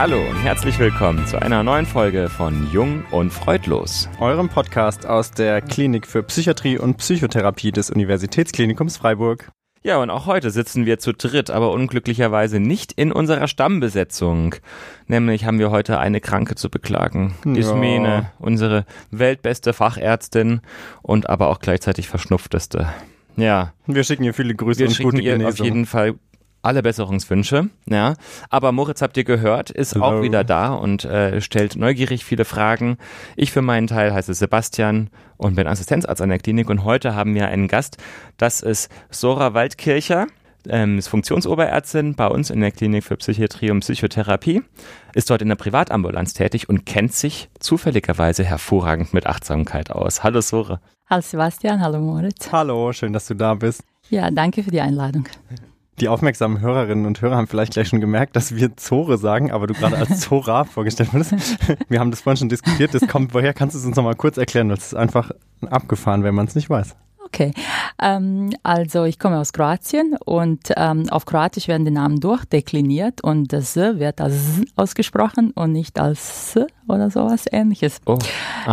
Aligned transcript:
Hallo 0.00 0.18
und 0.18 0.36
herzlich 0.36 0.78
willkommen 0.78 1.26
zu 1.26 1.42
einer 1.42 1.62
neuen 1.62 1.84
Folge 1.84 2.30
von 2.30 2.72
Jung 2.72 3.04
und 3.10 3.30
Freudlos. 3.30 4.08
Eurem 4.18 4.48
Podcast 4.48 5.04
aus 5.04 5.30
der 5.30 5.60
Klinik 5.60 6.06
für 6.06 6.22
Psychiatrie 6.22 6.78
und 6.78 6.96
Psychotherapie 6.96 7.70
des 7.70 7.90
Universitätsklinikums 7.90 8.96
Freiburg. 8.96 9.52
Ja, 9.82 9.98
und 9.98 10.08
auch 10.08 10.24
heute 10.24 10.50
sitzen 10.50 10.86
wir 10.86 11.00
zu 11.00 11.12
dritt, 11.12 11.50
aber 11.50 11.70
unglücklicherweise 11.72 12.60
nicht 12.60 12.92
in 12.92 13.12
unserer 13.12 13.46
Stammbesetzung. 13.46 14.54
Nämlich 15.06 15.44
haben 15.44 15.58
wir 15.58 15.70
heute 15.70 15.98
eine 15.98 16.22
Kranke 16.22 16.54
zu 16.54 16.70
beklagen. 16.70 17.34
Ja. 17.44 17.56
Ismene, 17.56 18.32
unsere 18.38 18.86
weltbeste 19.10 19.74
Fachärztin 19.74 20.62
und 21.02 21.28
aber 21.28 21.48
auch 21.48 21.58
gleichzeitig 21.58 22.08
verschnupfteste. 22.08 22.88
Ja, 23.36 23.74
Wir 23.86 24.04
schicken 24.04 24.24
ihr 24.24 24.32
viele 24.32 24.54
Grüße 24.54 24.80
wir 24.80 24.88
und 24.88 24.94
schicken 24.94 25.10
gute 25.10 25.22
ihr 25.22 25.32
Genesung. 25.36 25.60
auf 25.60 25.64
jeden 25.66 25.84
Fall 25.84 26.14
alle 26.62 26.82
Besserungswünsche, 26.82 27.70
ja. 27.86 28.14
Aber 28.48 28.72
Moritz 28.72 29.02
habt 29.02 29.16
ihr 29.16 29.24
gehört, 29.24 29.70
ist 29.70 29.96
auch 29.96 30.12
Hello. 30.12 30.22
wieder 30.22 30.44
da 30.44 30.74
und 30.74 31.04
äh, 31.04 31.40
stellt 31.40 31.76
neugierig 31.76 32.24
viele 32.24 32.44
Fragen. 32.44 32.98
Ich 33.36 33.52
für 33.52 33.62
meinen 33.62 33.86
Teil 33.86 34.12
heiße 34.12 34.34
Sebastian 34.34 35.10
und 35.36 35.56
bin 35.56 35.66
Assistenzarzt 35.66 36.20
an 36.20 36.28
der 36.28 36.38
Klinik 36.38 36.68
und 36.68 36.84
heute 36.84 37.14
haben 37.14 37.34
wir 37.34 37.48
einen 37.48 37.68
Gast. 37.68 37.96
Das 38.36 38.60
ist 38.60 38.90
Sora 39.10 39.54
Waldkircher. 39.54 40.26
Ähm, 40.68 40.98
ist 40.98 41.08
Funktionsoberärztin 41.08 42.16
bei 42.16 42.26
uns 42.26 42.50
in 42.50 42.60
der 42.60 42.70
Klinik 42.70 43.04
für 43.04 43.16
Psychiatrie 43.16 43.70
und 43.70 43.80
Psychotherapie, 43.80 44.62
ist 45.14 45.30
dort 45.30 45.40
in 45.40 45.48
der 45.48 45.56
Privatambulanz 45.56 46.34
tätig 46.34 46.68
und 46.68 46.84
kennt 46.84 47.14
sich 47.14 47.48
zufälligerweise 47.58 48.44
hervorragend 48.44 49.14
mit 49.14 49.26
Achtsamkeit 49.26 49.90
aus. 49.90 50.22
Hallo 50.22 50.42
Sora. 50.42 50.82
Hallo 51.08 51.22
Sebastian, 51.22 51.80
hallo 51.80 51.98
Moritz. 51.98 52.52
Hallo, 52.52 52.92
schön, 52.92 53.14
dass 53.14 53.26
du 53.26 53.34
da 53.34 53.54
bist. 53.54 53.82
Ja, 54.10 54.30
danke 54.30 54.62
für 54.62 54.70
die 54.70 54.82
Einladung. 54.82 55.24
Die 56.00 56.08
aufmerksamen 56.08 56.60
Hörerinnen 56.60 57.04
und 57.04 57.20
Hörer 57.20 57.36
haben 57.36 57.46
vielleicht 57.46 57.74
gleich 57.74 57.88
schon 57.88 58.00
gemerkt, 58.00 58.34
dass 58.34 58.56
wir 58.56 58.74
Zore 58.76 59.18
sagen, 59.18 59.50
aber 59.50 59.66
du 59.66 59.74
gerade 59.74 59.98
als 59.98 60.20
Zora 60.20 60.64
vorgestellt 60.64 61.12
wurdest. 61.12 61.34
Wir 61.88 62.00
haben 62.00 62.10
das 62.10 62.22
vorhin 62.22 62.38
schon 62.38 62.48
diskutiert. 62.48 62.94
Das 62.94 63.06
kommt, 63.06 63.34
woher 63.34 63.52
kannst 63.52 63.74
du 63.74 63.78
es 63.78 63.84
uns 63.84 63.96
nochmal 63.96 64.14
kurz 64.14 64.38
erklären? 64.38 64.70
Das 64.70 64.86
ist 64.86 64.94
einfach 64.94 65.30
abgefahren, 65.68 66.22
wenn 66.24 66.34
man 66.34 66.46
es 66.46 66.54
nicht 66.54 66.70
weiß. 66.70 66.96
Okay, 67.26 67.52
ähm, 68.02 68.50
also 68.64 69.04
ich 69.04 69.18
komme 69.18 69.38
aus 69.38 69.52
Kroatien 69.52 70.16
und 70.24 70.72
ähm, 70.76 71.08
auf 71.10 71.26
Kroatisch 71.26 71.68
werden 71.68 71.84
die 71.84 71.92
Namen 71.92 72.18
durchdekliniert 72.18 73.22
und 73.22 73.52
das 73.52 73.76
S 73.76 73.98
wird 73.98 74.20
als 74.20 74.34
S 74.34 74.62
ausgesprochen 74.74 75.52
und 75.52 75.70
nicht 75.70 76.00
als 76.00 76.56
S 76.56 76.66
oder 76.88 77.10
sowas 77.10 77.44
ähnliches. 77.52 78.00
Oh. 78.06 78.18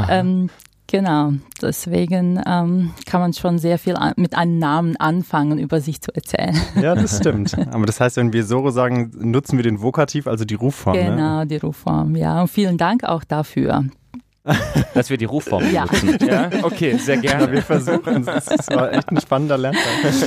Ähm, 0.09 0.49
genau, 0.87 1.33
deswegen 1.61 2.41
ähm, 2.45 2.93
kann 3.05 3.21
man 3.21 3.33
schon 3.33 3.59
sehr 3.59 3.77
viel 3.77 3.95
an, 3.95 4.13
mit 4.17 4.35
einem 4.35 4.59
Namen 4.59 4.97
anfangen, 4.97 5.59
über 5.59 5.81
sich 5.81 6.01
zu 6.01 6.13
erzählen. 6.13 6.55
Ja, 6.81 6.95
das 6.95 7.17
stimmt. 7.21 7.57
Aber 7.71 7.85
das 7.85 7.99
heißt, 7.99 8.17
wenn 8.17 8.33
wir 8.33 8.45
Sore 8.45 8.71
sagen, 8.71 9.11
nutzen 9.17 9.57
wir 9.57 9.63
den 9.63 9.81
Vokativ, 9.81 10.27
also 10.27 10.45
die 10.45 10.55
Rufform. 10.55 10.95
Ne? 10.95 11.05
Genau, 11.05 11.45
die 11.45 11.57
Rufform, 11.57 12.15
ja. 12.15 12.41
Und 12.41 12.49
vielen 12.49 12.77
Dank 12.77 13.03
auch 13.03 13.23
dafür. 13.23 13.85
Dass 14.93 15.09
wir 15.09 15.17
die 15.17 15.25
Rufform 15.25 15.63
Ja. 15.71 15.85
nutzen. 15.85 16.17
Ja, 16.27 16.49
okay, 16.63 16.97
sehr 16.97 17.15
Ja, 17.15 17.37
gerne. 17.37 17.51
wir 17.51 17.61
versuchen 17.61 18.27
es. 18.27 18.45
Das 18.45 18.67
war 18.69 18.91
echt 18.93 19.09
ein 19.09 19.19
spannender 19.21 19.57
Lerntag. 19.57 19.81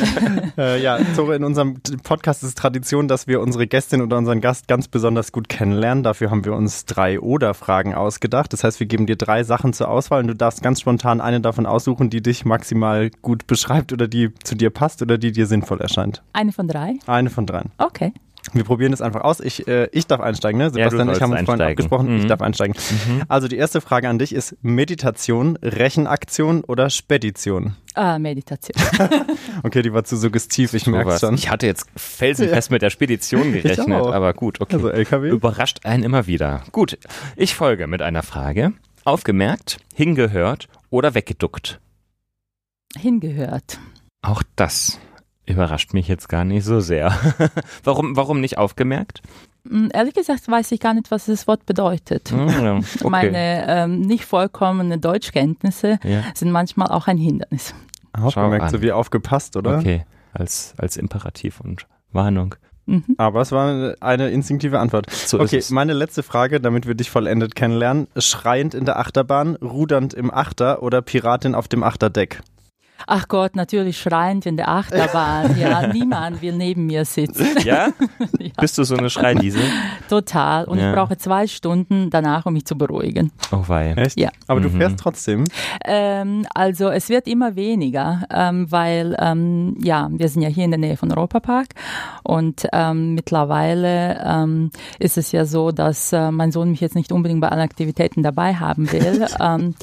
äh, 0.58 0.80
ja, 0.82 0.98
Zore, 1.14 1.36
in 1.36 1.44
unserem 1.44 1.80
Podcast 2.02 2.42
ist 2.42 2.48
es 2.50 2.54
Tradition, 2.54 3.08
dass 3.08 3.26
wir 3.26 3.40
unsere 3.40 3.66
Gästin 3.66 4.00
oder 4.02 4.16
unseren 4.18 4.40
Gast 4.40 4.68
ganz 4.68 4.88
besonders 4.88 5.32
gut 5.32 5.48
kennenlernen. 5.48 6.02
Dafür 6.04 6.30
haben 6.30 6.44
wir 6.44 6.54
uns 6.54 6.84
drei 6.86 7.20
Oder-Fragen 7.20 7.94
ausgedacht. 7.94 8.52
Das 8.52 8.64
heißt, 8.64 8.80
wir 8.80 8.86
geben 8.86 9.06
dir 9.06 9.16
drei 9.16 9.42
Sachen 9.44 9.72
zur 9.72 9.88
Auswahl 9.88 10.20
und 10.22 10.28
du 10.28 10.34
darfst 10.34 10.62
ganz 10.62 10.80
spontan 10.80 11.20
eine 11.20 11.40
davon 11.40 11.66
aussuchen, 11.66 12.10
die 12.10 12.22
dich 12.22 12.44
maximal 12.44 13.10
gut 13.22 13.46
beschreibt 13.46 13.92
oder 13.92 14.08
die 14.08 14.32
zu 14.44 14.54
dir 14.54 14.70
passt 14.70 15.02
oder 15.02 15.18
die 15.18 15.32
dir 15.32 15.46
sinnvoll 15.46 15.80
erscheint. 15.80 16.22
Eine 16.32 16.52
von 16.52 16.68
drei? 16.68 16.94
Eine 17.06 17.30
von 17.30 17.46
dreien. 17.46 17.70
Okay. 17.78 18.12
Wir 18.52 18.64
probieren 18.64 18.92
es 18.92 19.00
einfach 19.00 19.20
aus. 19.22 19.40
Ich, 19.40 19.68
äh, 19.68 19.88
ich 19.92 20.06
darf 20.06 20.20
einsteigen, 20.20 20.58
ne? 20.58 20.70
Sebastian 20.70 21.08
und 21.08 21.16
ich 21.16 21.22
haben 21.22 21.32
uns 21.32 21.42
vorhin 21.42 21.62
abgesprochen. 21.62 22.16
Ich 22.16 22.24
Mhm. 22.24 22.28
darf 22.28 22.40
einsteigen. 22.40 22.74
Also 23.28 23.48
die 23.48 23.56
erste 23.56 23.80
Frage 23.80 24.08
an 24.08 24.18
dich 24.18 24.34
ist 24.34 24.56
Meditation, 24.62 25.56
Rechenaktion 25.62 26.64
oder 26.64 26.90
Spedition? 26.90 27.76
Äh, 27.96 28.18
Meditation. 28.18 28.76
Okay, 29.62 29.82
die 29.82 29.92
war 29.92 30.04
zu 30.04 30.16
suggestiv, 30.16 30.72
ich 30.74 30.86
merke 30.86 31.18
schon. 31.18 31.34
Ich 31.34 31.50
hatte 31.50 31.66
jetzt 31.66 31.86
felsenfest 31.96 32.70
mit 32.70 32.82
der 32.82 32.90
Spedition 32.90 33.52
gerechnet, 33.52 33.90
auch. 34.00 34.12
aber 34.12 34.32
gut, 34.32 34.60
okay. 34.60 34.76
Also 34.76 34.88
LKW? 34.88 35.28
Überrascht 35.28 35.80
einen 35.84 36.02
immer 36.02 36.26
wieder. 36.26 36.62
Gut, 36.72 36.98
ich 37.36 37.54
folge 37.54 37.86
mit 37.86 38.00
einer 38.00 38.22
Frage. 38.22 38.72
Aufgemerkt, 39.04 39.78
hingehört 39.94 40.68
oder 40.88 41.14
weggeduckt? 41.14 41.80
Hingehört. 42.96 43.78
Auch 44.22 44.42
das 44.56 44.98
überrascht 45.50 45.92
mich 45.94 46.08
jetzt 46.08 46.28
gar 46.28 46.44
nicht 46.44 46.64
so 46.64 46.80
sehr. 46.80 47.12
warum, 47.84 48.16
warum 48.16 48.40
nicht 48.40 48.58
aufgemerkt? 48.58 49.22
Mm, 49.64 49.88
Ehrlich 49.92 50.14
gesagt 50.14 50.48
weiß 50.48 50.72
ich 50.72 50.80
gar 50.80 50.94
nicht, 50.94 51.10
was 51.10 51.26
das 51.26 51.46
Wort 51.46 51.66
bedeutet. 51.66 52.30
Hm, 52.30 52.48
ja, 52.48 52.76
okay. 53.00 53.08
Meine 53.08 53.66
ähm, 53.68 54.00
nicht 54.00 54.24
vollkommene 54.24 54.98
Deutschkenntnisse 54.98 55.98
ja, 56.04 56.22
sind 56.34 56.50
manchmal 56.52 56.88
auch 56.88 57.06
ein 57.06 57.18
Hindernis. 57.18 57.74
Aufgemerkt, 58.12 58.70
so 58.70 58.82
wie 58.82 58.92
aufgepasst, 58.92 59.56
oder? 59.56 59.78
okay, 59.78 60.04
als, 60.32 60.74
als 60.78 60.96
Imperativ 60.96 61.60
und 61.60 61.86
Warnung. 62.12 62.56
Mhm. 62.86 63.04
Aber 63.18 63.40
es 63.40 63.52
war 63.52 63.94
eine 64.00 64.30
instinktive 64.30 64.80
Antwort. 64.80 65.08
So 65.10 65.38
Okay, 65.38 65.58
ist 65.58 65.66
es. 65.66 65.70
meine 65.70 65.92
letzte 65.92 66.24
Frage, 66.24 66.60
damit 66.60 66.88
wir 66.88 66.94
dich 66.96 67.08
vollendet 67.08 67.54
kennenlernen. 67.54 68.08
Schreiend 68.16 68.74
in 68.74 68.84
der 68.84 68.98
Achterbahn, 68.98 69.54
rudernd 69.56 70.12
im 70.12 70.32
Achter 70.32 70.82
oder 70.82 71.00
Piratin 71.02 71.54
auf 71.54 71.68
dem 71.68 71.84
Achterdeck? 71.84 72.40
Ach 73.06 73.28
Gott, 73.28 73.56
natürlich 73.56 73.98
schreiend 74.00 74.46
in 74.46 74.56
der 74.56 74.68
Achterbahn. 74.68 75.56
Ja, 75.60 75.86
niemand 75.92 76.40
will 76.42 76.54
neben 76.56 76.86
mir 76.86 77.04
sitzen. 77.04 77.46
Ja? 77.64 77.88
Ja. 78.38 78.50
Bist 78.60 78.78
du 78.78 78.84
so 78.84 78.96
eine 78.96 79.10
Schreiliese? 79.10 79.58
Total. 80.08 80.64
Und 80.64 80.78
Ja. 80.78 80.90
ich 80.90 80.96
brauche 80.96 81.16
zwei 81.18 81.46
Stunden 81.46 82.08
danach, 82.10 82.46
um 82.46 82.54
mich 82.54 82.64
zu 82.64 82.76
beruhigen. 82.76 83.32
Oh 83.52 83.64
wei. 83.66 83.92
Echt? 83.96 84.18
Ja. 84.18 84.30
Aber 84.46 84.60
du 84.60 84.68
Mhm. 84.70 84.78
fährst 84.78 84.98
trotzdem. 84.98 85.44
Ähm, 85.84 86.46
also 86.54 86.88
es 86.88 87.08
wird 87.08 87.26
immer 87.28 87.54
weniger, 87.56 88.22
ähm, 88.32 88.70
weil 88.72 89.14
ähm, 89.18 89.76
ja, 89.82 90.08
wir 90.10 90.28
sind 90.28 90.42
ja 90.42 90.48
hier 90.48 90.64
in 90.64 90.70
der 90.70 90.78
Nähe 90.80 90.96
von 90.96 91.10
Europapark 91.12 91.68
und 92.22 92.66
ähm, 92.72 93.14
mittlerweile 93.14 94.22
ähm, 94.24 94.70
ist 94.98 95.18
es 95.18 95.32
ja 95.32 95.44
so, 95.44 95.70
dass 95.70 96.12
äh, 96.12 96.30
mein 96.30 96.52
Sohn 96.52 96.70
mich 96.70 96.80
jetzt 96.80 96.94
nicht 96.94 97.12
unbedingt 97.12 97.40
bei 97.40 97.48
allen 97.48 97.60
Aktivitäten 97.60 98.22
dabei 98.22 98.54
haben 98.54 98.90
will. 98.92 99.26
ähm, 99.40 99.74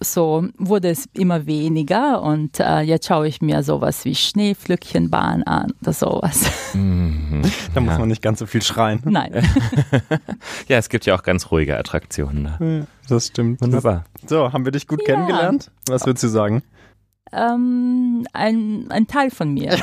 so 0.00 0.46
wurde 0.58 0.90
es 0.90 1.08
immer 1.14 1.46
weniger 1.46 2.20
und 2.22 2.45
äh, 2.60 2.80
jetzt 2.80 3.06
schaue 3.06 3.28
ich 3.28 3.40
mir 3.42 3.62
sowas 3.62 4.04
wie 4.04 4.14
Schneepflückchenbahn 4.14 5.42
an 5.44 5.72
oder 5.82 5.92
sowas. 5.92 6.50
Mhm. 6.74 7.42
Da 7.74 7.80
muss 7.80 7.92
Ja. 7.92 7.98
man 7.98 8.08
nicht 8.08 8.22
ganz 8.22 8.38
so 8.38 8.46
viel 8.46 8.62
schreien. 8.62 9.00
Nein. 9.04 9.32
Ja, 10.68 10.78
es 10.78 10.88
gibt 10.88 11.06
ja 11.06 11.14
auch 11.14 11.22
ganz 11.22 11.50
ruhige 11.50 11.76
Attraktionen 11.78 12.44
da. 12.44 12.64
Ja, 12.64 12.86
Das 13.08 13.26
stimmt. 13.28 13.60
Wunderbar. 13.60 14.04
So, 14.26 14.52
haben 14.52 14.64
wir 14.64 14.72
dich 14.72 14.86
gut 14.86 15.00
Ja. 15.06 15.14
kennengelernt? 15.14 15.70
Was 15.88 16.06
würdest 16.06 16.24
du 16.24 16.28
sagen? 16.28 16.62
ähm, 17.32 18.26
ein, 18.32 18.86
ein 18.90 19.06
Teil 19.08 19.30
von 19.30 19.52
mir. 19.52 19.76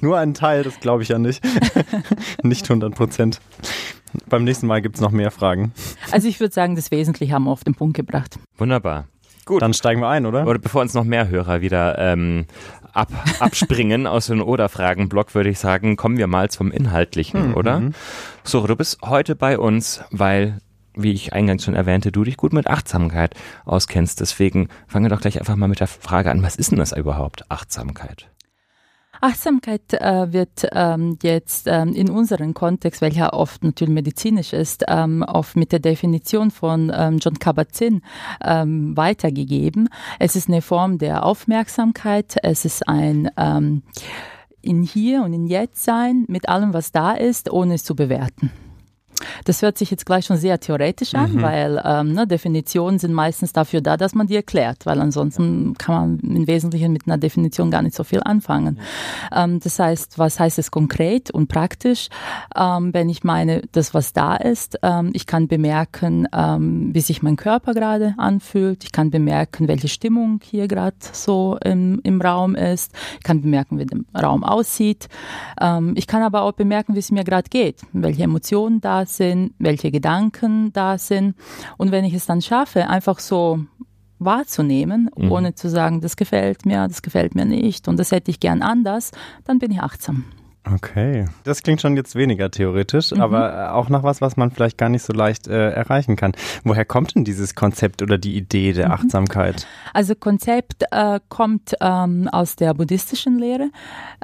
Nur 0.00 0.18
ein 0.18 0.34
Teil, 0.34 0.64
das 0.64 0.80
glaube 0.80 1.02
ich 1.04 1.08
ja 1.08 1.18
nicht. 1.18 1.42
nicht 2.42 2.64
100 2.68 2.94
Prozent. 2.94 3.40
Beim 4.28 4.44
nächsten 4.44 4.66
Mal 4.66 4.82
gibt 4.82 4.96
es 4.96 5.00
noch 5.00 5.10
mehr 5.12 5.30
Fragen. 5.30 5.72
Also 6.10 6.28
ich 6.28 6.40
würde 6.40 6.52
sagen, 6.52 6.76
das 6.76 6.90
Wesentliche 6.90 7.32
haben 7.32 7.44
wir 7.44 7.50
auf 7.52 7.64
den 7.64 7.74
Punkt 7.74 7.96
gebracht. 7.96 8.38
Wunderbar. 8.58 9.06
Gut. 9.46 9.62
Dann 9.62 9.74
steigen 9.74 10.00
wir 10.00 10.08
ein, 10.08 10.26
oder? 10.26 10.46
Oder 10.46 10.58
bevor 10.58 10.82
uns 10.82 10.94
noch 10.94 11.04
mehr 11.04 11.28
Hörer 11.28 11.60
wieder 11.60 11.98
ähm, 11.98 12.46
ab, 12.92 13.08
abspringen 13.40 14.06
aus 14.06 14.26
dem 14.26 14.42
Oder-Fragen-Block, 14.42 15.34
würde 15.34 15.50
ich 15.50 15.58
sagen, 15.58 15.96
kommen 15.96 16.16
wir 16.16 16.26
mal 16.26 16.50
zum 16.50 16.70
Inhaltlichen, 16.70 17.48
Mhm. 17.50 17.54
oder? 17.54 17.82
So, 18.42 18.66
du 18.66 18.76
bist 18.76 18.98
heute 19.02 19.36
bei 19.36 19.58
uns, 19.58 20.02
weil, 20.10 20.58
wie 20.94 21.12
ich 21.12 21.32
eingangs 21.32 21.64
schon 21.64 21.74
erwähnte, 21.74 22.12
du 22.12 22.24
dich 22.24 22.36
gut 22.36 22.52
mit 22.52 22.68
Achtsamkeit 22.68 23.34
auskennst. 23.64 24.20
Deswegen 24.20 24.68
fangen 24.86 25.04
wir 25.06 25.10
doch 25.10 25.20
gleich 25.20 25.38
einfach 25.38 25.56
mal 25.56 25.68
mit 25.68 25.80
der 25.80 25.88
Frage 25.88 26.30
an, 26.30 26.42
was 26.42 26.56
ist 26.56 26.70
denn 26.70 26.78
das 26.78 26.92
überhaupt, 26.92 27.50
Achtsamkeit? 27.50 28.30
Achtsamkeit 29.24 29.94
äh, 29.94 30.32
wird 30.34 30.68
ähm, 30.72 31.18
jetzt 31.22 31.66
ähm, 31.66 31.94
in 31.94 32.10
unserem 32.10 32.52
Kontext, 32.52 33.00
welcher 33.00 33.32
oft 33.32 33.64
natürlich 33.64 33.94
medizinisch 33.94 34.52
ist, 34.52 34.84
ähm, 34.86 35.24
oft 35.26 35.56
mit 35.56 35.72
der 35.72 35.78
Definition 35.78 36.50
von 36.50 36.92
ähm, 36.94 37.16
John 37.18 37.38
Kabat-Zinn 37.38 38.02
ähm, 38.44 38.94
weitergegeben. 38.98 39.88
Es 40.18 40.36
ist 40.36 40.48
eine 40.48 40.60
Form 40.60 40.98
der 40.98 41.24
Aufmerksamkeit, 41.24 42.36
es 42.42 42.66
ist 42.66 42.86
ein 42.86 43.30
ähm, 43.38 43.82
in 44.60 44.82
hier 44.82 45.22
und 45.22 45.32
in 45.32 45.46
jetzt 45.46 45.82
sein 45.82 46.26
mit 46.28 46.50
allem, 46.50 46.74
was 46.74 46.92
da 46.92 47.12
ist, 47.12 47.50
ohne 47.50 47.74
es 47.74 47.84
zu 47.84 47.96
bewerten. 47.96 48.50
Das 49.44 49.62
hört 49.62 49.78
sich 49.78 49.90
jetzt 49.90 50.06
gleich 50.06 50.26
schon 50.26 50.36
sehr 50.36 50.58
theoretisch 50.60 51.14
an, 51.14 51.34
Mhm. 51.34 51.42
weil 51.42 51.82
ähm, 51.84 52.12
ne, 52.12 52.26
Definitionen 52.26 52.98
sind 52.98 53.12
meistens 53.12 53.52
dafür 53.52 53.80
da, 53.80 53.96
dass 53.96 54.14
man 54.14 54.26
die 54.26 54.36
erklärt, 54.36 54.86
weil 54.86 55.00
ansonsten 55.00 55.74
kann 55.74 55.94
man 55.94 56.36
im 56.36 56.46
Wesentlichen 56.46 56.92
mit 56.92 57.06
einer 57.06 57.18
Definition 57.18 57.70
gar 57.70 57.82
nicht 57.82 57.94
so 57.94 58.04
viel 58.04 58.20
anfangen. 58.22 58.78
Ähm, 59.34 59.60
das 59.60 59.78
heißt, 59.78 60.18
was 60.18 60.40
heißt 60.40 60.58
es 60.58 60.70
konkret 60.70 61.30
und 61.30 61.48
praktisch? 61.48 62.08
Ähm, 62.56 62.92
wenn 62.92 63.08
ich 63.08 63.24
meine, 63.24 63.62
das, 63.72 63.94
was 63.94 64.12
da 64.12 64.36
ist, 64.36 64.78
ähm, 64.82 65.10
ich 65.14 65.26
kann 65.26 65.48
bemerken, 65.48 66.26
ähm, 66.34 66.94
wie 66.94 67.00
sich 67.00 67.22
mein 67.22 67.36
Körper 67.36 67.74
gerade 67.74 68.14
anfühlt, 68.18 68.84
ich 68.84 68.92
kann 68.92 69.10
bemerken, 69.10 69.68
welche 69.68 69.88
Stimmung 69.88 70.40
hier 70.42 70.68
gerade 70.68 70.96
so 71.12 71.58
im, 71.64 72.00
im 72.02 72.20
Raum 72.20 72.54
ist, 72.54 72.92
ich 73.18 73.24
kann 73.24 73.42
bemerken, 73.42 73.78
wie 73.78 73.86
der 73.86 74.00
Raum 74.22 74.44
aussieht, 74.44 75.08
ähm, 75.60 75.94
ich 75.96 76.06
kann 76.06 76.22
aber 76.22 76.42
auch 76.42 76.52
bemerken, 76.52 76.94
wie 76.94 76.98
es 77.00 77.10
mir 77.10 77.24
gerade 77.24 77.48
geht, 77.48 77.80
welche 77.92 78.22
Emotionen 78.24 78.80
da 78.80 79.03
sind, 79.06 79.34
sind, 79.34 79.54
welche 79.58 79.90
Gedanken 79.90 80.72
da 80.72 80.98
sind. 80.98 81.34
Und 81.76 81.90
wenn 81.90 82.04
ich 82.04 82.14
es 82.14 82.26
dann 82.26 82.42
schaffe, 82.42 82.88
einfach 82.88 83.18
so 83.18 83.60
wahrzunehmen, 84.18 85.10
mhm. 85.16 85.32
ohne 85.32 85.54
zu 85.54 85.68
sagen, 85.68 86.00
das 86.00 86.16
gefällt 86.16 86.64
mir, 86.64 86.88
das 86.88 87.02
gefällt 87.02 87.34
mir 87.34 87.44
nicht 87.44 87.88
und 87.88 87.98
das 87.98 88.12
hätte 88.12 88.30
ich 88.30 88.40
gern 88.40 88.62
anders, 88.62 89.10
dann 89.44 89.58
bin 89.58 89.70
ich 89.70 89.80
achtsam. 89.80 90.24
Okay, 90.72 91.26
das 91.42 91.62
klingt 91.62 91.82
schon 91.82 91.94
jetzt 91.94 92.14
weniger 92.14 92.50
theoretisch, 92.50 93.10
mhm. 93.10 93.20
aber 93.20 93.74
auch 93.74 93.90
noch 93.90 94.02
was, 94.02 94.22
was 94.22 94.38
man 94.38 94.50
vielleicht 94.50 94.78
gar 94.78 94.88
nicht 94.88 95.02
so 95.02 95.12
leicht 95.12 95.46
äh, 95.46 95.70
erreichen 95.70 96.16
kann. 96.16 96.32
Woher 96.62 96.86
kommt 96.86 97.14
denn 97.14 97.24
dieses 97.24 97.54
Konzept 97.54 98.00
oder 98.00 98.16
die 98.16 98.34
Idee 98.34 98.72
der 98.72 98.86
mhm. 98.86 98.92
Achtsamkeit? 98.92 99.66
Also 99.92 100.14
Konzept 100.14 100.84
äh, 100.90 101.20
kommt 101.28 101.74
ähm, 101.82 102.28
aus 102.32 102.56
der 102.56 102.72
buddhistischen 102.72 103.38
Lehre. 103.38 103.68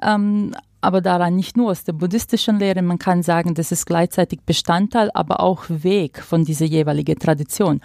Ähm, 0.01 0.55
aber 0.81 1.01
daran 1.01 1.37
nicht 1.37 1.57
nur 1.57 1.71
aus 1.71 1.85
der 1.85 1.93
buddhistischen 1.93 2.59
Lehre, 2.59 2.83
man 2.83 2.99
kann 2.99 3.23
sagen, 3.23 3.55
das 3.55 3.73
ist 3.73 3.87
gleichzeitig 3.87 4.41
Bestandteil, 4.47 5.11
aber 5.15 5.41
auch 5.41 5.65
Weg 5.69 6.23
von 6.23 6.45
dieser 6.45 6.67
jeweiligen 6.67 7.19
Tradition. 7.19 7.81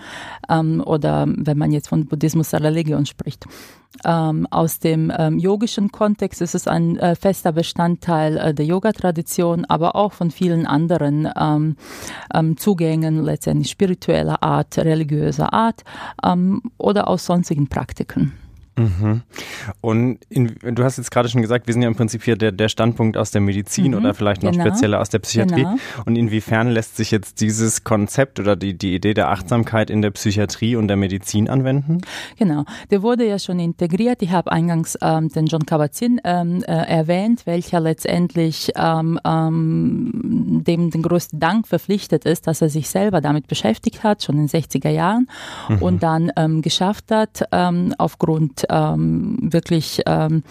Ähm, 0.49 0.81
oder 0.85 1.25
wenn 1.27 1.57
man 1.57 1.71
jetzt 1.71 1.89
von 1.89 2.05
Buddhismus 2.05 2.51
der 2.51 2.61
Religion 2.61 3.05
spricht. 3.05 3.45
Ähm, 4.03 4.45
aus 4.51 4.79
dem 4.79 5.11
ähm, 5.17 5.39
yogischen 5.39 5.91
Kontext 5.91 6.41
ist 6.41 6.53
es 6.53 6.67
ein 6.67 6.97
äh, 6.97 7.15
fester 7.15 7.53
Bestandteil 7.53 8.37
äh, 8.37 8.53
der 8.53 8.65
Yoga-Tradition, 8.65 9.65
aber 9.65 9.95
auch 9.95 10.11
von 10.11 10.31
vielen 10.31 10.65
anderen 10.65 11.29
ähm, 11.39 11.77
ähm 12.33 12.57
Zugängen, 12.57 13.23
letztendlich 13.23 13.71
spiritueller 13.71 14.43
Art, 14.43 14.77
religiöser 14.77 15.53
Art 15.53 15.83
ähm, 16.25 16.61
oder 16.77 17.07
aus 17.07 17.25
sonstigen 17.25 17.67
Praktiken. 17.67 18.33
Mhm. 18.77 19.21
Und 19.81 20.19
in, 20.29 20.55
du 20.61 20.83
hast 20.83 20.97
jetzt 20.97 21.11
gerade 21.11 21.29
schon 21.29 21.41
gesagt, 21.41 21.67
wir 21.67 21.73
sind 21.73 21.81
ja 21.81 21.87
im 21.87 21.95
Prinzip 21.95 22.23
hier 22.23 22.35
der, 22.35 22.51
der 22.51 22.69
Standpunkt 22.69 23.17
aus 23.17 23.31
der 23.31 23.41
Medizin 23.41 23.91
mhm. 23.91 23.97
oder 23.97 24.13
vielleicht 24.13 24.43
noch 24.43 24.51
genau. 24.51 24.65
spezieller 24.65 24.99
aus 24.99 25.09
der 25.09 25.19
Psychiatrie. 25.19 25.63
Genau. 25.63 25.75
Und 26.05 26.15
inwiefern 26.15 26.69
lässt 26.69 26.97
sich 26.97 27.11
jetzt 27.11 27.41
dieses 27.41 27.83
Konzept 27.83 28.39
oder 28.39 28.55
die, 28.55 28.77
die 28.77 28.95
Idee 28.95 29.13
der 29.13 29.29
Achtsamkeit 29.29 29.89
in 29.89 30.01
der 30.01 30.11
Psychiatrie 30.11 30.75
und 30.75 30.87
der 30.87 30.97
Medizin 30.97 31.49
anwenden? 31.49 32.01
Genau, 32.37 32.65
der 32.91 33.01
wurde 33.01 33.25
ja 33.25 33.39
schon 33.39 33.59
integriert. 33.59 34.21
Ich 34.21 34.31
habe 34.31 34.51
eingangs 34.51 34.97
ähm, 35.01 35.29
den 35.29 35.45
John 35.45 35.65
Kabat-Zinn 35.65 36.21
ähm, 36.23 36.63
äh, 36.63 36.71
erwähnt, 36.71 37.45
welcher 37.45 37.79
letztendlich 37.79 38.71
ähm, 38.75 39.19
ähm, 39.25 40.61
dem 40.65 40.89
den 40.91 41.01
größten 41.01 41.39
Dank 41.39 41.67
verpflichtet 41.67 42.25
ist, 42.25 42.47
dass 42.47 42.61
er 42.61 42.69
sich 42.69 42.89
selber 42.89 43.21
damit 43.21 43.47
beschäftigt 43.47 44.03
hat, 44.03 44.23
schon 44.23 44.35
in 44.35 44.47
den 44.47 44.61
60er 44.61 44.89
Jahren 44.89 45.27
mhm. 45.69 45.81
und 45.81 46.03
dann 46.03 46.31
ähm, 46.35 46.61
geschafft 46.61 47.11
hat, 47.11 47.43
ähm, 47.51 47.93
ähm, 48.69 49.37
wirklich 49.41 50.01
ähm, 50.05 50.43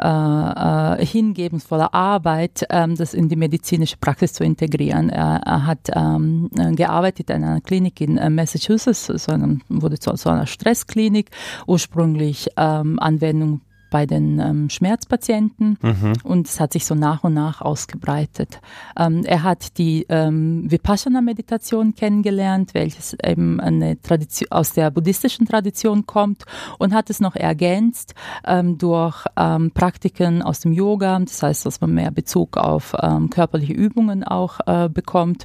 äh, 0.00 0.06
äh, 0.06 1.04
hingebensvoller 1.04 1.94
Arbeit, 1.94 2.64
ähm, 2.70 2.96
das 2.96 3.14
in 3.14 3.28
die 3.28 3.36
medizinische 3.36 3.96
Praxis 3.96 4.32
zu 4.32 4.44
integrieren. 4.44 5.10
Er, 5.10 5.40
er 5.44 5.66
hat 5.66 5.90
ähm, 5.94 6.50
gearbeitet 6.76 7.30
in 7.30 7.44
einer 7.44 7.60
Klinik 7.60 8.00
in 8.00 8.18
äh, 8.18 8.30
Massachusetts, 8.30 9.06
so 9.06 9.32
wurde 9.68 9.98
zu 9.98 10.14
so 10.16 10.30
einer 10.30 10.46
Stressklinik, 10.46 11.30
ursprünglich 11.66 12.48
ähm, 12.56 12.98
Anwendung 12.98 13.60
bei 13.92 14.06
den 14.06 14.40
ähm, 14.40 14.70
Schmerzpatienten 14.70 15.78
mhm. 15.80 16.14
und 16.24 16.48
es 16.48 16.58
hat 16.58 16.72
sich 16.72 16.86
so 16.86 16.94
nach 16.94 17.22
und 17.22 17.34
nach 17.34 17.60
ausgebreitet. 17.60 18.60
Ähm, 18.98 19.22
er 19.24 19.42
hat 19.44 19.78
die 19.78 20.06
ähm, 20.08 20.68
Vipassana-Meditation 20.68 21.94
kennengelernt, 21.94 22.72
welches 22.72 23.14
eben 23.22 23.60
eine 23.60 24.00
Tradition, 24.00 24.50
aus 24.50 24.72
der 24.72 24.90
buddhistischen 24.90 25.46
Tradition 25.46 26.06
kommt 26.06 26.44
und 26.78 26.94
hat 26.94 27.10
es 27.10 27.20
noch 27.20 27.36
ergänzt 27.36 28.14
ähm, 28.46 28.78
durch 28.78 29.26
ähm, 29.36 29.70
Praktiken 29.72 30.42
aus 30.42 30.60
dem 30.60 30.72
Yoga, 30.72 31.18
das 31.20 31.42
heißt, 31.42 31.66
dass 31.66 31.82
man 31.82 31.92
mehr 31.92 32.10
Bezug 32.10 32.56
auf 32.56 32.96
ähm, 33.00 33.28
körperliche 33.28 33.74
Übungen 33.74 34.24
auch 34.24 34.58
äh, 34.66 34.88
bekommt, 34.88 35.44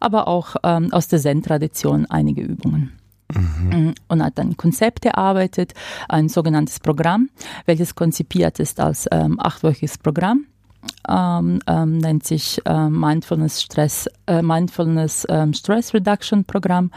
aber 0.00 0.26
auch 0.28 0.56
aus 0.62 1.08
der 1.08 1.18
Zen-Tradition 1.18 2.06
einige 2.06 2.40
Übungen. 2.42 2.92
Mhm. 3.34 3.94
Und 4.08 4.22
hat 4.22 4.38
ein 4.38 4.56
Konzept 4.56 5.04
erarbeitet, 5.04 5.74
ein 6.08 6.28
sogenanntes 6.28 6.80
Programm, 6.80 7.30
welches 7.66 7.94
konzipiert 7.94 8.58
ist 8.60 8.80
als 8.80 9.06
ähm, 9.10 9.38
achtwöchiges 9.40 9.98
Programm. 9.98 10.46
Ähm, 11.08 11.60
ähm, 11.68 11.98
nennt 11.98 12.24
sich 12.24 12.60
äh, 12.64 12.88
Mindfulness 12.88 13.62
Stress 13.62 14.08
äh, 14.26 14.42
Mindfulness 14.42 15.24
ähm, 15.28 15.52
Stress 15.52 15.94
Reduction 15.94 16.44
Programm 16.44 16.90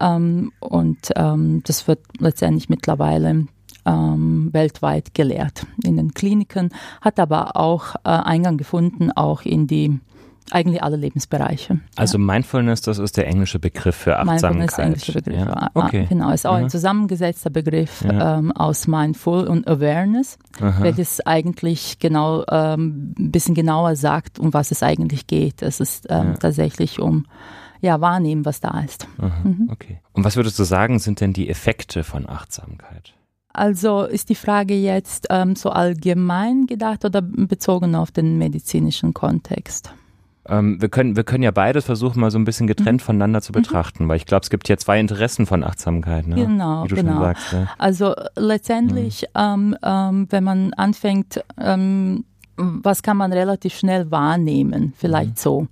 ähm, 0.00 0.52
und 0.60 1.10
ähm, 1.16 1.62
das 1.64 1.88
wird 1.88 2.00
letztendlich 2.18 2.68
mittlerweile 2.68 3.46
ähm, 3.86 4.50
weltweit 4.52 5.14
gelehrt 5.14 5.66
in 5.82 5.96
den 5.96 6.12
Kliniken, 6.12 6.70
hat 7.00 7.18
aber 7.18 7.56
auch 7.56 7.94
äh, 8.04 8.10
Eingang 8.10 8.58
gefunden 8.58 9.10
auch 9.12 9.42
in 9.42 9.66
die 9.66 9.98
eigentlich 10.50 10.82
alle 10.82 10.96
Lebensbereiche. 10.96 11.80
Also 11.96 12.18
ja. 12.18 12.24
Mindfulness, 12.24 12.82
das 12.82 12.98
ist 12.98 13.16
der 13.16 13.26
englische 13.26 13.58
Begriff 13.58 13.96
für 13.96 14.18
Achtsamkeit. 14.18 14.58
Mindfulness 14.58 14.70
ist 14.70 14.78
der 14.78 14.84
englische 14.84 15.12
Begriff. 15.12 15.38
Ja. 15.38 15.70
Okay. 15.74 16.06
Genau, 16.08 16.30
ist 16.30 16.46
auch 16.46 16.56
mhm. 16.56 16.64
ein 16.64 16.70
zusammengesetzter 16.70 17.50
Begriff 17.50 18.02
ja. 18.02 18.38
ähm, 18.38 18.52
aus 18.52 18.86
Mindful 18.86 19.46
und 19.46 19.66
Awareness, 19.68 20.38
Aha. 20.60 20.82
welches 20.82 21.24
eigentlich 21.26 21.98
genau 21.98 22.44
ähm, 22.50 23.14
ein 23.18 23.32
bisschen 23.32 23.54
genauer 23.54 23.96
sagt, 23.96 24.38
um 24.38 24.52
was 24.52 24.70
es 24.70 24.82
eigentlich 24.82 25.26
geht. 25.26 25.62
Es 25.62 25.80
ist 25.80 26.06
ähm, 26.10 26.34
tatsächlich 26.38 27.00
um 27.00 27.26
ja, 27.80 28.00
wahrnehmen, 28.00 28.44
was 28.44 28.60
da 28.60 28.80
ist. 28.80 29.08
Mhm. 29.18 29.68
Okay. 29.70 30.00
Und 30.12 30.24
was 30.24 30.36
würdest 30.36 30.58
du 30.58 30.64
sagen, 30.64 30.98
sind 31.00 31.20
denn 31.20 31.32
die 31.32 31.48
Effekte 31.48 32.04
von 32.04 32.28
Achtsamkeit? 32.28 33.14
Also 33.52 34.04
ist 34.04 34.30
die 34.30 34.34
Frage 34.34 34.74
jetzt 34.74 35.26
ähm, 35.30 35.56
so 35.56 35.70
allgemein 35.70 36.66
gedacht 36.66 37.04
oder 37.04 37.20
bezogen 37.20 37.94
auf 37.94 38.10
den 38.10 38.38
medizinischen 38.38 39.12
Kontext? 39.12 39.92
Ähm, 40.48 40.80
wir, 40.80 40.88
können, 40.88 41.14
wir 41.14 41.24
können 41.24 41.44
ja 41.44 41.52
beides 41.52 41.84
versuchen, 41.84 42.20
mal 42.20 42.30
so 42.30 42.38
ein 42.38 42.44
bisschen 42.44 42.66
getrennt 42.66 43.00
mhm. 43.00 43.04
voneinander 43.04 43.42
zu 43.42 43.52
mhm. 43.52 43.62
betrachten, 43.62 44.04
mhm. 44.04 44.08
weil 44.08 44.16
ich 44.16 44.26
glaube, 44.26 44.42
es 44.42 44.50
gibt 44.50 44.68
ja 44.68 44.76
zwei 44.76 44.98
Interessen 44.98 45.46
von 45.46 45.62
Achtsamkeit. 45.62 46.26
Ne? 46.26 46.34
Genau, 46.34 46.84
genau. 46.88 47.20
Sagst, 47.20 47.52
ja. 47.52 47.68
Also 47.78 48.14
letztendlich, 48.36 49.22
mhm. 49.34 49.74
ähm, 49.74 49.76
ähm, 49.82 50.26
wenn 50.30 50.44
man 50.44 50.72
anfängt, 50.74 51.44
ähm, 51.60 52.24
was 52.56 53.02
kann 53.02 53.16
man 53.16 53.32
relativ 53.32 53.74
schnell 53.74 54.10
wahrnehmen, 54.10 54.92
vielleicht 54.96 55.30
mhm. 55.30 55.36
so. 55.36 55.66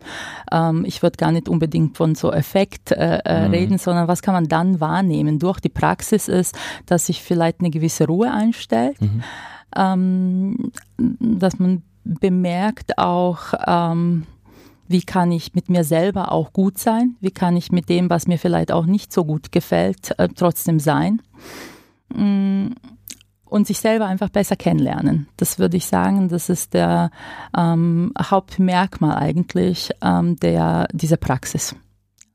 Ähm, 0.51 0.85
ich 0.87 1.03
würde 1.03 1.17
gar 1.17 1.33
nicht 1.33 1.49
unbedingt 1.49 1.97
von 1.97 2.15
so 2.15 2.33
Effekt 2.33 2.93
äh, 2.93 3.19
äh, 3.25 3.47
mhm. 3.47 3.55
reden, 3.55 3.79
sondern 3.79 4.09
was 4.09 4.23
kann 4.23 4.35
man 4.35 4.49
dann 4.49 4.81
wahrnehmen 4.81 5.39
durch 5.39 5.61
die 5.61 5.69
Praxis 5.69 6.29
ist, 6.29 6.57
dass 6.87 7.07
sich 7.07 7.23
vielleicht 7.23 7.61
eine 7.61 7.71
gewisse 7.71 8.07
Ruhe 8.07 8.33
einstellt, 8.33 8.97
ähm, 9.77 10.73
dass 10.97 11.59
man 11.59 11.83
bemerkt 12.05 12.99
auch, 12.99 13.53
wie 14.91 15.03
kann 15.03 15.31
ich 15.31 15.55
mit 15.55 15.69
mir 15.69 15.85
selber 15.85 16.33
auch 16.33 16.53
gut 16.53 16.77
sein, 16.77 17.17
wie 17.21 17.31
kann 17.31 17.57
ich 17.57 17.71
mit 17.71 17.89
dem, 17.89 18.11
was 18.11 18.27
mir 18.27 18.39
vielleicht 18.39 18.73
auch 18.73 18.87
nicht 18.87 19.13
so 19.13 19.25
gut 19.25 19.53
gefällt, 19.53 20.19
äh, 20.19 20.29
trotzdem 20.35 20.81
sein 20.81 21.23
mm, 22.13 22.73
und 23.45 23.67
sich 23.69 23.79
selber 23.79 24.07
einfach 24.07 24.31
besser 24.31 24.57
kennenlernen. 24.57 25.29
Das 25.37 25.61
würde 25.61 25.77
ich 25.77 25.87
sagen, 25.87 26.29
das 26.29 26.49
ist 26.49 26.75
der 26.75 27.13
ähm, 27.57 28.13
Hauptmerkmal 28.21 29.17
eigentlich 29.17 29.91
ähm, 30.03 30.35
der, 30.41 30.89
dieser 30.93 31.19
Praxis. 31.19 31.77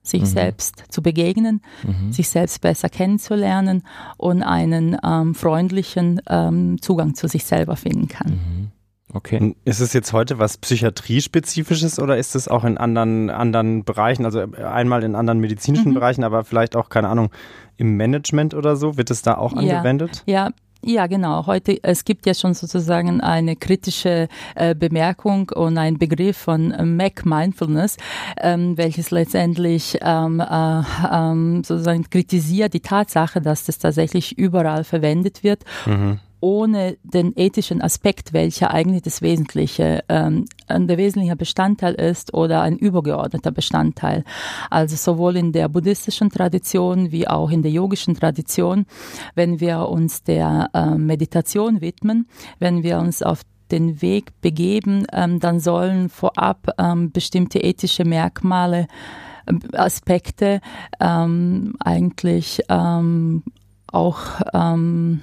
Sich 0.01 0.21
mhm. 0.21 0.27
selbst 0.27 0.83
zu 0.89 1.01
begegnen, 1.01 1.61
mhm. 1.83 2.13
sich 2.13 2.29
selbst 2.29 2.61
besser 2.61 2.89
kennenzulernen 2.89 3.83
und 4.17 4.43
einen 4.43 4.95
ähm, 5.03 5.33
freundlichen 5.35 6.21
ähm, 6.29 6.79
Zugang 6.81 7.15
zu 7.15 7.27
sich 7.27 7.43
selber 7.43 7.75
finden 7.75 8.07
kann. 8.07 8.31
Mhm. 8.31 8.71
Okay. 9.15 9.55
Ist 9.63 9.79
es 9.79 9.93
jetzt 9.93 10.11
heute 10.11 10.39
was 10.39 10.57
Psychiatriespezifisches 10.57 11.99
oder 11.99 12.17
ist 12.17 12.35
es 12.35 12.49
auch 12.49 12.65
in 12.65 12.77
anderen, 12.77 13.29
anderen 13.29 13.85
Bereichen, 13.85 14.25
also 14.25 14.41
einmal 14.41 15.03
in 15.03 15.15
anderen 15.15 15.39
medizinischen 15.39 15.91
mhm. 15.91 15.95
Bereichen, 15.95 16.25
aber 16.25 16.43
vielleicht 16.43 16.75
auch, 16.75 16.89
keine 16.89 17.07
Ahnung, 17.07 17.31
im 17.77 17.95
Management 17.95 18.53
oder 18.53 18.75
so? 18.75 18.97
Wird 18.97 19.09
es 19.11 19.21
da 19.21 19.37
auch 19.37 19.53
angewendet? 19.53 20.23
Ja, 20.25 20.47
ja. 20.47 20.51
Ja, 20.87 21.07
genau. 21.07 21.47
Heute, 21.47 21.79
es 21.81 22.05
gibt 22.05 22.27
ja 22.27 22.35
schon 22.35 22.53
sozusagen 22.53 23.19
eine 23.19 23.55
kritische 23.55 24.27
äh, 24.53 24.75
Bemerkung 24.75 25.49
und 25.49 25.79
ein 25.79 25.97
Begriff 25.97 26.37
von 26.37 26.69
äh, 26.71 26.85
Mac 26.85 27.25
Mindfulness, 27.25 27.97
ähm, 28.39 28.77
welches 28.77 29.09
letztendlich 29.09 29.97
ähm, 30.01 30.39
äh, 30.39 30.81
ähm, 31.11 31.63
sozusagen 31.63 32.07
kritisiert 32.07 32.75
die 32.75 32.81
Tatsache, 32.81 33.41
dass 33.41 33.65
das 33.65 33.79
tatsächlich 33.79 34.37
überall 34.37 34.83
verwendet 34.83 35.43
wird. 35.43 35.63
Mhm 35.87 36.19
ohne 36.45 36.95
den 37.01 37.33
ethischen 37.35 37.81
Aspekt, 37.81 38.31
welcher 38.31 38.69
eigentlich 38.69 39.01
das 39.01 39.23
Wesentliche, 39.23 40.03
ähm, 40.09 40.45
der 40.69 40.95
wesentliche 40.95 41.35
Bestandteil 41.35 41.95
ist 41.95 42.35
oder 42.35 42.61
ein 42.61 42.77
übergeordneter 42.77 43.49
Bestandteil. 43.49 44.23
Also 44.69 44.95
sowohl 44.95 45.37
in 45.37 45.53
der 45.53 45.69
buddhistischen 45.69 46.29
Tradition 46.29 47.11
wie 47.11 47.27
auch 47.27 47.49
in 47.49 47.63
der 47.63 47.71
yogischen 47.71 48.13
Tradition, 48.13 48.85
wenn 49.33 49.59
wir 49.59 49.89
uns 49.89 50.21
der 50.21 50.69
äh, 50.75 50.91
Meditation 50.91 51.81
widmen, 51.81 52.27
wenn 52.59 52.83
wir 52.83 52.99
uns 52.99 53.23
auf 53.23 53.41
den 53.71 54.03
Weg 54.03 54.39
begeben, 54.41 55.07
ähm, 55.13 55.39
dann 55.39 55.59
sollen 55.59 56.09
vorab 56.09 56.69
ähm, 56.77 57.11
bestimmte 57.11 57.57
ethische 57.57 58.05
Merkmale, 58.05 58.85
äh, 59.47 59.75
Aspekte 59.75 60.61
ähm, 60.99 61.73
eigentlich 61.79 62.61
ähm, 62.69 63.41
auch 63.91 64.19
ähm, 64.53 65.21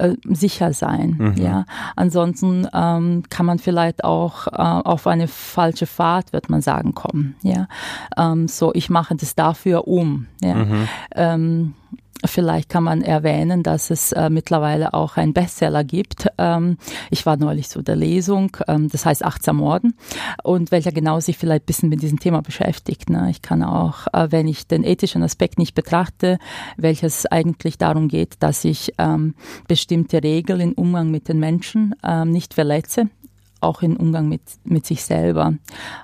äh, 0.00 0.16
sicher 0.24 0.72
sein. 0.72 1.16
Mhm. 1.18 1.34
Ja, 1.36 1.64
ansonsten 1.96 2.66
ähm, 2.72 3.22
kann 3.28 3.46
man 3.46 3.58
vielleicht 3.58 4.04
auch 4.04 4.46
äh, 4.46 4.52
auf 4.52 5.06
eine 5.06 5.28
falsche 5.28 5.86
Fahrt, 5.86 6.32
wird 6.32 6.50
man 6.50 6.62
sagen, 6.62 6.94
kommen. 6.94 7.36
Ja, 7.42 7.68
ähm, 8.16 8.48
so 8.48 8.72
ich 8.74 8.90
mache 8.90 9.14
das 9.14 9.34
dafür 9.34 9.86
um. 9.86 10.26
Ja. 10.42 10.54
Mhm. 10.54 10.88
Ähm, 11.14 11.74
Vielleicht 12.24 12.68
kann 12.68 12.84
man 12.84 13.02
erwähnen, 13.02 13.62
dass 13.62 13.90
es 13.90 14.12
äh, 14.12 14.28
mittlerweile 14.28 14.92
auch 14.92 15.16
einen 15.16 15.32
Bestseller 15.32 15.84
gibt. 15.84 16.26
Ähm, 16.36 16.76
ich 17.10 17.24
war 17.24 17.36
neulich 17.36 17.68
zu 17.68 17.82
der 17.82 17.96
Lesung, 17.96 18.56
ähm, 18.68 18.88
das 18.88 19.06
heißt 19.06 19.24
Achtsam 19.24 19.56
Morden, 19.56 19.94
und 20.42 20.70
welcher 20.70 20.92
genau 20.92 21.20
sich 21.20 21.38
vielleicht 21.38 21.62
ein 21.62 21.66
bisschen 21.66 21.88
mit 21.88 22.02
diesem 22.02 22.20
Thema 22.20 22.42
beschäftigt. 22.42 23.08
Ne? 23.08 23.28
Ich 23.30 23.40
kann 23.40 23.62
auch, 23.62 24.06
äh, 24.12 24.30
wenn 24.30 24.48
ich 24.48 24.66
den 24.66 24.84
ethischen 24.84 25.22
Aspekt 25.22 25.58
nicht 25.58 25.74
betrachte, 25.74 26.38
welches 26.76 27.24
eigentlich 27.26 27.78
darum 27.78 28.08
geht, 28.08 28.34
dass 28.40 28.64
ich 28.64 28.92
ähm, 28.98 29.34
bestimmte 29.66 30.22
Regeln 30.22 30.60
im 30.60 30.72
Umgang 30.72 31.10
mit 31.10 31.28
den 31.28 31.38
Menschen 31.38 31.94
ähm, 32.04 32.32
nicht 32.32 32.52
verletze, 32.52 33.08
auch 33.60 33.82
im 33.82 33.96
Umgang 33.96 34.28
mit, 34.28 34.42
mit 34.64 34.84
sich 34.84 35.04
selber. 35.04 35.54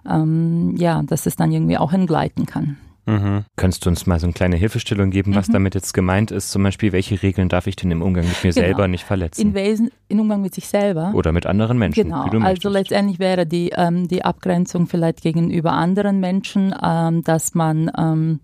Ähm, 0.08 0.74
ja, 0.78 1.02
dass 1.02 1.26
es 1.26 1.36
dann 1.36 1.52
irgendwie 1.52 1.76
auch 1.76 1.92
entgleiten 1.92 2.46
kann. 2.46 2.78
Mhm. 3.06 3.44
Könntest 3.56 3.86
du 3.86 3.90
uns 3.90 4.06
mal 4.06 4.18
so 4.18 4.26
eine 4.26 4.32
kleine 4.32 4.56
Hilfestellung 4.56 5.10
geben, 5.10 5.34
was 5.34 5.48
mhm. 5.48 5.54
damit 5.54 5.74
jetzt 5.74 5.94
gemeint 5.94 6.30
ist? 6.32 6.50
Zum 6.50 6.62
Beispiel, 6.62 6.92
welche 6.92 7.22
Regeln 7.22 7.48
darf 7.48 7.66
ich 7.66 7.76
denn 7.76 7.90
im 7.90 8.02
Umgang 8.02 8.24
mit 8.24 8.42
mir 8.42 8.52
genau. 8.52 8.66
selber 8.66 8.88
nicht 8.88 9.04
verletzen? 9.04 9.40
In 9.40 9.54
Wesen, 9.54 9.90
im 10.08 10.20
Umgang 10.20 10.42
mit 10.42 10.54
sich 10.54 10.66
selber. 10.66 11.12
Oder 11.14 11.32
mit 11.32 11.46
anderen 11.46 11.78
Menschen. 11.78 12.04
Genau. 12.04 12.22
also 12.22 12.40
möchtest. 12.40 12.72
letztendlich 12.72 13.18
wäre 13.18 13.46
die, 13.46 13.70
ähm, 13.74 14.08
die 14.08 14.24
Abgrenzung 14.24 14.86
vielleicht 14.88 15.22
gegenüber 15.22 15.72
anderen 15.72 16.20
Menschen, 16.20 16.74
ähm, 16.82 17.22
dass 17.22 17.54
man 17.54 17.90
ähm, 17.96 18.40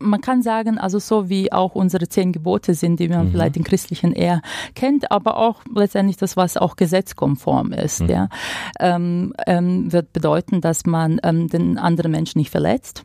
man 0.00 0.20
kann 0.20 0.42
sagen, 0.42 0.78
also 0.78 0.98
so 0.98 1.28
wie 1.28 1.52
auch 1.52 1.74
unsere 1.74 2.08
zehn 2.08 2.32
Gebote 2.32 2.74
sind, 2.74 3.00
die 3.00 3.08
man 3.08 3.26
mhm. 3.26 3.30
vielleicht 3.32 3.56
in 3.56 3.64
christlichen 3.64 4.12
eher 4.12 4.42
kennt, 4.74 5.10
aber 5.10 5.36
auch 5.36 5.62
letztendlich 5.74 6.16
das, 6.16 6.36
was 6.36 6.56
auch 6.56 6.76
gesetzkonform 6.76 7.72
ist, 7.72 8.02
mhm. 8.02 8.08
ja, 8.08 8.28
ähm, 8.80 9.34
ähm, 9.46 9.92
wird 9.92 10.12
bedeuten, 10.12 10.60
dass 10.60 10.86
man 10.86 11.20
ähm, 11.22 11.48
den 11.48 11.78
anderen 11.78 12.12
Menschen 12.12 12.38
nicht 12.38 12.50
verletzt, 12.50 13.04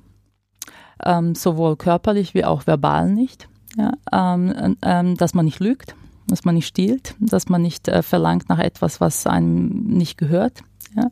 ähm, 1.03 1.35
sowohl 1.35 1.75
körperlich 1.75 2.33
wie 2.33 2.45
auch 2.45 2.67
verbal 2.67 3.09
nicht. 3.09 3.47
Ja, 3.75 3.91
ähm, 4.11 4.77
ähm, 4.83 5.17
dass 5.17 5.33
man 5.33 5.45
nicht 5.45 5.59
lügt, 5.59 5.95
dass 6.27 6.45
man 6.45 6.55
nicht 6.55 6.67
stiehlt, 6.67 7.15
dass 7.19 7.49
man 7.49 7.61
nicht 7.61 7.87
äh, 7.87 8.03
verlangt 8.03 8.47
nach 8.47 8.59
etwas, 8.59 9.01
was 9.01 9.25
einem 9.25 9.69
nicht 9.87 10.17
gehört. 10.17 10.61
Ja. 10.95 11.09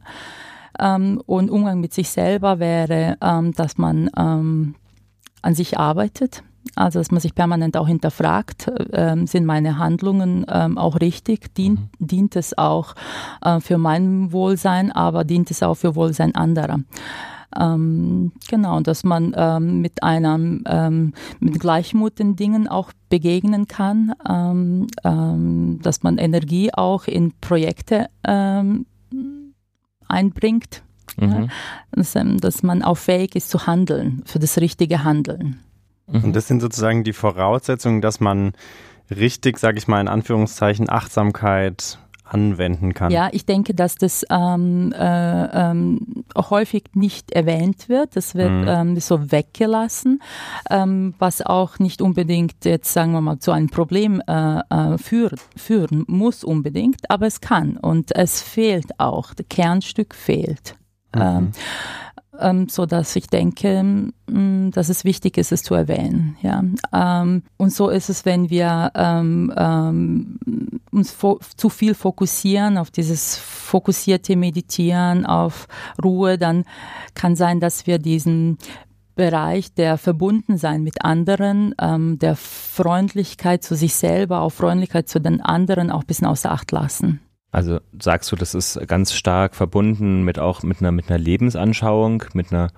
Ähm, 0.80 1.22
und 1.26 1.50
Umgang 1.50 1.80
mit 1.80 1.94
sich 1.94 2.10
selber 2.10 2.60
wäre, 2.60 3.18
ähm, 3.22 3.54
dass 3.54 3.78
man 3.78 4.10
ähm, 4.16 4.76
an 5.42 5.56
sich 5.56 5.80
arbeitet, 5.80 6.44
also 6.76 7.00
dass 7.00 7.12
man 7.12 7.20
sich 7.20 7.36
permanent 7.36 7.76
auch 7.78 7.88
hinterfragt, 7.88 8.68
äh, 8.68 9.16
sind 9.26 9.46
meine 9.46 9.78
Handlungen 9.78 10.46
äh, 10.48 10.70
auch 10.76 11.02
richtig, 11.02 11.54
dient, 11.56 11.80
mhm. 11.80 12.08
dient 12.08 12.36
es 12.36 12.58
auch 12.58 12.96
äh, 13.44 13.60
für 13.60 13.78
mein 13.78 14.32
Wohlsein, 14.32 14.92
aber 14.92 15.24
dient 15.24 15.52
es 15.52 15.64
auch 15.64 15.76
für 15.76 15.96
Wohlsein 15.96 16.36
anderer. 16.36 16.80
Ähm, 17.60 18.32
genau, 18.50 18.80
dass 18.80 19.04
man 19.04 19.34
ähm, 19.36 19.82
mit 19.82 20.04
einem 20.04 20.64
ähm, 20.68 21.14
mit 21.40 21.60
Gleichmut 21.60 22.20
den 22.20 22.36
Dingen 22.36 22.68
auch 22.68 22.92
begegnen 23.10 23.68
kann, 23.68 24.14
ähm, 24.28 24.88
ähm, 25.04 25.80
dass 25.82 26.04
man 26.04 26.18
Energie 26.18 26.74
auch 26.74 27.08
in 27.08 27.34
Projekte 27.42 28.08
ähm, 28.26 28.86
einbringt, 30.08 30.84
mhm. 31.18 31.30
ja, 31.30 31.48
dass, 31.92 32.18
dass 32.40 32.64
man 32.64 32.84
auch 32.84 32.98
fähig 32.98 33.36
ist 33.36 33.50
zu 33.50 33.68
handeln, 33.68 34.24
für 34.26 34.40
das 34.40 34.58
richtige 34.60 35.04
Handeln. 35.04 35.60
Und 36.08 36.36
das 36.36 36.48
sind 36.48 36.62
sozusagen 36.62 37.04
die 37.04 37.14
Voraussetzungen, 37.14 38.02
dass 38.02 38.20
man 38.20 38.54
richtig, 39.10 39.60
sage 39.60 39.78
ich 39.78 39.88
mal 39.88 40.02
in 40.02 40.08
Anführungszeichen, 40.08 40.90
Achtsamkeit 40.90 42.00
anwenden 42.34 42.94
kann. 42.94 43.12
Ja, 43.12 43.30
ich 43.32 43.46
denke, 43.46 43.74
dass 43.74 43.96
das 43.96 44.26
ähm, 44.30 44.94
äh, 44.98 45.46
ähm, 45.72 46.24
häufig 46.36 46.84
nicht 46.94 47.32
erwähnt 47.32 47.90
wird. 47.90 48.16
Das 48.16 48.36
wird 48.36 48.52
mhm. 48.52 48.68
ähm, 48.68 49.00
so 49.00 49.32
weggelassen, 49.32 50.22
ähm, 50.70 51.14
was 51.20 51.42
auch 51.42 51.80
nicht 51.80 52.02
unbedingt 52.02 52.66
jetzt, 52.66 52.94
sagen 52.94 53.12
wir 53.12 53.22
mal, 53.22 53.40
zu 53.40 53.52
einem 53.52 53.70
Problem 53.70 54.22
äh, 54.28 54.60
äh, 54.60 54.98
führen, 54.98 55.40
führen 55.56 56.06
muss 56.08 56.44
unbedingt, 56.44 57.10
aber 57.10 57.28
es 57.28 57.42
kann 57.42 57.78
und 57.78 58.16
es 58.16 58.42
fehlt 58.42 59.00
auch, 59.00 59.34
das 59.34 59.48
Kernstück 59.50 60.16
fehlt. 60.16 60.76
Mhm. 61.14 61.52
Ähm, 62.42 62.68
so 62.70 62.86
dass 62.86 63.16
ich 63.16 63.28
denke, 63.28 63.84
mm, 63.84 64.72
dass 64.72 64.90
es 64.90 65.04
wichtig 65.04 65.38
ist, 65.38 65.52
es 65.52 65.64
zu 65.64 65.76
erwähnen. 65.76 66.36
Ja, 66.42 66.64
ähm, 66.94 67.44
und 67.58 67.72
so 67.72 67.90
ist 67.90 68.10
es, 68.10 68.26
wenn 68.26 68.50
wir 68.50 68.92
ähm, 68.96 69.54
ähm, 69.56 70.40
uns 70.92 71.16
zu 71.56 71.70
viel 71.70 71.94
fokussieren 71.94 72.78
auf 72.78 72.92
dieses 72.92 73.38
fokussierte 73.38 74.36
Meditieren, 74.36 75.26
auf 75.26 75.68
Ruhe, 76.04 76.38
dann 76.38 76.66
kann 77.14 77.36
sein, 77.36 77.60
dass 77.60 77.88
wir 77.88 78.00
diesen 78.00 78.58
Bereich 79.16 79.74
der 79.74 79.98
Verbundensein 79.98 80.84
mit 80.84 81.04
anderen, 81.04 81.76
ähm, 81.80 82.18
der 82.18 82.36
Freundlichkeit 82.36 83.64
zu 83.64 83.76
sich 83.76 83.96
selber, 83.96 84.42
auch 84.42 84.50
Freundlichkeit 84.50 85.10
zu 85.10 85.20
den 85.20 85.42
anderen 85.42 85.92
auch 85.92 86.02
ein 86.02 86.08
bisschen 86.08 86.28
außer 86.28 86.52
Acht 86.52 86.72
lassen. 86.72 87.20
Also 87.52 87.80
sagst 88.00 88.32
du, 88.32 88.36
das 88.36 88.56
ist 88.56 88.80
ganz 88.88 89.14
stark 89.14 89.56
verbunden 89.56 90.24
mit 90.24 90.40
auch 90.40 90.64
mit 90.64 90.80
einer 90.80 90.92
mit 90.92 91.10
einer 91.10 91.20
Lebensanschauung, 91.20 92.24
mit 92.34 92.52
einer 92.52 92.72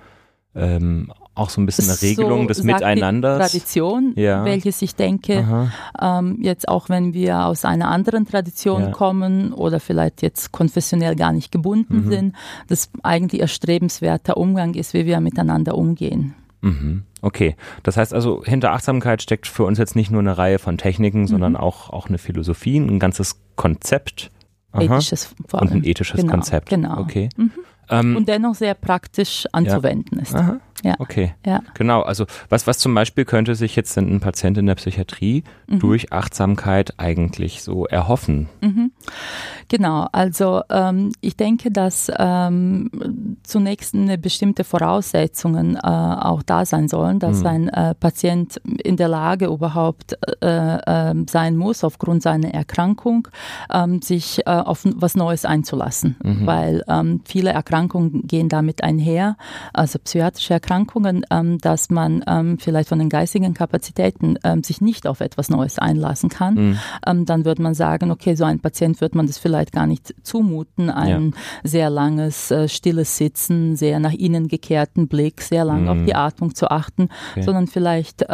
ähm, 0.56 1.12
auch 1.36 1.50
so 1.50 1.60
ein 1.62 1.66
bisschen 1.66 1.90
eine 1.90 2.02
Regelung 2.02 2.42
so 2.44 2.48
des 2.50 2.64
Miteinanders. 2.64 3.40
Tradition, 3.40 4.14
ja. 4.16 4.46
welches 4.46 4.82
ich 4.82 4.96
denke, 4.96 5.72
ähm, 6.00 6.38
jetzt 6.42 6.68
auch 6.68 6.90
wenn 6.90 7.14
wir 7.14 7.46
aus 7.46 7.66
einer 7.66 7.90
anderen 7.90 8.28
Tradition 8.28 8.84
ja. 8.84 8.92
kommen 8.92 9.52
oder 9.52 9.80
vielleicht 9.80 10.22
jetzt 10.22 10.52
konfessionell 10.52 11.16
gar 11.16 11.32
nicht 11.32 11.52
gebunden 11.52 12.06
mhm. 12.06 12.12
sind, 12.12 12.36
das 12.68 12.92
eigentlich 13.02 13.42
erstrebenswerter 13.42 14.38
Umgang 14.38 14.76
ist, 14.76 14.94
wie 14.94 15.06
wir 15.06 15.20
miteinander 15.22 15.76
umgehen. 15.76 16.36
Mhm. 16.62 17.04
Okay, 17.22 17.56
das 17.84 17.98
heißt 17.98 18.14
also, 18.14 18.44
hinter 18.44 18.72
Achtsamkeit 18.72 19.22
steckt 19.22 19.48
für 19.48 19.64
uns 19.64 19.80
jetzt 19.80 19.96
nicht 19.96 20.12
nur 20.12 20.22
eine 20.22 20.38
Reihe 20.38 20.60
von 20.60 20.78
Techniken, 20.78 21.22
mhm. 21.22 21.28
sondern 21.28 21.56
auch, 21.56 21.90
auch 21.90 22.10
eine 22.10 22.18
Philosophie, 22.18 22.78
ein 22.78 23.00
ganzes 23.00 23.40
Konzept, 23.56 24.30
ethisches 24.82 25.36
vor 25.48 25.62
allem. 25.62 25.72
Und 25.72 25.78
ein 25.78 25.84
ethisches 25.84 26.20
genau, 26.20 26.32
Konzept. 26.34 26.70
Genau. 26.70 27.00
Okay. 27.00 27.30
Mhm. 27.38 27.52
Ähm, 27.90 28.16
und 28.16 28.28
dennoch 28.28 28.56
sehr 28.56 28.74
praktisch 28.74 29.46
anzuwenden 29.52 30.18
ja. 30.18 30.24
ist. 30.24 30.36
Aha. 30.36 30.60
Ja. 30.84 30.96
Okay. 31.00 31.34
Ja. 31.46 31.62
Genau. 31.76 32.02
Also 32.02 32.26
was, 32.50 32.68
was 32.68 32.78
zum 32.78 32.94
Beispiel 32.94 33.24
könnte 33.24 33.56
sich 33.56 33.76
jetzt 33.76 33.98
ein 33.98 34.20
Patient 34.20 34.58
in 34.58 34.66
der 34.66 34.76
Psychiatrie 34.76 35.44
mhm. 35.68 35.80
durch 35.80 36.12
Achtsamkeit 36.12 36.94
eigentlich 36.98 37.64
so 37.64 37.86
erhoffen? 37.88 38.50
Mhm. 38.62 38.92
Genau. 39.70 40.08
Also 40.12 40.62
ähm, 40.70 41.14
ich 41.22 41.38
denke, 41.38 41.72
dass 41.72 42.12
ähm, 42.20 42.92
zunächst 43.44 43.96
eine 43.96 44.18
bestimmte 44.18 44.66
Voraussetzungen 44.66 45.78
äh, 45.78 45.80
auch 45.80 46.44
da 46.44 46.66
sein 46.66 46.90
sollen, 46.90 47.20
dass 47.20 47.40
mhm. 47.40 47.48
ein 47.48 47.70
äh, 47.70 47.96
Patient 47.96 48.58
in 48.84 48.98
der 48.98 49.08
Lage 49.08 49.46
überhaupt 49.46 50.18
äh, 50.42 50.78
ähm, 50.86 51.28
sein 51.30 51.56
muss, 51.56 51.86
aufgrund 51.86 52.24
seiner 52.24 52.54
Erkrankung, 52.54 53.30
ähm, 53.74 54.02
sich 54.02 54.46
äh, 54.46 54.50
auf 54.50 54.82
was 54.84 55.16
Neues 55.16 55.46
einzulassen. 55.46 56.18
Mhm. 56.22 56.46
Weil 56.46 56.84
ähm, 56.90 57.22
viele 57.24 57.52
Erkrankungen 57.52 58.28
gehen 58.28 58.50
damit 58.50 58.84
einher, 58.84 59.38
also 59.72 59.98
psychiatrische 59.98 60.54
Erkrankungen 60.54 60.73
Erkrankungen, 60.74 61.24
ähm, 61.30 61.60
dass 61.60 61.90
man 61.90 62.24
ähm, 62.28 62.58
vielleicht 62.58 62.90
von 62.90 62.98
den 62.98 63.10
geistigen 63.10 63.54
Kapazitäten 63.54 64.40
ähm, 64.44 64.64
sich 64.64 64.82
nicht 64.82 65.06
auf 65.06 65.22
etwas 65.22 65.50
Neues 65.50 65.78
einlassen 65.78 66.30
kann, 66.30 66.54
mhm. 66.56 66.80
Dann 67.26 67.46
würde 67.46 67.62
man 67.62 67.74
sagen, 67.74 68.12
okay, 68.12 68.36
so 68.36 68.44
ein 68.44 68.60
Patient 68.60 69.00
wird 69.02 69.14
man 69.14 69.28
das 69.28 69.38
vielleicht 69.38 69.72
gar 69.72 69.88
nicht 69.88 70.16
zumuten, 70.24 70.90
ein 70.90 71.28
ja. 71.28 71.38
sehr 71.64 71.90
langes, 71.90 72.50
äh, 72.50 72.68
stilles 72.68 73.18
Sitzen, 73.18 73.76
sehr 73.76 74.00
nach 74.00 74.14
innen 74.14 74.48
gekehrten 74.48 75.08
Blick, 75.08 75.42
sehr 75.42 75.66
lang 75.66 75.84
mhm. 75.84 75.90
auf 75.90 75.98
die 76.06 76.16
Atmung 76.16 76.56
zu 76.56 76.72
achten, 76.72 77.10
okay. 77.32 77.44
sondern 77.44 77.68
vielleicht 77.68 78.26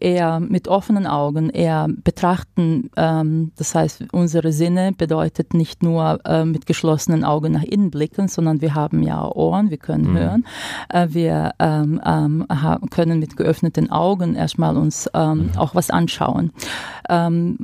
eher 0.00 0.40
mit 0.40 0.68
offenen 0.68 1.06
Augen, 1.06 1.50
eher 1.50 1.88
betrachten. 1.88 2.90
Das 2.94 3.74
heißt, 3.74 4.04
unsere 4.12 4.52
Sinne 4.52 4.92
bedeutet 4.96 5.54
nicht 5.54 5.82
nur 5.82 6.18
äh, 6.24 6.44
mit 6.44 6.66
geschlossenen 6.66 7.24
Augen 7.24 7.52
nach 7.52 7.62
innen 7.62 7.90
blicken, 7.90 8.28
sondern 8.28 8.60
wir 8.60 8.74
haben 8.74 9.02
ja 9.02 9.24
Ohren, 9.30 9.70
wir 9.70 9.78
können 9.78 10.12
mhm. 10.12 10.18
hören, 10.18 10.46
äh, 10.88 11.08
wir 11.58 12.00
ähm, 12.04 12.46
ähm, 12.50 12.88
können 12.90 13.18
mit 13.18 13.36
geöffneten 13.36 13.90
Augen 13.90 14.34
erstmal 14.34 14.76
uns 14.76 15.08
ähm, 15.14 15.50
mhm. 15.52 15.58
auch 15.58 15.74
was 15.74 15.90
anschauen. 15.90 16.52
Ähm, 17.08 17.58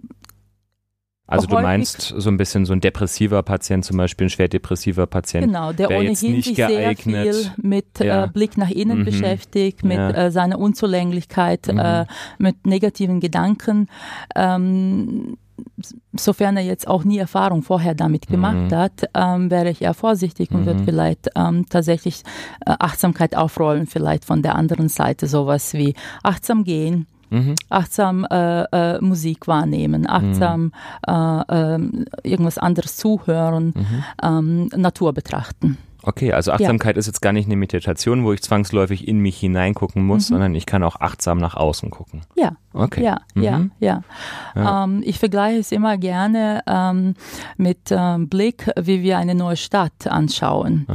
also 1.31 1.47
du 1.47 1.57
meinst 1.61 2.15
so 2.17 2.31
ein 2.31 2.39
bisschen 2.39 2.65
so 2.65 2.73
ein 2.73 2.81
depressiver 2.81 3.43
Patient, 3.43 3.85
zum 3.85 3.99
Beispiel 3.99 4.29
ein 4.29 4.31
schwer 4.31 4.49
depressiver 4.49 5.07
Patient. 5.07 5.45
Genau, 5.45 5.75
der 5.75 5.91
ohnehin 5.91 6.17
sich 6.17 6.55
geeignet. 6.55 7.35
sehr 7.35 7.35
viel 7.35 7.53
mit 7.59 8.01
äh, 8.01 8.07
ja. 8.07 8.25
äh, 8.25 8.29
Blick 8.29 8.57
nach 8.57 8.71
innen 8.71 9.01
mhm. 9.01 9.05
beschäftigt, 9.05 9.85
mit 9.85 9.99
ja. 9.99 10.11
äh, 10.11 10.31
seiner 10.31 10.59
Unzulänglichkeit, 10.59 11.67
mhm. 11.71 11.79
äh, 11.79 12.07
mit 12.39 12.67
negativen 12.67 13.21
Gedanken. 13.21 13.89
Ähm, 15.59 15.65
sofern 16.17 16.57
er 16.57 16.65
jetzt 16.65 16.89
auch 16.89 17.05
nie 17.05 17.19
Erfahrung 17.19 17.63
vorher 17.63 17.95
damit 17.95 18.27
gemacht 18.29 18.71
mhm. 18.71 18.75
hat, 18.75 19.11
ähm, 19.15 19.51
wäre 19.51 19.71
ich 19.71 19.83
eher 19.83 19.95
vorsichtig 19.95 20.51
und 20.51 20.63
mhm. 20.63 20.67
würde 20.67 20.85
vielleicht 20.85 21.31
ähm, 21.37 21.67
tatsächlich 21.69 22.23
äh, 22.67 22.75
Achtsamkeit 22.79 23.37
aufrollen, 23.37 23.87
vielleicht 23.87 24.25
von 24.25 24.43
der 24.43 24.55
anderen 24.57 24.89
Seite 24.89 25.27
sowas 25.27 25.75
wie 25.75 25.95
achtsam 26.23 26.65
gehen, 26.65 27.07
Mhm. 27.31 27.57
Achtsam 27.69 28.27
äh, 28.31 28.63
äh, 28.63 29.01
Musik 29.03 29.49
wahrnehmen, 29.49 30.09
achtsam 30.09 30.73
mhm. 31.07 31.45
äh, 32.23 32.29
irgendwas 32.29 32.57
anderes 32.57 32.97
zuhören, 32.97 33.75
mhm. 33.77 34.05
ähm, 34.23 34.71
Natur 34.75 35.13
betrachten. 35.13 35.77
Okay, 36.09 36.33
also 36.33 36.53
Achtsamkeit 36.53 36.97
ja. 36.97 37.01
ist 37.01 37.07
jetzt 37.07 37.21
gar 37.21 37.35
nicht 37.35 37.45
eine 37.45 37.57
Meditation, 37.57 38.25
wo 38.25 38.33
ich 38.33 38.41
zwangsläufig 38.41 39.07
in 39.07 39.19
mich 39.19 39.39
hineingucken 39.39 40.07
muss, 40.07 40.31
mhm. 40.31 40.35
sondern 40.35 40.55
ich 40.55 40.65
kann 40.65 40.83
auch 40.83 40.97
achtsam 41.01 41.37
nach 41.37 41.55
außen 41.55 41.91
gucken. 41.91 42.23
Ja. 42.35 42.57
Okay. 42.73 43.03
Ja, 43.03 43.21
mhm. 43.35 43.43
ja, 43.43 43.61
ja. 43.81 44.03
ja. 44.55 44.85
Ähm, 44.85 45.03
ich 45.05 45.19
vergleiche 45.19 45.59
es 45.59 45.73
immer 45.73 45.99
gerne 45.99 46.63
ähm, 46.67 47.15
mit 47.57 47.91
ähm, 47.91 48.29
Blick, 48.29 48.71
wie 48.81 49.03
wir 49.03 49.19
eine 49.19 49.35
neue 49.35 49.57
Stadt 49.57 50.07
anschauen. 50.07 50.87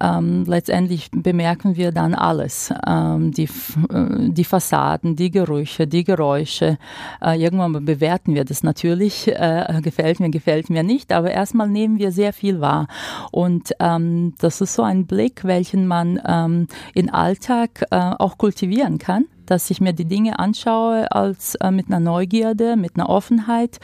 Ähm, 0.00 0.44
letztendlich 0.46 1.10
bemerken 1.10 1.76
wir 1.76 1.90
dann 1.90 2.14
alles. 2.14 2.72
Ähm, 2.86 3.32
die, 3.32 3.44
äh, 3.44 4.30
die 4.30 4.44
Fassaden, 4.44 5.16
die 5.16 5.30
Gerüche, 5.30 5.86
die 5.86 6.04
Geräusche. 6.04 6.78
Äh, 7.20 7.42
irgendwann 7.42 7.84
bewerten 7.84 8.34
wir 8.34 8.44
das 8.44 8.62
natürlich. 8.62 9.26
Äh, 9.28 9.80
gefällt 9.82 10.20
mir, 10.20 10.30
gefällt 10.30 10.70
mir 10.70 10.82
nicht. 10.82 11.12
Aber 11.12 11.30
erstmal 11.30 11.68
nehmen 11.68 11.98
wir 11.98 12.12
sehr 12.12 12.32
viel 12.32 12.60
wahr. 12.60 12.86
Und 13.32 13.72
ähm, 13.80 14.34
das 14.38 14.60
ist 14.62 14.74
so 14.74 14.82
ein 14.82 15.06
Blick, 15.06 15.44
welchen 15.44 15.86
man 15.86 16.20
ähm, 16.26 16.68
im 16.94 17.12
Alltag 17.12 17.84
äh, 17.90 17.96
auch 17.96 18.38
kultivieren 18.38 18.98
kann 18.98 19.26
dass 19.46 19.70
ich 19.70 19.80
mir 19.80 19.92
die 19.92 20.06
Dinge 20.06 20.38
anschaue 20.38 21.12
als 21.12 21.56
äh, 21.56 21.70
mit 21.70 21.88
einer 21.88 22.00
Neugierde, 22.00 22.76
mit 22.76 22.96
einer 22.96 23.10
Offenheit 23.10 23.80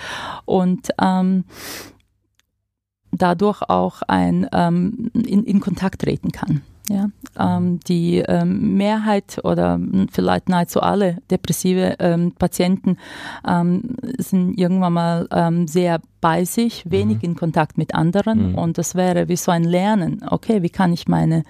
und 0.46 0.88
ähm, 0.98 1.44
dadurch 3.12 3.62
auch 3.62 4.02
ein, 4.02 4.48
ähm, 4.52 5.10
in, 5.14 5.44
in 5.44 5.60
Kontakt 5.60 6.02
treten 6.02 6.32
kann. 6.32 6.62
Ja, 6.88 7.08
ähm, 7.38 7.80
die 7.80 8.18
ähm, 8.18 8.76
Mehrheit 8.78 9.40
oder 9.44 9.78
vielleicht 10.10 10.48
nahezu 10.48 10.80
alle 10.80 11.18
depressive 11.30 11.96
ähm, 11.98 12.32
Patienten 12.32 12.96
ähm, 13.46 13.96
sind 14.16 14.58
irgendwann 14.58 14.94
mal 14.94 15.28
ähm, 15.30 15.68
sehr 15.68 16.00
bei 16.22 16.44
sich, 16.44 16.90
wenig 16.90 17.18
mhm. 17.18 17.24
in 17.24 17.36
Kontakt 17.36 17.76
mit 17.76 17.94
anderen 17.94 18.52
mhm. 18.52 18.54
und 18.58 18.78
das 18.78 18.94
wäre 18.94 19.28
wie 19.28 19.36
so 19.36 19.52
ein 19.52 19.64
Lernen. 19.64 20.22
Okay, 20.26 20.62
wie 20.62 20.70
kann 20.70 20.92
ich 20.92 21.08
meine, 21.08 21.42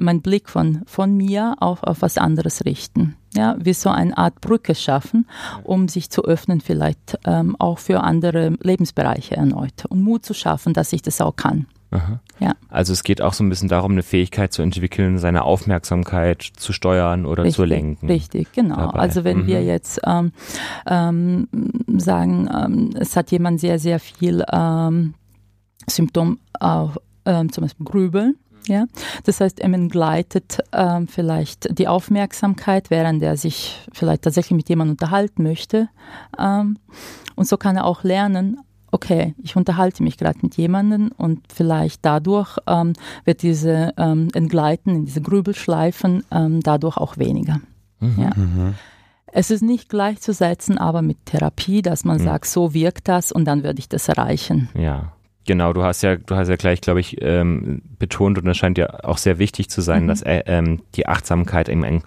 meinen 0.00 0.22
Blick 0.22 0.48
von, 0.48 0.82
von 0.86 1.14
mir 1.14 1.56
auf, 1.60 1.82
auf 1.82 2.00
was 2.00 2.16
anderes 2.16 2.64
richten? 2.64 3.16
Ja, 3.34 3.56
wie 3.58 3.74
so 3.74 3.90
eine 3.90 4.16
Art 4.16 4.40
Brücke 4.40 4.74
schaffen, 4.74 5.26
um 5.62 5.88
sich 5.88 6.08
zu 6.08 6.24
öffnen, 6.24 6.62
vielleicht 6.62 7.18
ähm, 7.26 7.54
auch 7.58 7.78
für 7.78 8.02
andere 8.02 8.54
Lebensbereiche 8.62 9.36
erneut 9.36 9.84
und 9.90 10.02
Mut 10.02 10.24
zu 10.24 10.32
schaffen, 10.32 10.72
dass 10.72 10.94
ich 10.94 11.02
das 11.02 11.20
auch 11.20 11.36
kann. 11.36 11.66
Aha. 11.90 12.20
Ja. 12.40 12.54
Also 12.68 12.92
es 12.92 13.04
geht 13.04 13.22
auch 13.22 13.32
so 13.32 13.44
ein 13.44 13.48
bisschen 13.48 13.68
darum, 13.68 13.92
eine 13.92 14.02
Fähigkeit 14.02 14.52
zu 14.52 14.62
entwickeln, 14.62 15.18
seine 15.18 15.44
Aufmerksamkeit 15.44 16.42
zu 16.42 16.72
steuern 16.72 17.26
oder 17.26 17.44
richtig, 17.44 17.56
zu 17.56 17.64
lenken. 17.64 18.06
Richtig, 18.08 18.52
genau. 18.52 18.76
Dabei. 18.76 18.98
Also 18.98 19.24
wenn 19.24 19.42
mhm. 19.42 19.46
wir 19.46 19.64
jetzt 19.64 20.00
ähm, 20.04 20.32
ähm, 20.86 21.48
sagen, 21.96 22.48
ähm, 22.54 22.90
es 22.98 23.16
hat 23.16 23.30
jemand 23.30 23.60
sehr, 23.60 23.78
sehr 23.78 24.00
viel 24.00 24.44
ähm, 24.52 25.14
Symptom 25.88 26.38
auf 26.58 26.98
ähm, 27.24 27.52
zum 27.52 27.62
Beispiel 27.62 27.86
Grübeln, 27.86 28.36
ja, 28.68 28.86
das 29.24 29.40
heißt, 29.40 29.60
er 29.60 29.72
entgleitet 29.72 30.58
ähm, 30.72 31.06
vielleicht 31.06 31.78
die 31.78 31.86
Aufmerksamkeit, 31.86 32.90
während 32.90 33.22
er 33.22 33.36
sich 33.36 33.80
vielleicht 33.92 34.22
tatsächlich 34.22 34.56
mit 34.56 34.68
jemandem 34.68 34.94
unterhalten 34.94 35.44
möchte. 35.44 35.88
Ähm, 36.38 36.78
und 37.36 37.46
so 37.46 37.56
kann 37.56 37.76
er 37.76 37.84
auch 37.84 38.02
lernen, 38.02 38.58
okay, 38.96 39.34
ich 39.42 39.56
unterhalte 39.56 40.02
mich 40.02 40.16
gerade 40.16 40.38
mit 40.40 40.56
jemandem 40.56 41.10
und 41.18 41.40
vielleicht 41.52 42.04
dadurch 42.04 42.56
ähm, 42.66 42.94
wird 43.26 43.42
diese 43.42 43.92
ähm, 43.98 44.28
Entgleiten 44.32 44.94
in 44.94 45.04
diese 45.04 45.20
Grübelschleifen 45.20 46.24
ähm, 46.30 46.60
dadurch 46.62 46.96
auch 46.96 47.18
weniger. 47.18 47.60
Mhm. 48.00 48.14
Ja. 48.18 48.30
Mhm. 48.34 48.74
Es 49.26 49.50
ist 49.50 49.62
nicht 49.62 49.90
gleichzusetzen, 49.90 50.78
aber 50.78 51.02
mit 51.02 51.26
Therapie, 51.26 51.82
dass 51.82 52.04
man 52.06 52.16
mhm. 52.16 52.24
sagt, 52.24 52.46
so 52.46 52.72
wirkt 52.72 53.06
das 53.06 53.32
und 53.32 53.44
dann 53.44 53.64
würde 53.64 53.78
ich 53.80 53.88
das 53.90 54.08
erreichen. 54.08 54.70
Ja. 54.74 55.12
Genau, 55.46 55.72
du 55.72 55.84
hast 55.84 56.02
ja, 56.02 56.16
du 56.16 56.34
hast 56.34 56.48
ja 56.48 56.56
gleich, 56.56 56.80
glaube 56.80 56.98
ich, 56.98 57.18
ähm, 57.20 57.82
betont 58.00 58.38
und 58.38 58.46
das 58.46 58.56
scheint 58.56 58.78
ja 58.78 59.04
auch 59.04 59.18
sehr 59.18 59.38
wichtig 59.38 59.68
zu 59.70 59.80
sein, 59.80 60.04
mhm. 60.04 60.08
dass 60.08 60.22
äh, 60.22 60.42
ähm, 60.46 60.82
die 60.96 61.06
Achtsamkeit 61.06 61.68
im, 61.68 61.84
im 61.84 61.96
ein 61.96 62.02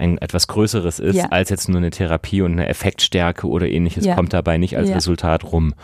etwas 0.00 0.46
Größeres 0.48 0.98
ist 0.98 1.16
ja. 1.16 1.26
als 1.30 1.50
jetzt 1.50 1.68
nur 1.68 1.78
eine 1.78 1.90
Therapie 1.90 2.42
und 2.42 2.52
eine 2.52 2.68
Effektstärke 2.68 3.46
oder 3.46 3.68
ähnliches 3.68 4.04
ja. 4.04 4.14
kommt 4.14 4.32
dabei 4.32 4.58
nicht 4.58 4.76
als 4.76 4.88
ja. 4.88 4.94
Resultat 4.94 5.44
rum, 5.44 5.74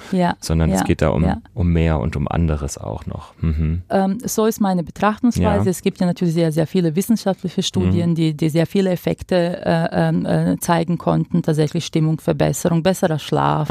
sondern 0.41 0.71
es 0.71 0.85
geht 0.85 1.03
da 1.03 1.09
um, 1.09 1.43
um 1.55 1.73
mehr 1.73 2.01
und 2.01 2.17
um 2.17 2.29
anderes 2.29 2.79
auch 2.79 3.07
noch. 3.07 3.35
Mhm. 3.41 3.83
Ähm, 3.91 4.19
so 4.25 4.47
ist 4.47 4.61
meine 4.61 4.83
Betrachtungsweise. 4.83 5.71
Es 5.71 5.83
gibt 5.83 6.01
ja 6.01 6.07
natürlich 6.07 6.35
sehr, 6.35 6.53
sehr 6.53 6.67
viele 6.67 6.97
wissenschaftliche 6.97 7.63
Studien, 7.63 8.11
mhm. 8.11 8.15
die, 8.15 8.37
die 8.37 8.49
sehr 8.49 8.67
viele 8.67 8.91
Effekte 8.91 9.63
äh, 9.65 9.89
ähm, 9.93 10.27
äh, 10.27 10.57
zeigen 10.59 10.99
konnten, 10.99 11.43
tatsächlich 11.43 11.85
Stimmungsverbesserung, 11.87 12.83
besserer 12.83 13.19
Schlaf, 13.19 13.69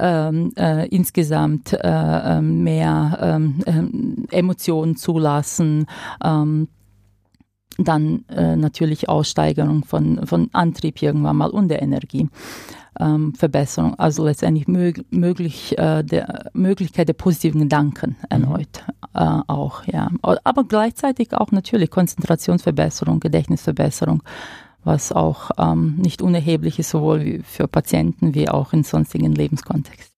ähm, 0.00 0.52
äh, 0.56 0.86
insgesamt 0.88 1.72
äh, 1.72 1.78
ähm, 1.82 2.62
mehr 2.62 3.18
ähm, 3.20 3.62
ähm, 3.66 4.26
Emotionen 4.30 4.96
zulassen, 4.96 5.86
dann 7.78 8.24
äh, 8.28 8.56
natürlich 8.56 9.08
Aussteigerung 9.08 9.84
von, 9.84 10.26
von 10.26 10.50
Antrieb 10.52 11.02
irgendwann 11.02 11.36
mal 11.36 11.50
und 11.50 11.68
der 11.68 11.82
Energie. 11.82 12.28
Ähm, 13.00 13.34
Verbesserung, 13.34 13.98
also 13.98 14.26
letztendlich 14.26 14.68
mög 14.68 15.06
möglich, 15.10 15.78
äh, 15.78 16.02
der 16.02 16.50
Möglichkeit 16.52 17.08
der 17.08 17.14
positiven 17.14 17.62
Gedanken 17.62 18.16
mhm. 18.20 18.26
erneut 18.28 18.84
äh, 19.14 19.40
auch, 19.46 19.84
ja. 19.86 20.10
Aber 20.22 20.64
gleichzeitig 20.64 21.32
auch 21.32 21.52
natürlich 21.52 21.90
Konzentrationsverbesserung, 21.90 23.18
Gedächtnisverbesserung, 23.18 24.22
was 24.84 25.10
auch 25.10 25.50
ähm, 25.58 25.96
nicht 25.96 26.20
unerheblich 26.20 26.78
ist, 26.78 26.90
sowohl 26.90 27.40
für 27.44 27.66
Patienten 27.66 28.34
wie 28.34 28.50
auch 28.50 28.74
in 28.74 28.84
sonstigen 28.84 29.32
Lebenskontext. 29.32 30.11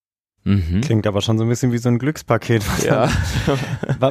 Mhm. 0.45 0.81
Klingt 0.81 1.07
aber 1.07 1.21
schon 1.21 1.39
so 1.39 1.43
ein 1.43 1.49
bisschen 1.49 1.71
wie 1.71 1.79
so 1.79 1.89
ein 1.89 1.99
Glückspaket. 1.99 2.63
Ja, 2.85 3.09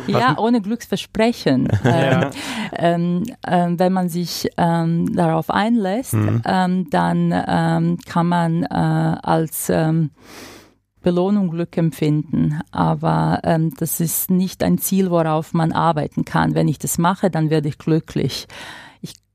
ja 0.09 0.37
ohne 0.37 0.61
Glücksversprechen. 0.61 1.69
ja. 1.85 2.31
ähm, 2.73 3.23
ähm, 3.47 3.79
wenn 3.79 3.93
man 3.93 4.09
sich 4.09 4.49
ähm, 4.57 5.15
darauf 5.15 5.49
einlässt, 5.51 6.15
mhm. 6.15 6.43
Ähm, 6.45 6.91
dann 6.91 7.33
ähm, 7.47 7.99
kann 8.05 8.27
man 8.27 8.65
äh, 8.65 8.67
als 8.69 9.71
ähm, 9.71 10.11
Belohnung 11.03 11.51
Glück 11.51 11.77
empfinden, 11.77 12.61
aber 12.73 13.39
das 13.79 14.01
ist 14.01 14.31
nicht 14.31 14.63
ein 14.63 14.79
Ziel, 14.79 15.11
worauf 15.11 15.53
man 15.53 15.73
arbeiten 15.73 16.25
kann. 16.25 16.55
Wenn 16.55 16.67
ich 16.67 16.79
das 16.79 16.97
mache, 16.97 17.29
dann 17.29 17.51
werde 17.51 17.69
ich 17.69 17.77
glücklich 17.77 18.47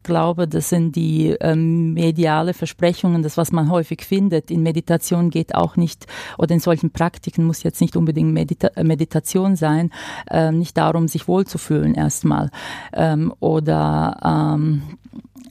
glaube, 0.10 0.48
das 0.48 0.70
sind 0.70 0.96
die 0.96 1.36
ähm, 1.40 1.94
mediale 1.94 2.54
Versprechungen, 2.54 3.22
das, 3.22 3.38
was 3.38 3.52
man 3.52 3.70
häufig 3.70 4.04
findet. 4.04 4.50
In 4.50 4.64
Meditation 4.64 5.30
geht 5.30 5.54
auch 5.54 5.78
nicht, 5.78 6.08
oder 6.38 6.54
in 6.54 6.60
solchen 6.60 6.90
Praktiken 6.90 7.46
muss 7.46 7.64
jetzt 7.64 7.80
nicht 7.80 7.96
unbedingt 7.96 8.34
Medita 8.34 8.70
äh, 8.76 8.84
Meditation 8.84 9.56
sein, 9.56 9.92
äh, 10.30 10.52
nicht 10.52 10.76
darum, 10.78 11.08
sich 11.08 11.28
wohlzufühlen 11.28 11.94
erstmal. 11.94 12.50
Ähm, 12.92 13.34
oder 13.40 14.18
ähm, 14.26 14.82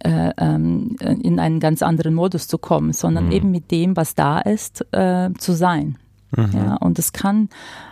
äh, 0.01 0.33
ähm, 0.37 0.97
in 1.01 1.39
einen 1.39 1.61
ganz 1.61 1.83
anderen 1.83 2.15
Modus 2.15 2.49
zu 2.49 2.59
kommen, 2.59 2.93
sondern 2.93 3.27
mhm. 3.27 3.33
eben 3.33 3.51
mit 3.51 3.71
dem, 3.71 3.97
was 3.97 4.15
da 4.15 4.41
ist, 4.41 4.85
äh, 4.93 5.31
zu 5.39 5.53
sein. 5.53 5.97
Mhm. 6.37 6.51
Ja, 6.53 6.75
und 6.77 6.99
das 6.99 7.13
kann 7.13 7.49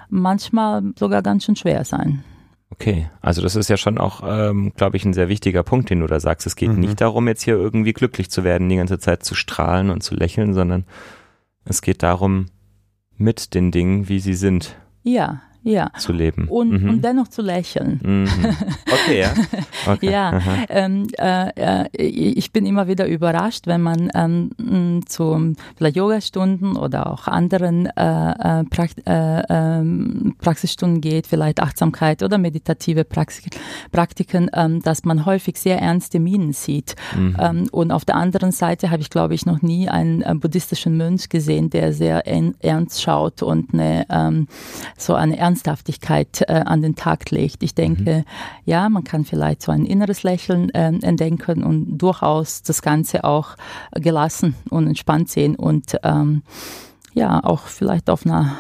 manchmal 0.09 0.83
sogar 0.99 1.23
ganz 1.23 1.45
schön 1.45 1.57
schwer 1.57 1.85
sein. 1.85 2.25
Okay, 2.71 3.09
also 3.21 3.43
das 3.43 3.55
ist 3.55 3.71
ja 3.71 3.77
schon 3.77 3.97
auch, 3.97 4.23
ähm, 4.27 4.73
glaube 4.75 4.97
ich, 4.97 5.05
ein 5.05 5.15
sehr 5.15 5.29
wichtiger 5.29 5.63
Punkt, 5.63 5.89
den 5.89 6.01
du 6.01 6.07
da 6.07 6.19
sagst. 6.19 6.47
Es 6.47 6.57
geht 6.57 6.73
mhm. 6.73 6.81
nicht 6.81 7.01
darum, 7.01 7.29
jetzt 7.29 7.43
hier 7.43 7.55
irgendwie 7.55 7.93
glücklich 7.93 8.29
zu 8.29 8.43
werden, 8.43 8.69
die 8.69 8.77
ganze 8.77 8.99
Zeit 8.99 9.25
zu 9.25 9.35
strahlen 9.35 9.91
und 9.91 10.03
zu 10.03 10.15
lächeln, 10.15 10.53
sondern 10.53 10.85
es 11.65 11.81
geht 11.81 12.03
darum, 12.03 12.47
mit 13.17 13.55
den 13.55 13.71
Dingen, 13.71 14.09
wie 14.09 14.19
sie 14.19 14.35
sind. 14.35 14.77
Ja, 15.03 15.43
ja. 15.67 15.91
zu 15.99 16.13
leben. 16.13 16.49
Und, 16.49 16.83
mhm. 16.83 16.91
und 16.91 17.05
dennoch 17.05 17.29
zu 17.29 17.43
lächeln. 17.43 18.01
Mhm. 18.03 18.29
Okay, 18.91 19.21
ja. 19.21 19.35
Okay. 19.87 20.11
ja, 20.11 20.41
ähm, 20.69 21.07
äh, 21.17 21.85
äh, 21.85 21.89
ich 21.97 22.51
bin 22.51 22.67
immer 22.67 22.89
wieder 22.89 23.07
überrascht, 23.07 23.69
wenn 23.69 23.83
man 23.83 24.11
ähm, 24.15 25.07
zu 25.07 25.55
vielleicht 25.77 25.97
Yogastunden 25.97 26.77
oder 26.77 27.13
auch 27.13 27.29
anderen 27.29 27.87
äh, 27.97 28.61
äh 28.61 28.65
Prakt 28.65 29.07
äh, 29.07 29.43
ähm, 29.49 30.35
Praxisstunden 30.41 31.01
geht, 31.01 31.29
vielleicht 31.29 31.61
Achtsamkeit 31.61 32.23
oder 32.25 32.39
meditative 32.39 33.05
Praxik 33.05 33.57
Praktiken, 33.93 34.51
ähm, 34.55 34.83
dass 34.83 35.05
man 35.05 35.25
häufig 35.25 35.57
sehr 35.59 35.79
ernste 35.79 36.19
Minen 36.19 36.53
sieht. 36.53 36.97
Mhm. 37.17 37.37
Ähm, 37.39 37.69
und 37.71 37.93
auf 37.93 38.05
der 38.05 38.17
anderen 38.17 38.51
Seite 38.51 38.91
habe 38.91 39.03
ich, 39.03 39.11
glaube 39.11 39.35
ich, 39.35 39.47
noch 39.47 39.63
nie 39.63 39.89
einen 39.89 40.41
buddhistischen 40.41 40.97
Mönch 40.97 41.29
gesehen, 41.29 41.71
der 41.71 41.93
sehr 41.93 42.27
ernst 42.27 43.03
schaut 43.03 43.43
und 43.43 43.73
eine, 43.73 44.47
so 44.97 45.15
eine 45.15 45.37
ernste 45.37 45.56
Ernsthaftigkeit 45.57 46.43
äh, 46.43 46.53
an 46.53 46.83
den 46.83 46.97
Tag 46.97 47.31
legt. 47.31 47.63
Ich 47.63 47.75
denke, 47.75 48.19
mhm. 48.19 48.25
ja, 48.67 48.89
man 48.91 49.05
kann 49.05 49.25
vielleicht 49.25 49.63
so 49.63 49.73
ein 49.73 49.87
inneres 49.87 50.23
Lächeln 50.23 50.69
äh, 50.71 50.89
entdenken 50.89 51.65
und 51.65 51.97
durchaus 51.97 52.63
das 52.63 52.83
Ganze 52.83 53.25
auch 53.25 53.57
gelassen 53.93 54.55
und 54.69 54.87
entspannt 54.87 55.31
sehen 55.31 55.57
und 55.57 55.97
ähm, 56.03 56.43
ja, 57.15 57.43
auch 57.43 57.63
vielleicht 57.63 58.11
auf 58.11 58.27
eine 58.27 58.53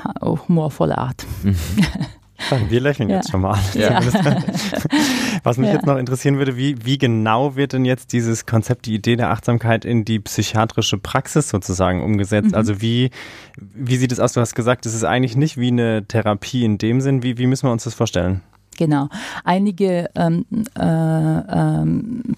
humorvolle 0.48 0.96
Art. 0.96 1.26
Mhm. 1.42 1.56
Wir 2.68 2.81
lächeln 2.81 3.09
ja. 3.09 3.16
jetzt 3.16 3.31
schon 3.31 3.40
mal. 3.40 3.59
Ja. 3.75 4.01
Was 5.42 5.59
mich 5.59 5.68
ja. 5.68 5.75
jetzt 5.75 5.87
noch 5.87 5.96
interessieren 5.96 6.38
würde, 6.38 6.57
wie, 6.57 6.85
wie 6.85 6.99
genau 6.99 7.57
wird 7.57 7.72
denn 7.72 7.85
jetzt 7.85 8.12
dieses 8.12 8.46
Konzept, 8.46 8.87
die 8.87 8.94
Idee 8.94 9.16
der 9.16 9.31
Achtsamkeit 9.31 9.85
in 9.85 10.05
die 10.05 10.18
psychiatrische 10.20 10.99
Praxis 10.99 11.49
sozusagen 11.49 12.03
umgesetzt? 12.03 12.51
Mhm. 12.51 12.55
Also 12.55 12.81
wie, 12.81 13.11
wie 13.57 13.96
sieht 13.96 14.12
es 14.12 14.20
aus? 14.20 14.33
Du 14.33 14.40
hast 14.40 14.55
gesagt, 14.55 14.87
es 14.87 14.94
ist 14.94 15.05
eigentlich 15.05 15.37
nicht 15.37 15.57
wie 15.57 15.68
eine 15.68 16.05
Therapie 16.07 16.64
in 16.64 16.79
dem 16.79 17.01
Sinn. 17.01 17.22
Wie, 17.22 17.38
wie 17.38 17.46
müssen 17.46 17.66
wir 17.66 17.72
uns 17.72 17.85
das 17.85 17.94
vorstellen? 17.94 18.42
Genau. 18.77 19.09
Einige 19.44 20.11
ähm, 20.14 20.44
äh, 20.79 20.83
ähm, 20.83 22.37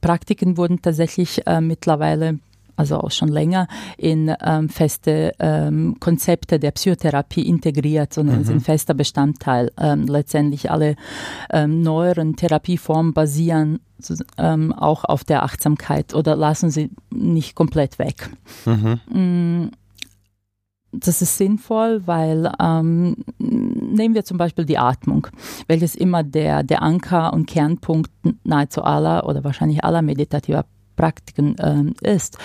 Praktiken 0.00 0.56
wurden 0.56 0.82
tatsächlich 0.82 1.46
äh, 1.46 1.60
mittlerweile 1.60 2.38
also 2.76 2.98
auch 2.98 3.10
schon 3.10 3.28
länger, 3.28 3.68
in 3.96 4.34
ähm, 4.44 4.68
feste 4.68 5.32
ähm, 5.38 5.96
Konzepte 6.00 6.58
der 6.58 6.72
Psychotherapie 6.72 7.42
integriert, 7.42 8.12
sondern 8.12 8.40
mhm. 8.40 8.44
sind 8.44 8.60
fester 8.62 8.94
Bestandteil. 8.94 9.70
Ähm, 9.78 10.06
letztendlich 10.06 10.70
alle 10.70 10.96
ähm, 11.50 11.82
neueren 11.82 12.36
Therapieformen 12.36 13.12
basieren 13.12 13.80
ähm, 14.38 14.72
auch 14.72 15.04
auf 15.04 15.24
der 15.24 15.42
Achtsamkeit 15.44 16.14
oder 16.14 16.36
lassen 16.36 16.70
sie 16.70 16.90
nicht 17.10 17.54
komplett 17.54 17.98
weg. 17.98 18.30
Mhm. 18.64 19.00
Mm, 19.10 19.70
das 20.92 21.22
ist 21.22 21.38
sinnvoll, 21.38 22.02
weil 22.06 22.52
ähm, 22.60 23.16
nehmen 23.38 24.14
wir 24.14 24.24
zum 24.24 24.36
Beispiel 24.36 24.66
die 24.66 24.78
Atmung, 24.78 25.26
welches 25.66 25.94
immer 25.94 26.22
der, 26.22 26.62
der 26.62 26.82
Anker 26.82 27.32
und 27.32 27.46
Kernpunkt 27.46 28.10
nahezu 28.44 28.82
aller 28.82 29.26
oder 29.26 29.42
wahrscheinlich 29.42 29.84
aller 29.84 30.02
meditativer 30.02 30.66
Praktiken 30.96 31.56
ähm, 31.58 31.94
ist. 32.00 32.38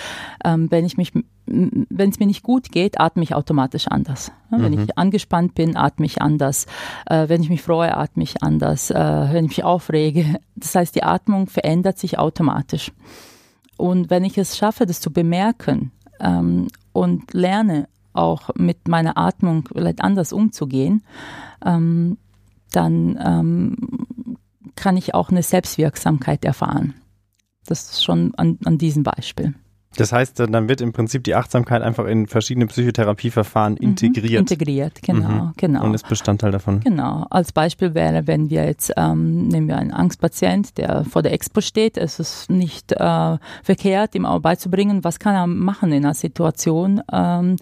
Ähm, 0.44 0.70
wenn 0.70 0.84
ich 0.84 0.96
mich 0.96 1.12
wenn 1.50 2.10
es 2.10 2.18
mir 2.18 2.26
nicht 2.26 2.42
gut 2.42 2.70
geht, 2.70 3.00
atme 3.00 3.22
ich 3.22 3.34
automatisch 3.34 3.88
anders. 3.88 4.32
Wenn 4.50 4.72
mhm. 4.72 4.80
ich 4.80 4.98
angespannt 4.98 5.54
bin, 5.54 5.76
atme 5.76 6.06
ich 6.06 6.20
anders. 6.20 6.66
Äh, 7.06 7.28
wenn 7.28 7.42
ich 7.42 7.48
mich 7.48 7.62
freue, 7.62 7.96
atme 7.96 8.22
ich 8.22 8.42
anders. 8.42 8.90
Äh, 8.90 8.94
wenn 8.94 9.46
ich 9.46 9.56
mich 9.56 9.64
aufrege. 9.64 10.36
Das 10.56 10.74
heißt, 10.74 10.94
die 10.94 11.02
Atmung 11.02 11.46
verändert 11.46 11.98
sich 11.98 12.18
automatisch. 12.18 12.92
Und 13.76 14.10
wenn 14.10 14.24
ich 14.24 14.36
es 14.36 14.56
schaffe, 14.56 14.86
das 14.86 15.00
zu 15.00 15.12
bemerken 15.12 15.92
ähm, 16.20 16.68
und 16.92 17.32
lerne, 17.32 17.88
auch 18.12 18.50
mit 18.56 18.88
meiner 18.88 19.16
Atmung 19.16 19.68
vielleicht 19.72 20.02
anders 20.02 20.32
umzugehen, 20.32 21.02
ähm, 21.64 22.18
dann 22.72 23.18
ähm, 23.24 23.76
kann 24.74 24.96
ich 24.96 25.14
auch 25.14 25.30
eine 25.30 25.42
Selbstwirksamkeit 25.42 26.44
erfahren. 26.44 26.94
Das 27.68 27.90
ist 27.90 28.04
schon 28.04 28.34
an, 28.36 28.58
an 28.64 28.78
diesem 28.78 29.02
Beispiel. 29.02 29.54
Das 29.96 30.12
heißt, 30.12 30.38
dann 30.38 30.68
wird 30.68 30.80
im 30.80 30.92
Prinzip 30.92 31.24
die 31.24 31.34
Achtsamkeit 31.34 31.82
einfach 31.82 32.06
in 32.06 32.26
verschiedene 32.26 32.66
Psychotherapieverfahren 32.66 33.72
mhm, 33.72 33.88
integriert. 33.88 34.40
Integriert, 34.40 35.02
genau, 35.02 35.28
mhm. 35.28 35.52
genau. 35.56 35.84
Und 35.84 35.94
ist 35.94 36.08
Bestandteil 36.08 36.52
davon. 36.52 36.80
Genau. 36.80 37.26
Als 37.30 37.52
Beispiel 37.52 37.94
wäre, 37.94 38.26
wenn 38.26 38.48
wir 38.48 38.64
jetzt, 38.64 38.92
ähm, 38.96 39.48
nehmen 39.48 39.66
wir 39.66 39.76
einen 39.76 39.92
Angstpatient, 39.92 40.78
der 40.78 41.04
vor 41.04 41.22
der 41.22 41.32
Expo 41.32 41.60
steht, 41.60 41.96
es 41.96 42.20
ist 42.20 42.50
nicht 42.50 42.92
äh, 42.92 43.38
verkehrt, 43.62 44.14
ihm 44.14 44.24
auch 44.24 44.40
beizubringen, 44.40 45.02
was 45.04 45.18
kann 45.18 45.34
er 45.34 45.46
machen 45.46 45.90
in 45.90 46.04
einer 46.04 46.14
Situation, 46.14 47.02
ähm, 47.12 47.56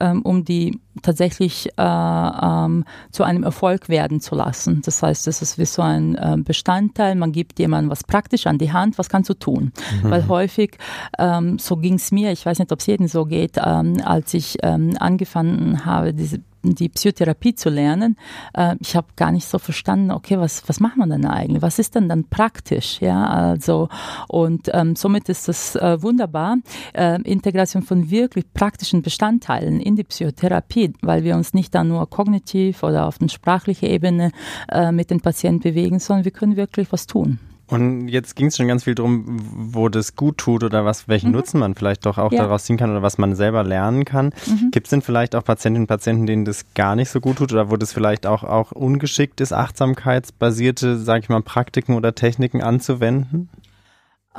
ähm, 0.00 0.22
um 0.22 0.44
die 0.44 0.80
tatsächlich 1.02 1.68
äh, 1.76 1.82
ähm, 1.82 2.84
zu 3.10 3.24
einem 3.24 3.42
Erfolg 3.42 3.88
werden 3.88 4.20
zu 4.20 4.34
lassen. 4.34 4.82
Das 4.84 5.02
heißt, 5.02 5.26
das 5.26 5.42
ist 5.42 5.58
wie 5.58 5.64
so 5.64 5.82
ein 5.82 6.14
äh, 6.14 6.36
Bestandteil, 6.38 7.14
man 7.14 7.32
gibt 7.32 7.58
jemandem 7.58 7.90
was 7.90 8.04
praktisch 8.04 8.46
an 8.46 8.58
die 8.58 8.72
Hand, 8.72 8.98
was 8.98 9.08
kannst 9.08 9.30
du 9.30 9.34
tun? 9.34 9.72
Mhm. 10.02 10.10
Weil 10.10 10.28
häufig, 10.28 10.78
ähm, 11.18 11.58
so 11.58 11.76
ging 11.76 11.94
es 11.94 12.12
mir, 12.12 12.32
ich 12.32 12.44
weiß 12.44 12.58
nicht, 12.58 12.72
ob 12.72 12.80
es 12.80 12.86
jedem 12.86 13.08
so 13.08 13.24
geht, 13.24 13.56
ähm, 13.64 14.00
als 14.04 14.34
ich 14.34 14.56
ähm, 14.62 14.94
angefangen 14.98 15.84
habe, 15.84 16.14
diese 16.14 16.40
die 16.62 16.88
Psychotherapie 16.88 17.54
zu 17.54 17.68
lernen. 17.68 18.16
Äh, 18.54 18.76
ich 18.80 18.96
habe 18.96 19.08
gar 19.16 19.32
nicht 19.32 19.46
so 19.46 19.58
verstanden, 19.58 20.10
okay, 20.10 20.38
was, 20.38 20.68
was 20.68 20.80
macht 20.80 20.96
man 20.96 21.10
denn 21.10 21.24
eigentlich? 21.24 21.62
Was 21.62 21.78
ist 21.78 21.94
denn 21.94 22.08
dann 22.08 22.24
praktisch? 22.24 23.00
Ja, 23.00 23.26
also, 23.26 23.88
und 24.28 24.70
ähm, 24.72 24.96
somit 24.96 25.28
ist 25.28 25.48
es 25.48 25.76
äh, 25.76 26.02
wunderbar, 26.02 26.58
äh, 26.94 27.20
Integration 27.22 27.82
von 27.82 28.10
wirklich 28.10 28.52
praktischen 28.52 29.02
Bestandteilen 29.02 29.80
in 29.80 29.96
die 29.96 30.04
Psychotherapie, 30.04 30.92
weil 31.02 31.24
wir 31.24 31.36
uns 31.36 31.54
nicht 31.54 31.74
da 31.74 31.84
nur 31.84 32.08
kognitiv 32.08 32.82
oder 32.82 33.06
auf 33.06 33.18
der 33.18 33.28
sprachlichen 33.28 33.86
Ebene 33.86 34.32
äh, 34.70 34.92
mit 34.92 35.10
den 35.10 35.20
Patienten 35.20 35.60
bewegen, 35.60 35.98
sondern 35.98 36.24
wir 36.24 36.32
können 36.32 36.56
wirklich 36.56 36.92
was 36.92 37.06
tun. 37.06 37.38
Und 37.68 38.08
jetzt 38.08 38.34
ging 38.34 38.46
es 38.46 38.56
schon 38.56 38.66
ganz 38.66 38.84
viel 38.84 38.94
darum, 38.94 39.24
wo 39.28 39.90
das 39.90 40.16
gut 40.16 40.38
tut 40.38 40.64
oder 40.64 40.86
was, 40.86 41.06
welchen 41.06 41.28
mhm. 41.28 41.36
Nutzen 41.36 41.60
man 41.60 41.74
vielleicht 41.74 42.06
doch 42.06 42.16
auch 42.16 42.32
ja. 42.32 42.42
daraus 42.42 42.64
ziehen 42.64 42.78
kann 42.78 42.90
oder 42.90 43.02
was 43.02 43.18
man 43.18 43.36
selber 43.36 43.62
lernen 43.62 44.06
kann. 44.06 44.32
Mhm. 44.46 44.70
Gibt 44.70 44.86
es 44.86 44.90
denn 44.90 45.02
vielleicht 45.02 45.34
auch 45.34 45.44
Patientinnen 45.44 45.82
und 45.82 45.86
Patienten, 45.88 46.26
denen 46.26 46.44
das 46.46 46.64
gar 46.74 46.96
nicht 46.96 47.10
so 47.10 47.20
gut 47.20 47.36
tut 47.36 47.52
oder 47.52 47.70
wo 47.70 47.76
das 47.76 47.92
vielleicht 47.92 48.26
auch, 48.26 48.42
auch 48.42 48.72
ungeschickt 48.72 49.42
ist, 49.42 49.52
achtsamkeitsbasierte, 49.52 50.96
sage 50.96 51.24
ich 51.24 51.28
mal, 51.28 51.42
Praktiken 51.42 51.94
oder 51.94 52.14
Techniken 52.14 52.62
anzuwenden? 52.62 53.50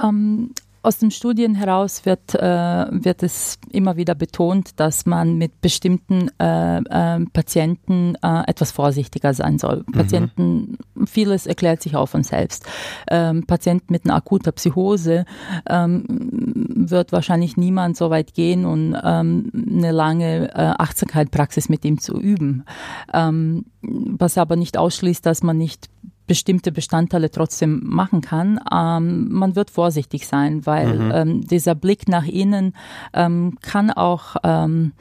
Ähm, 0.02 0.52
aus 0.82 0.98
den 0.98 1.12
Studien 1.12 1.56
heraus 1.56 2.06
wird, 2.06 2.36
äh, 2.36 2.86
wird 2.90 3.24
es 3.24 3.60
immer 3.70 3.98
wieder 3.98 4.16
betont, 4.16 4.80
dass 4.80 5.06
man 5.06 5.38
mit 5.38 5.62
bestimmten 5.62 6.30
äh, 6.40 6.78
äh, 6.78 7.26
Patienten 7.34 8.16
etwas 8.22 8.72
vorsichtiger 8.72 9.34
sein 9.34 9.60
soll. 9.60 9.84
Mhm. 9.88 9.92
Patienten, 9.92 10.78
vieles 11.06 11.48
erklärt 11.48 11.82
sich 11.82 11.96
auch 11.96 12.08
von 12.08 12.24
selbst. 12.24 12.66
Ähm, 13.10 13.46
Patienten 13.46 13.92
mit 13.92 14.06
einer 14.06 14.16
akuter 14.16 14.52
Psychose 14.52 15.26
ähm, 15.68 16.06
wird 16.10 17.12
wahrscheinlich 17.12 17.58
niemand 17.58 17.98
so 17.98 18.10
weit 18.10 18.34
gehen 18.34 18.66
und 18.66 18.96
ähm, 19.04 19.52
eine 19.54 19.92
lange 19.92 20.50
äh, 20.54 20.74
Achtsamkeitspraxis 20.78 21.70
mit 21.70 21.86
ihm 21.86 22.00
zu 22.00 22.20
üben. 22.20 22.66
Ähm, 23.14 23.66
was 23.82 24.38
aber 24.38 24.56
nicht 24.56 24.78
ausschließt, 24.78 25.26
dass 25.26 25.44
man 25.44 25.58
nicht 25.58 25.90
bestimmte 26.30 26.72
Bestandteile 26.72 27.32
trotzdem 27.32 27.82
machen 27.84 28.22
kann. 28.22 28.60
Ähm, 28.72 29.30
man 29.32 29.56
wird 29.56 29.72
vorsichtig 29.72 30.28
sein, 30.28 30.64
weil 30.68 31.00
mhm. 31.00 31.12
ähm, 31.12 31.42
dieser 31.42 31.74
Blick 31.74 32.08
nach 32.08 32.26
innen 32.26 32.76
ähm, 33.14 33.58
kann 33.64 33.90
auch 33.90 34.36
ähm, 34.44 34.94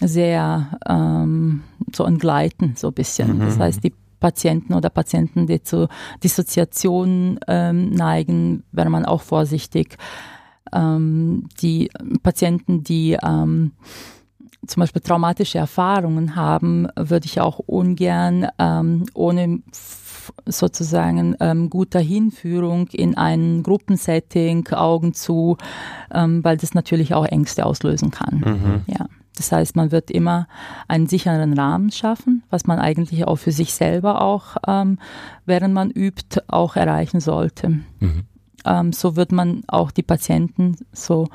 sehr 0.00 0.76
ähm, 0.86 1.62
so 1.94 2.04
entgleiten, 2.04 2.74
so 2.74 2.88
ein 2.88 2.92
bisschen. 2.92 3.38
Mhm. 3.38 3.40
Das 3.42 3.58
heißt, 3.60 3.84
die 3.84 3.94
Patienten 4.18 4.74
oder 4.74 4.90
Patienten, 4.90 5.46
die 5.46 5.62
zu 5.62 5.86
Dissoziationen 6.24 7.38
ähm, 7.46 7.90
neigen, 7.90 8.64
wäre 8.72 8.90
man 8.90 9.06
auch 9.06 9.22
vorsichtig. 9.22 9.96
die 10.74 11.90
Patienten, 12.22 12.82
die 12.82 13.16
zum 13.22 14.80
Beispiel 14.80 15.02
traumatische 15.02 15.58
Erfahrungen 15.58 16.34
haben, 16.34 16.88
würde 16.96 17.26
ich 17.26 17.40
auch 17.40 17.60
ungern 17.60 18.48
ähm, 18.58 19.04
ohne 19.14 19.60
sozusagen 20.46 21.36
ähm, 21.40 21.70
guter 21.70 22.00
Hinführung 22.00 22.88
in 22.88 23.16
ein 23.16 23.62
Gruppensetting, 23.62 24.68
Augen 24.68 25.14
zu, 25.14 25.56
ähm, 26.12 26.42
weil 26.44 26.56
das 26.56 26.74
natürlich 26.74 27.14
auch 27.14 27.26
Ängste 27.26 27.66
auslösen 27.66 28.10
kann. 28.10 28.38
Mhm. 28.38 28.82
Ja. 28.86 29.06
Das 29.36 29.50
heißt, 29.50 29.74
man 29.74 29.90
wird 29.90 30.10
immer 30.10 30.46
einen 30.86 31.08
sicheren 31.08 31.58
Rahmen 31.58 31.90
schaffen, 31.90 32.44
was 32.50 32.66
man 32.66 32.78
eigentlich 32.78 33.26
auch 33.26 33.36
für 33.36 33.50
sich 33.50 33.74
selber 33.74 34.22
auch, 34.22 34.56
ähm, 34.66 34.98
während 35.44 35.74
man 35.74 35.90
übt, 35.90 36.40
auch 36.46 36.76
erreichen 36.76 37.20
sollte. 37.20 37.70
Mhm. 37.98 38.22
Ähm, 38.64 38.92
so 38.92 39.16
wird 39.16 39.32
man 39.32 39.62
auch 39.66 39.90
die 39.90 40.02
Patienten 40.02 40.76
so 40.92 41.28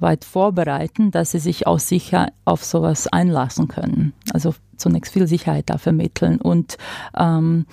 weit 0.00 0.24
vorbereiten, 0.24 1.10
dass 1.12 1.30
sie 1.30 1.38
sich 1.38 1.66
auch 1.66 1.78
sicher 1.78 2.28
auf 2.44 2.64
sowas 2.64 3.06
einlassen 3.06 3.68
können. 3.68 4.12
Also 4.32 4.54
zunächst 4.76 5.12
viel 5.12 5.26
Sicherheit 5.26 5.70
da 5.70 5.78
vermitteln 5.78 6.40
und 6.40 6.76
ähm, 7.16 7.66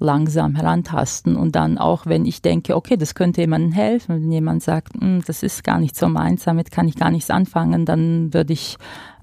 langsam 0.00 0.56
herantasten. 0.56 1.36
Und 1.36 1.54
dann 1.54 1.78
auch, 1.78 2.06
wenn 2.06 2.24
ich 2.24 2.42
denke, 2.42 2.74
okay, 2.74 2.96
das 2.96 3.14
könnte 3.14 3.42
jemandem 3.42 3.72
helfen, 3.72 4.16
wenn 4.16 4.32
jemand 4.32 4.62
sagt, 4.62 4.94
hm, 4.94 5.22
das 5.26 5.42
ist 5.42 5.62
gar 5.62 5.78
nicht 5.78 5.96
so 5.96 6.08
meins, 6.08 6.44
damit 6.44 6.70
kann 6.70 6.88
ich 6.88 6.96
gar 6.96 7.10
nichts 7.10 7.30
anfangen, 7.30 7.86
dann 7.86 8.34
würde 8.34 8.52
ich 8.52 8.76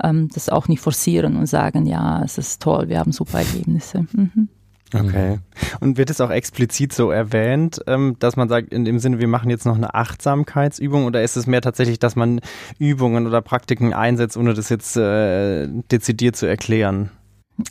ähm, 0.04 0.30
das 0.34 0.50
auch 0.50 0.68
nicht 0.68 0.80
forcieren 0.80 1.36
und 1.36 1.48
sagen, 1.48 1.86
ja, 1.86 2.24
es 2.24 2.38
ist 2.38 2.62
toll, 2.62 2.88
wir 2.88 3.00
haben 3.00 3.12
super 3.12 3.40
Ergebnisse. 3.40 4.06
Mhm. 4.14 4.50
Okay. 4.94 5.40
Und 5.82 5.98
wird 5.98 6.10
es 6.10 6.22
auch 6.22 6.30
explizit 6.30 6.94
so 6.94 7.12
erwähnt, 7.12 7.82
ähm, 7.88 8.16
dass 8.20 8.38
man 8.38 8.48
sagt, 8.48 8.72
in 8.72 8.86
dem 8.86 9.00
Sinne, 9.00 9.20
wir 9.20 9.28
machen 9.28 9.50
jetzt 9.50 9.66
noch 9.66 9.76
eine 9.76 9.94
Achtsamkeitsübung 9.94 11.06
oder 11.06 11.22
ist 11.24 11.36
es 11.36 11.46
mehr 11.46 11.62
tatsächlich, 11.62 12.00
dass 12.00 12.16
man 12.16 12.40
Übungen 12.80 13.28
oder 13.28 13.42
Praktiken 13.42 13.94
einsetzt, 13.94 14.38
ohne 14.38 14.54
das 14.54 14.70
jetzt 14.70 14.96
äh, 14.96 15.68
dezidiert 15.92 16.38
zu 16.38 16.46
erklären? 16.46 17.10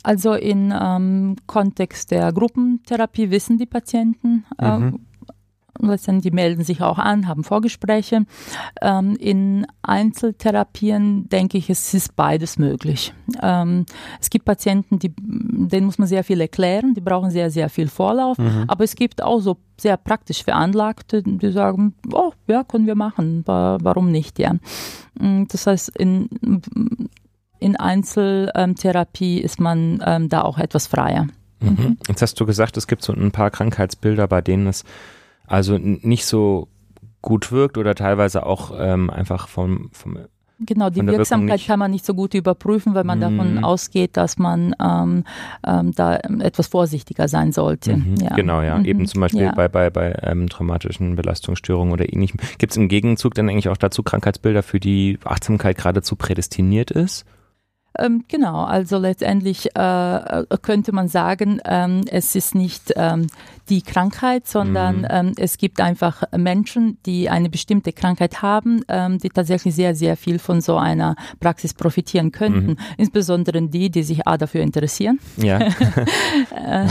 Also 0.03 0.33
im 0.33 0.73
ähm, 0.77 1.35
Kontext 1.45 2.11
der 2.11 2.33
Gruppentherapie 2.33 3.31
wissen 3.31 3.57
die 3.57 3.65
Patienten, 3.65 4.45
äh, 4.59 4.77
mhm. 4.77 4.99
letztendlich 5.79 6.31
die 6.31 6.35
melden 6.35 6.63
sich 6.63 6.81
auch 6.81 6.97
an, 6.97 7.27
haben 7.27 7.45
Vorgespräche. 7.45 8.25
Ähm, 8.81 9.15
in 9.15 9.65
Einzeltherapien 9.83 11.29
denke 11.29 11.57
ich, 11.57 11.69
es 11.69 11.93
ist 11.93 12.17
beides 12.17 12.59
möglich. 12.59 13.13
Ähm, 13.41 13.85
es 14.19 14.29
gibt 14.29 14.43
Patienten, 14.43 14.99
die, 14.99 15.13
denen 15.17 15.85
muss 15.85 15.99
man 15.99 16.07
sehr 16.07 16.25
viel 16.25 16.41
erklären, 16.41 16.93
die 16.93 17.01
brauchen 17.01 17.31
sehr, 17.31 17.49
sehr 17.49 17.69
viel 17.69 17.87
Vorlauf, 17.87 18.37
mhm. 18.37 18.65
aber 18.67 18.83
es 18.83 18.95
gibt 18.95 19.23
auch 19.23 19.39
so 19.39 19.57
sehr 19.79 19.95
praktisch 19.95 20.43
Veranlagte, 20.43 21.23
die 21.23 21.51
sagen, 21.51 21.93
oh, 22.11 22.31
ja, 22.47 22.63
können 22.63 22.87
wir 22.87 22.95
machen, 22.95 23.43
warum 23.45 24.11
nicht, 24.11 24.39
ja. 24.39 24.55
Das 25.19 25.67
heißt, 25.67 25.95
in 25.97 26.27
in 27.59 27.75
Einzeltherapie 27.75 29.39
ist 29.39 29.59
man 29.59 30.03
ähm, 30.05 30.29
da 30.29 30.41
auch 30.41 30.57
etwas 30.57 30.87
freier. 30.87 31.27
Mhm. 31.59 31.97
Jetzt 32.07 32.21
hast 32.21 32.39
du 32.39 32.45
gesagt, 32.45 32.77
es 32.77 32.87
gibt 32.87 33.01
so 33.01 33.13
ein 33.13 33.31
paar 33.31 33.49
Krankheitsbilder, 33.49 34.27
bei 34.27 34.41
denen 34.41 34.67
es 34.67 34.83
also 35.47 35.77
nicht 35.77 36.25
so 36.25 36.67
gut 37.21 37.51
wirkt 37.51 37.77
oder 37.77 37.95
teilweise 37.95 38.45
auch 38.45 38.71
ähm, 38.77 39.09
einfach 39.09 39.47
vom, 39.47 39.89
vom 39.91 40.17
Genau, 40.59 40.89
die 40.89 41.05
Wirksamkeit 41.05 41.63
kann 41.67 41.77
man 41.77 41.91
nicht 41.91 42.03
so 42.03 42.15
gut 42.15 42.33
überprüfen, 42.33 42.95
weil 42.95 43.03
man 43.03 43.19
mhm. 43.19 43.21
davon 43.21 43.63
ausgeht, 43.63 44.17
dass 44.17 44.39
man 44.39 44.75
ähm, 44.83 45.23
ähm, 45.65 45.91
da 45.93 46.15
etwas 46.15 46.67
vorsichtiger 46.67 47.27
sein 47.27 47.51
sollte. 47.51 47.97
Mhm. 47.97 48.15
Ja. 48.15 48.35
Genau, 48.35 48.61
ja. 48.61 48.79
Mhm. 48.79 48.85
Eben 48.85 49.05
zum 49.05 49.21
Beispiel 49.21 49.43
ja. 49.43 49.51
bei, 49.53 49.67
bei, 49.67 49.91
bei 49.91 50.17
ähm, 50.23 50.49
traumatischen 50.49 51.15
Belastungsstörungen 51.15 51.93
oder 51.93 52.11
ähnlichem. 52.11 52.39
Gibt 52.57 52.71
es 52.71 52.77
im 52.77 52.87
Gegenzug 52.87 53.35
dann 53.35 53.49
eigentlich 53.49 53.69
auch 53.69 53.77
dazu 53.77 54.01
Krankheitsbilder, 54.01 54.63
für 54.63 54.79
die 54.79 55.19
Achtsamkeit 55.23 55.77
geradezu 55.77 56.15
prädestiniert 56.15 56.89
ist? 56.89 57.25
Ähm, 57.97 58.23
genau, 58.27 58.63
also 58.63 58.97
letztendlich 58.97 59.75
äh, 59.75 60.43
könnte 60.61 60.91
man 60.91 61.07
sagen, 61.07 61.59
ähm, 61.65 62.01
es 62.09 62.35
ist 62.35 62.55
nicht 62.55 62.93
ähm, 62.95 63.27
die 63.69 63.81
Krankheit, 63.81 64.47
sondern 64.47 64.99
mhm. 64.99 65.07
Ähm, 65.09 65.33
es 65.37 65.57
gibt 65.57 65.81
einfach 65.81 66.23
Menschen, 66.35 66.97
die 67.05 67.29
eine 67.29 67.49
bestimmte 67.49 67.91
Krankheit 67.93 68.41
haben, 68.41 68.81
ähm, 68.87 69.17
die 69.19 69.29
tatsächlich 69.29 69.75
sehr, 69.75 69.95
sehr 69.95 70.17
viel 70.17 70.39
von 70.39 70.61
so 70.61 70.77
einer 70.77 71.15
Praxis 71.39 71.73
profitieren 71.73 72.31
könnten. 72.31 72.71
Mhm. 72.71 72.77
Insbesondere 72.97 73.61
die, 73.61 73.89
die 73.89 74.03
sich 74.03 74.27
A 74.27 74.37
dafür 74.37 74.61
interessieren 74.61 75.19
ja. 75.37 75.59
Äh, 76.51 76.87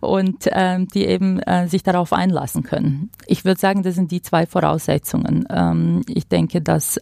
und 0.00 0.48
ähm, 0.52 0.86
die 0.88 1.06
eben 1.06 1.40
äh, 1.40 1.68
sich 1.68 1.82
darauf 1.82 2.12
einlassen 2.12 2.62
können. 2.62 3.10
Ich 3.26 3.44
würde 3.44 3.60
sagen, 3.60 3.82
das 3.82 3.94
sind 3.94 4.10
die 4.10 4.22
zwei 4.22 4.46
Voraussetzungen. 4.46 5.46
ich 6.08 6.28
denke, 6.28 6.60
dass 6.60 6.98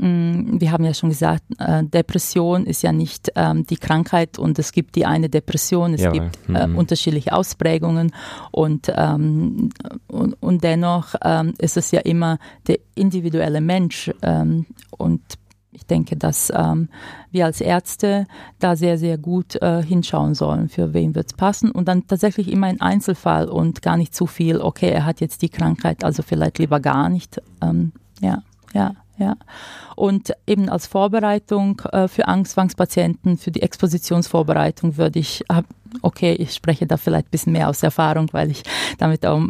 wir 0.00 0.70
haben 0.70 0.84
ja 0.84 0.94
schon 0.94 1.08
gesagt, 1.08 1.42
äh, 1.58 1.82
Depression 1.82 2.66
ist 2.66 2.82
ja 2.82 2.92
nicht 2.92 3.32
ähm, 3.34 3.66
die 3.66 3.76
Krankheit 3.76 4.38
und 4.38 4.58
es 4.58 4.70
gibt 4.70 4.94
die 4.94 5.06
eine 5.06 5.28
Depression, 5.28 5.92
es 5.92 6.02
ja, 6.02 6.12
gibt 6.12 6.38
äh, 6.48 6.68
mhm. 6.68 6.78
unterschiedliche 6.78 7.32
Ausprägungen 7.32 8.12
und, 8.52 8.92
ähm, 8.94 9.70
und, 10.06 10.34
und, 10.40 10.62
dennoch 10.62 11.14
ähm, 11.22 11.54
ist 11.58 11.76
es 11.76 11.90
ja 11.90 12.00
immer 12.00 12.38
der 12.68 12.78
individuelle 12.94 13.60
Mensch 13.60 14.10
und 14.90 15.22
ich 15.72 15.86
denke, 15.86 16.16
dass 16.16 16.52
ähm, 16.54 16.88
wir 17.30 17.46
als 17.46 17.60
Ärzte 17.60 18.26
da 18.58 18.74
sehr, 18.74 18.98
sehr 18.98 19.16
gut 19.16 19.60
äh, 19.62 19.82
hinschauen 19.82 20.34
sollen, 20.34 20.68
für 20.68 20.92
wen 20.92 21.14
wird 21.14 21.26
es 21.28 21.36
passen 21.36 21.70
und 21.70 21.86
dann 21.86 22.06
tatsächlich 22.06 22.50
immer 22.50 22.66
ein 22.66 22.80
Einzelfall 22.80 23.48
und 23.48 23.82
gar 23.82 23.96
nicht 23.96 24.14
zu 24.14 24.26
viel, 24.26 24.60
okay, 24.60 24.90
er 24.90 25.04
hat 25.04 25.20
jetzt 25.20 25.42
die 25.42 25.48
Krankheit, 25.48 26.02
also 26.04 26.22
vielleicht 26.22 26.58
lieber 26.58 26.80
gar 26.80 27.08
nicht. 27.08 27.40
Ähm, 27.62 27.92
ja, 28.20 28.42
ja 28.74 28.94
ja. 29.18 29.36
Und 29.96 30.32
eben 30.46 30.68
als 30.68 30.86
Vorbereitung 30.86 31.80
äh, 31.92 32.08
für 32.08 32.28
Angstzwangspatienten, 32.28 33.36
für 33.36 33.50
die 33.50 33.62
Expositionsvorbereitung 33.62 34.96
würde 34.96 35.18
ich, 35.18 35.44
okay, 36.02 36.32
ich 36.34 36.54
spreche 36.54 36.86
da 36.86 36.96
vielleicht 36.96 37.26
ein 37.26 37.30
bisschen 37.30 37.52
mehr 37.52 37.68
aus 37.68 37.82
Erfahrung, 37.82 38.28
weil 38.32 38.50
ich 38.50 38.62
damit 38.98 39.26
auch 39.26 39.42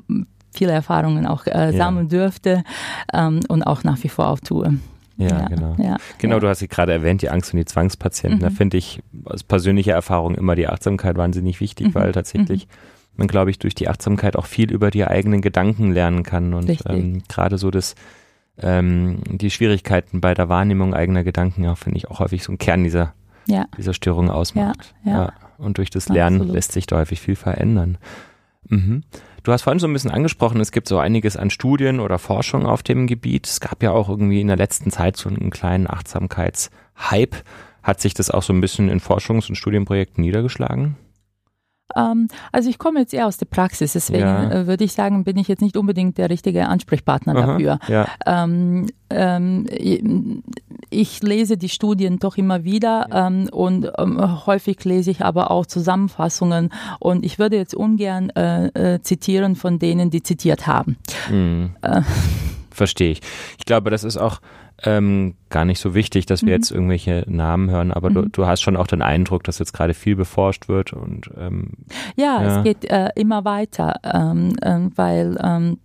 viele 0.53 0.73
Erfahrungen 0.73 1.27
auch 1.27 1.47
äh, 1.47 1.73
sammeln 1.73 2.07
ja. 2.07 2.19
dürfte 2.19 2.65
ähm, 3.13 3.41
und 3.49 3.63
auch 3.63 3.85
nach 3.85 4.03
wie 4.03 4.09
vor 4.09 4.29
auch 4.29 4.41
tue. 4.41 4.79
Ja, 5.19 5.29
ja, 5.29 5.49
genau. 5.49 5.77
Ja, 5.79 5.97
genau, 6.19 6.35
ja. 6.35 6.41
du 6.41 6.49
hast 6.49 6.61
sie 6.61 6.69
gerade 6.69 6.93
erwähnt, 6.93 7.23
die 7.23 7.29
Angst 7.29 7.53
und 7.53 7.59
die 7.59 7.65
Zwangspatienten. 7.65 8.39
Mhm. 8.39 8.43
Da 8.43 8.51
finde 8.51 8.77
ich 8.77 9.01
aus 9.25 9.43
persönlicher 9.43 9.93
Erfahrung 9.93 10.37
immer 10.37 10.55
die 10.55 10.69
Achtsamkeit 10.69 11.17
wahnsinnig 11.17 11.61
wichtig, 11.61 11.89
mhm. 11.89 11.95
weil 11.95 12.13
tatsächlich 12.13 12.67
mhm. 12.67 12.73
man, 13.17 13.27
glaube 13.27 13.51
ich, 13.51 13.59
durch 13.59 13.75
die 13.75 13.89
Achtsamkeit 13.89 14.37
auch 14.37 14.47
viel 14.47 14.71
über 14.71 14.93
die 14.93 15.05
eigenen 15.05 15.43
Gedanken 15.43 15.91
lernen 15.91 16.23
kann. 16.23 16.55
Und 16.55 16.71
ähm, 16.87 17.23
gerade 17.29 17.59
so 17.59 17.73
das 17.73 17.97
ähm, 18.61 19.21
die 19.27 19.51
Schwierigkeiten 19.51 20.21
bei 20.21 20.35
der 20.35 20.49
Wahrnehmung 20.49 20.95
eigener 20.95 21.25
Gedanken 21.25 21.65
ja, 21.65 21.75
finde 21.75 21.99
ich 21.99 22.11
auch 22.11 22.21
häufig 22.21 22.43
so 22.43 22.53
ein 22.53 22.59
Kern 22.59 22.85
dieser, 22.85 23.15
ja. 23.47 23.67
dieser 23.77 23.95
Störung 23.95 24.31
ausmacht. 24.31 24.95
Ja, 25.05 25.13
ja. 25.13 25.33
Und 25.59 25.79
durch 25.79 25.91
das 25.91 26.09
Lernen 26.09 26.37
Absolut. 26.37 26.55
lässt 26.55 26.73
sich 26.73 26.87
da 26.87 26.97
häufig 26.99 27.21
viel 27.21 27.37
verändern. 27.37 27.99
Mhm. 28.69 29.03
Du 29.43 29.53
hast 29.53 29.63
vorhin 29.63 29.79
so 29.79 29.87
ein 29.87 29.93
bisschen 29.93 30.11
angesprochen, 30.11 30.61
es 30.61 30.73
gibt 30.73 30.89
so 30.89 30.99
einiges 30.99 31.37
an 31.37 31.51
Studien 31.51 32.01
oder 32.01 32.19
Forschung 32.19 32.67
auf 32.67 32.83
dem 32.83 33.07
Gebiet. 33.07 33.47
Es 33.47 33.61
gab 33.61 33.83
ja 33.83 33.93
auch 33.93 34.09
irgendwie 34.09 34.41
in 34.41 34.49
der 34.49 34.57
letzten 34.57 34.91
Zeit 34.91 35.17
so 35.17 35.29
einen 35.29 35.51
kleinen 35.51 35.89
Achtsamkeitshype. 35.89 37.39
Hat 37.83 38.01
sich 38.01 38.15
das 38.15 38.31
auch 38.31 38.43
so 38.43 38.53
ein 38.53 38.61
bisschen 38.61 38.89
in 38.89 39.01
Forschungs- 39.01 39.49
und 39.49 39.57
Studienprojekten 39.57 40.23
niedergeschlagen? 40.23 40.97
Ähm, 41.97 42.29
also 42.53 42.69
ich 42.69 42.79
komme 42.79 43.01
jetzt 43.01 43.15
eher 43.15 43.27
aus 43.27 43.37
der 43.39 43.47
Praxis, 43.47 43.93
deswegen 43.95 44.21
ja. 44.21 44.51
Äh, 44.51 44.67
würde 44.67 44.85
ich 44.85 44.93
sagen, 44.93 45.25
bin 45.25 45.37
ich 45.37 45.49
jetzt 45.49 45.63
nicht 45.63 45.77
unbedingt 45.77 46.19
der 46.19 46.31
richtige 46.31 46.69
Ansprechpartner 46.69 47.35
Aha, 47.35 47.47
dafür. 47.47 47.79
Ja. 47.89 48.07
Ähm, 48.27 48.89
ähm, 49.11 50.43
ich 50.91 51.23
lese 51.23 51.57
die 51.57 51.69
Studien 51.69 52.19
doch 52.19 52.37
immer 52.37 52.65
wieder 52.65 53.09
ähm, 53.13 53.49
und 53.51 53.91
ähm, 53.99 54.47
häufig 54.47 54.85
lese 54.85 55.11
ich 55.11 55.25
aber 55.25 55.51
auch 55.51 55.67
Zusammenfassungen 55.67 56.71
und 56.99 57.25
ich 57.25 57.39
würde 57.39 57.57
jetzt 57.57 57.75
ungern 57.75 58.31
äh, 58.31 58.67
äh, 58.95 59.03
zitieren 59.03 59.57
von 59.57 59.79
denen, 59.79 60.11
die 60.11 60.23
zitiert 60.23 60.67
haben. 60.67 60.97
Mhm. 61.31 61.71
Äh. 61.83 62.03
Verstehe 62.79 63.11
ich. 63.11 63.21
Ich 63.59 63.65
glaube, 63.65 63.91
das 63.91 64.05
ist 64.05 64.17
auch 64.17 64.41
ähm, 64.85 65.35
gar 65.51 65.65
nicht 65.65 65.81
so 65.81 65.95
wichtig, 65.95 66.27
dass 66.27 66.43
wir 66.43 66.51
mhm. 66.51 66.55
jetzt 66.55 66.71
irgendwelche 66.71 67.25
Namen 67.27 67.71
hören, 67.71 67.93
aber 67.93 68.11
mhm. 68.11 68.15
du, 68.15 68.29
du, 68.29 68.47
hast 68.47 68.63
schon 68.63 68.77
auch 68.77 68.87
den 68.87 69.03
Eindruck, 69.03 69.43
dass 69.43 69.59
jetzt 69.59 69.73
gerade 69.73 69.95
viel 69.95 70.15
beforscht 70.15 70.69
wird 70.69 70.93
und 70.93 71.29
ähm, 71.37 71.73
ja, 72.15 72.41
ja, 72.41 72.59
es 72.59 72.65
geht 72.65 72.85
äh, 72.85 73.09
immer 73.17 73.45
weiter, 73.45 73.97
ähm, 74.05 74.53
äh, 74.63 74.79
weil 74.95 75.37
ähm, 75.43 75.79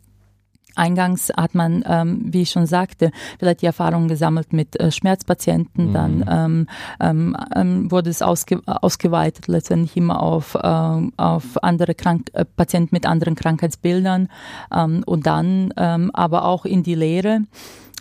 Eingangs 0.75 1.31
hat 1.35 1.55
man, 1.55 1.83
ähm, 1.87 2.21
wie 2.25 2.43
ich 2.43 2.51
schon 2.51 2.65
sagte, 2.65 3.11
vielleicht 3.39 3.61
die 3.61 3.65
Erfahrung 3.65 4.07
gesammelt 4.07 4.53
mit 4.53 4.79
äh, 4.79 4.91
Schmerzpatienten. 4.91 5.89
Mhm. 5.89 5.93
Dann 5.93 6.25
ähm, 6.29 6.67
ähm, 6.99 7.37
ähm, 7.55 7.91
wurde 7.91 8.09
es 8.09 8.21
ausge 8.21 8.61
ausgeweitet 8.65 9.47
letztendlich 9.47 9.95
immer 9.97 10.21
auf, 10.21 10.57
ähm, 10.61 11.13
auf 11.17 11.63
andere 11.63 11.95
Krank 11.95 12.29
äh, 12.33 12.45
Patienten 12.45 12.95
mit 12.95 13.05
anderen 13.05 13.35
Krankheitsbildern 13.35 14.29
ähm, 14.73 15.03
und 15.05 15.25
dann 15.27 15.73
ähm, 15.77 16.11
aber 16.13 16.45
auch 16.45 16.65
in 16.65 16.83
die 16.83 16.95
Lehre. 16.95 17.41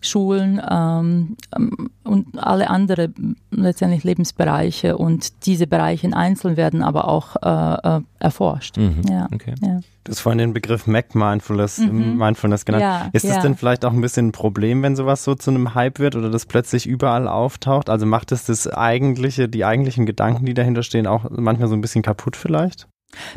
Schulen 0.02 0.60
ähm, 0.68 1.36
ähm, 1.56 1.90
und 2.02 2.38
alle 2.38 2.68
andere 2.68 3.12
letztendlich 3.50 4.04
Lebensbereiche 4.04 4.96
und 4.96 5.46
diese 5.46 5.66
Bereiche 5.66 6.12
einzeln 6.12 6.56
werden 6.56 6.82
aber 6.82 7.08
auch 7.08 7.36
äh, 7.42 7.96
äh, 7.96 8.00
erforscht. 8.18 8.76
Mhm, 8.76 9.02
ja, 9.08 9.28
okay. 9.32 9.54
ja. 9.62 9.80
Du 10.04 10.10
hast 10.10 10.18
vorhin 10.18 10.38
den 10.38 10.52
Begriff 10.52 10.88
Mac 10.88 11.14
Mindfulness, 11.14 11.78
mhm. 11.78 12.16
Mindfulness 12.18 12.64
genannt. 12.64 12.82
Ja, 12.82 13.08
ist 13.12 13.24
es 13.24 13.36
ja. 13.36 13.40
denn 13.40 13.56
vielleicht 13.56 13.84
auch 13.84 13.92
ein 13.92 14.00
bisschen 14.00 14.28
ein 14.28 14.32
Problem, 14.32 14.82
wenn 14.82 14.96
sowas 14.96 15.22
so 15.22 15.36
zu 15.36 15.50
einem 15.50 15.76
Hype 15.76 16.00
wird 16.00 16.16
oder 16.16 16.28
das 16.28 16.46
plötzlich 16.46 16.86
überall 16.86 17.28
auftaucht? 17.28 17.88
Also 17.88 18.04
macht 18.04 18.32
es 18.32 18.46
das 18.46 18.66
eigentliche, 18.66 19.48
die 19.48 19.64
eigentlichen 19.64 20.04
Gedanken, 20.04 20.44
die 20.44 20.54
dahinter 20.54 20.82
stehen, 20.82 21.06
auch 21.06 21.26
manchmal 21.30 21.68
so 21.68 21.74
ein 21.74 21.80
bisschen 21.80 22.02
kaputt 22.02 22.34
vielleicht? 22.34 22.88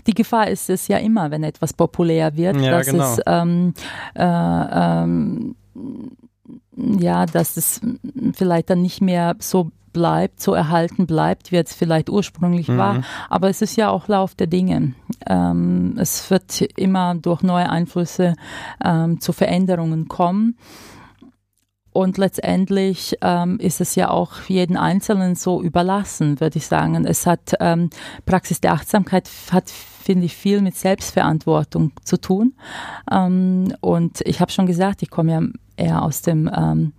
Die 0.08 0.14
Gefahr 0.14 0.48
ist 0.48 0.70
es 0.70 0.88
ja 0.88 0.98
immer, 0.98 1.32
wenn 1.32 1.44
etwas 1.44 1.74
populär 1.74 2.36
wird, 2.36 2.60
ja, 2.60 2.72
dass 2.72 2.88
genau. 2.88 3.14
es 3.14 3.22
ähm, 3.28 3.74
äh, 4.16 4.24
ähm, 4.24 5.56
ja, 6.76 7.26
dass 7.26 7.58
es 7.58 7.82
vielleicht 8.34 8.70
dann 8.70 8.82
nicht 8.82 9.02
mehr 9.02 9.36
so 9.40 9.72
bleibt, 9.94 10.42
so 10.42 10.54
erhalten 10.54 11.08
bleibt, 11.08 11.52
wie 11.52 11.56
es 11.56 11.74
vielleicht 11.74 12.10
ursprünglich 12.10 12.68
mhm. 12.68 12.78
war. 12.78 13.02
Aber 13.30 13.50
es 13.50 13.62
ist 13.62 13.78
ja 13.78 13.90
auch 13.90 14.10
Lauf 14.10 14.36
der 14.36 14.48
Dinge. 14.48 14.94
Ähm, 15.26 15.96
es 15.98 16.30
wird 16.30 16.62
immer 16.76 17.16
durch 17.16 17.42
neue 17.42 17.70
Einflüsse 17.70 18.36
ähm, 18.84 19.22
zu 19.22 19.32
Veränderungen 19.32 20.10
kommen. 20.10 20.58
Und 21.94 22.18
letztendlich 22.18 23.16
ähm, 23.22 23.58
ist 23.58 23.80
es 23.80 23.96
ja 23.96 24.10
auch 24.10 24.42
jeden 24.50 24.76
Einzelnen 24.76 25.36
so 25.36 25.62
überlassen, 25.62 26.42
würde 26.42 26.58
ich 26.58 26.68
sagen. 26.68 27.06
Es 27.06 27.26
hat 27.26 27.54
ähm, 27.62 27.90
Praxis 28.26 28.60
der 28.60 28.74
Achtsamkeit 28.74 29.30
hat 29.50 29.72
finde 30.06 30.26
ich 30.26 30.36
viel 30.36 30.62
mit 30.62 30.76
Selbstverantwortung 30.76 31.94
zu 32.04 32.18
tun. 32.18 32.54
Ähm, 33.12 33.74
und 33.80 34.22
ich 34.26 34.40
habe 34.40 34.52
schon 34.52 34.68
gesagt, 34.68 35.02
ich 35.02 35.10
komme 35.10 35.32
ja 35.32 35.42
eher 35.78 36.04
aus 36.04 36.22
dem 36.22 36.50
ähm, 36.56 36.94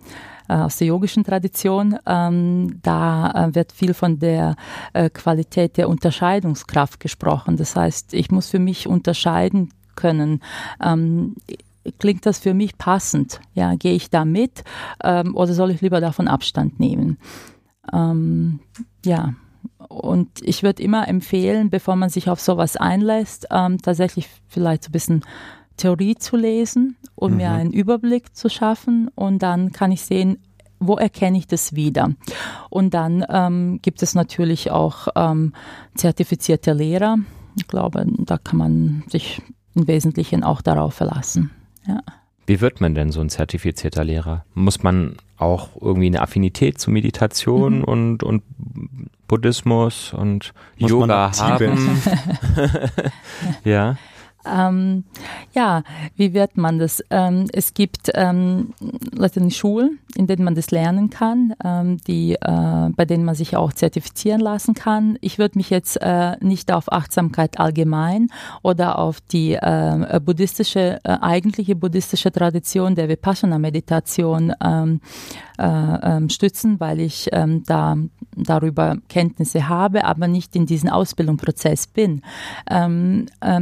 äh, 0.49 0.55
aus 0.55 0.77
der 0.77 0.89
yogischen 0.89 1.25
Tradition. 1.25 1.97
Ähm, 2.07 2.79
da 2.83 3.49
äh, 3.49 3.55
wird 3.55 3.73
viel 3.73 3.95
von 3.95 4.19
der 4.19 4.57
äh, 4.93 5.11
Qualität 5.11 5.77
der 5.77 5.89
Unterscheidungskraft 5.89 7.01
gesprochen. 7.01 7.57
Das 7.57 7.77
heißt, 7.77 8.15
ich 8.15 8.31
muss 8.31 8.49
für 8.49 8.59
mich 8.59 8.87
unterscheiden 8.87 9.73
können. 9.97 10.41
Ähm, 10.83 11.35
klingt 11.99 12.27
das 12.27 12.39
für 12.39 12.55
mich 12.55 12.79
passend? 12.79 13.41
Ja, 13.55 13.75
gehe 13.75 13.95
ich 13.95 14.11
da 14.11 14.25
mit 14.25 14.65
ähm, 15.03 15.35
oder 15.35 15.53
soll 15.53 15.71
ich 15.71 15.81
lieber 15.81 16.01
davon 16.01 16.29
Abstand 16.29 16.79
nehmen? 16.79 17.19
Ähm, 17.93 18.61
ja. 19.05 19.35
Und 19.89 20.43
ich 20.43 20.63
würde 20.63 20.83
immer 20.83 21.07
empfehlen, 21.07 21.71
bevor 21.71 21.97
man 21.97 22.09
sich 22.09 22.29
auf 22.29 22.41
sowas 22.41 22.77
einlässt, 22.77 23.47
ähm, 23.51 23.79
tatsächlich 23.79 24.29
vielleicht 24.49 24.85
so 24.85 24.89
ein 24.89 24.93
bisschen 24.93 25.25
Theorie 25.77 26.17
zu 26.17 26.37
lesen, 26.37 26.97
um 27.15 27.33
mhm. 27.33 27.37
mir 27.37 27.51
einen 27.51 27.73
Überblick 27.73 28.35
zu 28.35 28.49
schaffen 28.49 29.11
und 29.15 29.43
dann 29.43 29.73
kann 29.73 29.93
ich 29.93 30.03
sehen, 30.03 30.39
wo 30.79 30.97
erkenne 30.97 31.39
ich 31.39 31.47
das 31.47 31.75
wieder? 31.75 32.11
Und 32.71 32.95
dann 32.95 33.25
ähm, 33.29 33.81
gibt 33.83 34.03
es 34.03 34.15
natürlich 34.15 34.71
auch 34.71 35.09
ähm, 35.17 35.55
zertifizierte 35.95 36.73
Lehrer. 36.73 37.17
Ich 37.57 37.67
glaube, 37.67 38.05
da 38.19 38.37
kann 38.37 38.59
man 38.59 39.05
sich 39.09 39.41
im 39.75 39.89
Wesentlichen 39.89 40.45
auch 40.45 40.61
darauf 40.61 40.95
verlassen. 40.95 41.51
Ja. 41.87 42.01
Wie 42.47 42.61
wird 42.61 42.81
man 42.81 42.95
denn 42.95 43.11
so 43.11 43.21
ein 43.21 43.29
zertifizierter 43.29 44.05
Lehrer? 44.05 44.45
Muss 44.55 44.83
man 44.83 45.17
auch 45.37 45.71
irgendwie 45.81 46.07
eine 46.07 46.23
Affinität 46.23 46.79
zu 46.79 46.91
Meditation 46.91 47.79
mhm. 47.79 47.85
und, 47.85 48.23
und 48.23 48.43
Buddhismus 49.27 50.13
und 50.13 50.53
Muss 50.79 50.91
Yoga 50.91 51.33
haben. 51.39 52.03
ja. 53.65 53.97
Ähm, 54.47 55.05
ja, 55.53 55.83
wie 56.17 56.35
wird 56.35 56.57
man 56.57 56.79
das? 56.79 57.03
Ähm, 57.11 57.47
es 57.53 57.75
gibt 57.75 58.11
ähm, 58.15 58.73
Schulen, 59.51 59.99
in 60.15 60.27
denen 60.27 60.45
man 60.45 60.55
das 60.55 60.71
lernen 60.71 61.11
kann, 61.11 61.55
ähm, 61.65 61.99
die, 62.07 62.35
äh, 62.35 62.89
bei 62.97 63.05
denen 63.05 63.25
man 63.25 63.35
sich 63.35 63.57
auch 63.57 63.73
zertifizieren 63.73 64.41
lassen 64.41 64.75
kann. 64.75 65.19
Ich 65.21 65.39
würde 65.39 65.59
mich 65.59 65.71
jetzt 65.71 66.01
äh, 66.01 66.37
nicht 66.41 66.73
auf 66.73 66.93
Achtsamkeit 66.93 67.59
allgemein 67.59 68.29
oder 68.63 68.99
auf 68.99 69.21
die 69.21 69.55
äh, 69.55 70.21
buddhistische, 70.25 70.99
äh, 71.05 71.19
eigentliche 71.21 71.77
buddhistische 71.77 72.33
Tradition 72.33 72.95
der 72.95 73.09
Vipassana-Meditation 73.09 74.53
ähm, 74.63 75.01
äh, 75.59 76.17
ähm, 76.17 76.29
stützen, 76.29 76.81
weil 76.81 77.01
ich 77.01 77.31
da 77.67 77.97
darüber 78.37 78.97
Kenntnisse 79.09 79.69
habe, 79.69 80.05
aber 80.05 80.29
nicht 80.29 80.55
in 80.57 80.67
diesem 80.67 80.91
Ausbildungsprozess 80.91 81.87
bin. 81.87 82.23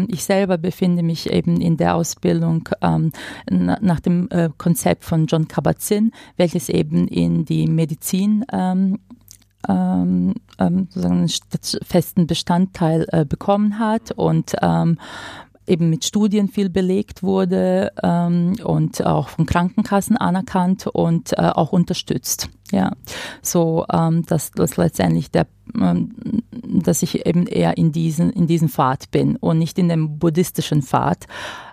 ich 0.09 0.25
selber 0.25 0.59
befinde 0.59 1.03
mich 1.03 1.31
eben 1.31 1.61
in 1.61 1.77
der 1.77 1.95
Ausbildung 1.95 2.69
ähm, 2.83 3.13
nach 3.51 4.01
dem 4.01 4.29
äh, 4.31 4.51
Konzept 4.57 5.05
von 5.05 5.27
John 5.27 5.49
Kabat-Zinn, 5.49 6.13
welches 6.37 6.69
eben 6.69 7.09
in 7.09 7.45
die 7.45 7.67
Medizin 7.67 8.45
ähm, 8.53 8.99
ähm, 9.69 10.35
ähm 10.59 10.89
sozusagen 10.91 11.19
einen 11.19 11.29
festen 11.85 12.27
Bestandteil 12.27 13.07
äh, 13.11 13.25
bekommen 13.25 13.79
hat 13.79 14.13
und 14.13 14.55
ähm, 14.61 14.99
eben 15.67 15.91
mit 15.91 16.05
Studien 16.05 16.49
viel 16.49 16.69
belegt 16.69 17.23
wurde 17.23 17.93
ähm, 18.03 18.57
und 18.65 19.05
auch 19.05 19.29
von 19.29 19.47
Krankenkassen 19.47 20.17
anerkannt 20.17 20.87
und 20.87 21.33
äh, 21.33 21.51
auch 21.55 21.73
unterstützt. 21.73 22.49
Ja, 22.73 22.93
so 23.43 23.85
ähm, 23.93 24.25
dass 24.27 24.51
das 24.51 24.77
letztendlich 24.77 25.31
der, 25.31 25.47
ähm, 25.81 26.43
dass 26.51 27.03
ich 27.03 27.27
eben 27.27 27.47
eher 27.47 27.77
in 27.77 27.93
diesen 27.93 28.31
in 28.31 28.47
diesem 28.47 28.69
Pfad 28.69 29.11
bin 29.11 29.37
und 29.37 29.59
nicht 29.59 29.79
in 29.79 29.89
dem 29.89 30.19
buddhistischen 30.19 30.83
Pfad, 30.83 31.27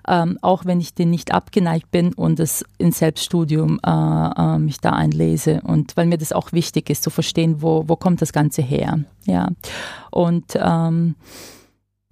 ähm, 0.07 0.37
auch 0.41 0.65
wenn 0.65 0.79
ich 0.79 0.93
den 0.93 1.09
nicht 1.09 1.33
abgeneigt 1.33 1.89
bin 1.91 2.13
und 2.13 2.39
es 2.39 2.65
ins 2.77 2.99
Selbststudium 2.99 3.79
äh, 3.85 3.89
äh, 3.89 4.59
mich 4.59 4.79
da 4.79 4.91
einlese 4.91 5.61
und 5.63 5.95
weil 5.97 6.05
mir 6.05 6.17
das 6.17 6.33
auch 6.33 6.51
wichtig 6.51 6.89
ist 6.89 7.03
zu 7.03 7.09
verstehen, 7.09 7.61
wo 7.61 7.85
wo 7.87 7.95
kommt 7.95 8.21
das 8.21 8.33
Ganze 8.33 8.61
her. 8.61 8.99
Ja, 9.25 9.47
und 10.11 10.45
ähm, 10.55 11.15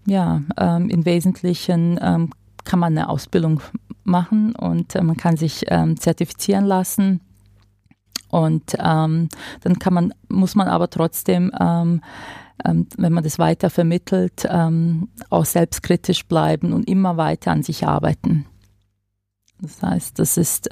ja, 0.09 0.41
ähm, 0.57 0.89
im 0.89 1.05
Wesentlichen 1.05 1.99
ähm, 2.01 2.31
kann 2.65 2.79
man 2.79 2.97
eine 2.97 3.09
Ausbildung 3.09 3.61
machen 4.03 4.55
und 4.55 4.95
äh, 4.95 5.03
man 5.03 5.17
kann 5.17 5.37
sich 5.37 5.65
ähm, 5.67 5.99
zertifizieren 5.99 6.65
lassen. 6.65 7.21
Und 8.29 8.75
ähm, 8.79 9.29
dann 9.61 9.79
kann 9.79 9.93
man, 9.93 10.13
muss 10.27 10.55
man 10.55 10.67
aber 10.67 10.89
trotzdem, 10.89 11.51
ähm, 11.59 12.01
ähm, 12.65 12.87
wenn 12.97 13.13
man 13.13 13.23
das 13.23 13.39
weiter 13.39 13.69
vermittelt, 13.69 14.47
auch 15.29 15.45
selbstkritisch 15.45 16.25
bleiben 16.25 16.73
und 16.73 16.87
immer 16.89 17.17
weiter 17.17 17.51
an 17.51 17.63
sich 17.63 17.87
arbeiten. 17.87 18.45
Das 19.61 19.81
heißt, 19.81 20.19
das 20.19 20.37
ist 20.37 20.69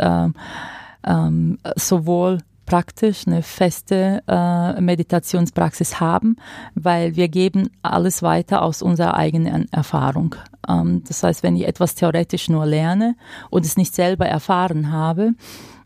sowohl 1.75 2.39
praktisch 2.67 3.25
eine 3.25 3.41
feste 3.41 4.21
äh, 4.27 4.79
Meditationspraxis 4.79 5.99
haben, 5.99 6.35
weil 6.75 7.15
wir 7.15 7.29
geben 7.29 7.69
alles 7.81 8.21
weiter 8.21 8.61
aus 8.61 8.83
unserer 8.83 9.15
eigenen 9.15 9.71
Erfahrung. 9.71 10.35
Ähm, 10.67 11.01
das 11.07 11.23
heißt, 11.23 11.41
wenn 11.41 11.55
ich 11.55 11.65
etwas 11.65 11.95
theoretisch 11.95 12.49
nur 12.49 12.67
lerne 12.67 13.15
und 13.49 13.65
es 13.65 13.77
nicht 13.77 13.95
selber 13.95 14.27
erfahren 14.27 14.91
habe, 14.91 15.31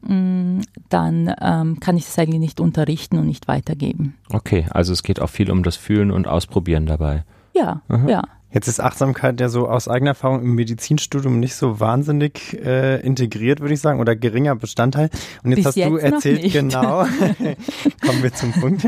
mm, 0.01 0.61
dann 0.89 1.33
ähm, 1.39 1.79
kann 1.79 1.95
ich 1.95 2.05
das 2.05 2.19
eigentlich 2.19 2.39
nicht 2.39 2.59
unterrichten 2.59 3.17
und 3.17 3.27
nicht 3.27 3.47
weitergeben. 3.47 4.17
Okay, 4.33 4.65
also 4.71 4.91
es 4.91 5.03
geht 5.03 5.21
auch 5.21 5.29
viel 5.29 5.51
um 5.51 5.63
das 5.63 5.77
Fühlen 5.77 6.11
und 6.11 6.27
Ausprobieren 6.27 6.87
dabei. 6.87 7.23
Ja, 7.53 7.81
Aha. 7.89 8.09
ja. 8.09 8.23
Jetzt 8.53 8.67
ist 8.67 8.81
Achtsamkeit 8.81 9.39
ja 9.39 9.47
so 9.47 9.67
aus 9.69 9.87
eigener 9.87 10.11
Erfahrung 10.11 10.41
im 10.41 10.55
Medizinstudium 10.55 11.39
nicht 11.39 11.55
so 11.55 11.79
wahnsinnig 11.79 12.59
äh, 12.65 12.99
integriert, 12.99 13.61
würde 13.61 13.73
ich 13.73 13.79
sagen, 13.79 14.01
oder 14.01 14.13
geringer 14.15 14.55
Bestandteil. 14.57 15.09
Und 15.43 15.51
jetzt 15.51 15.57
Bis 15.57 15.65
hast 15.67 15.75
jetzt 15.77 15.89
du 15.89 15.97
erzählt, 15.97 16.51
genau, 16.51 17.03
kommen 18.05 18.23
wir 18.23 18.33
zum 18.33 18.51
Punkt. 18.51 18.85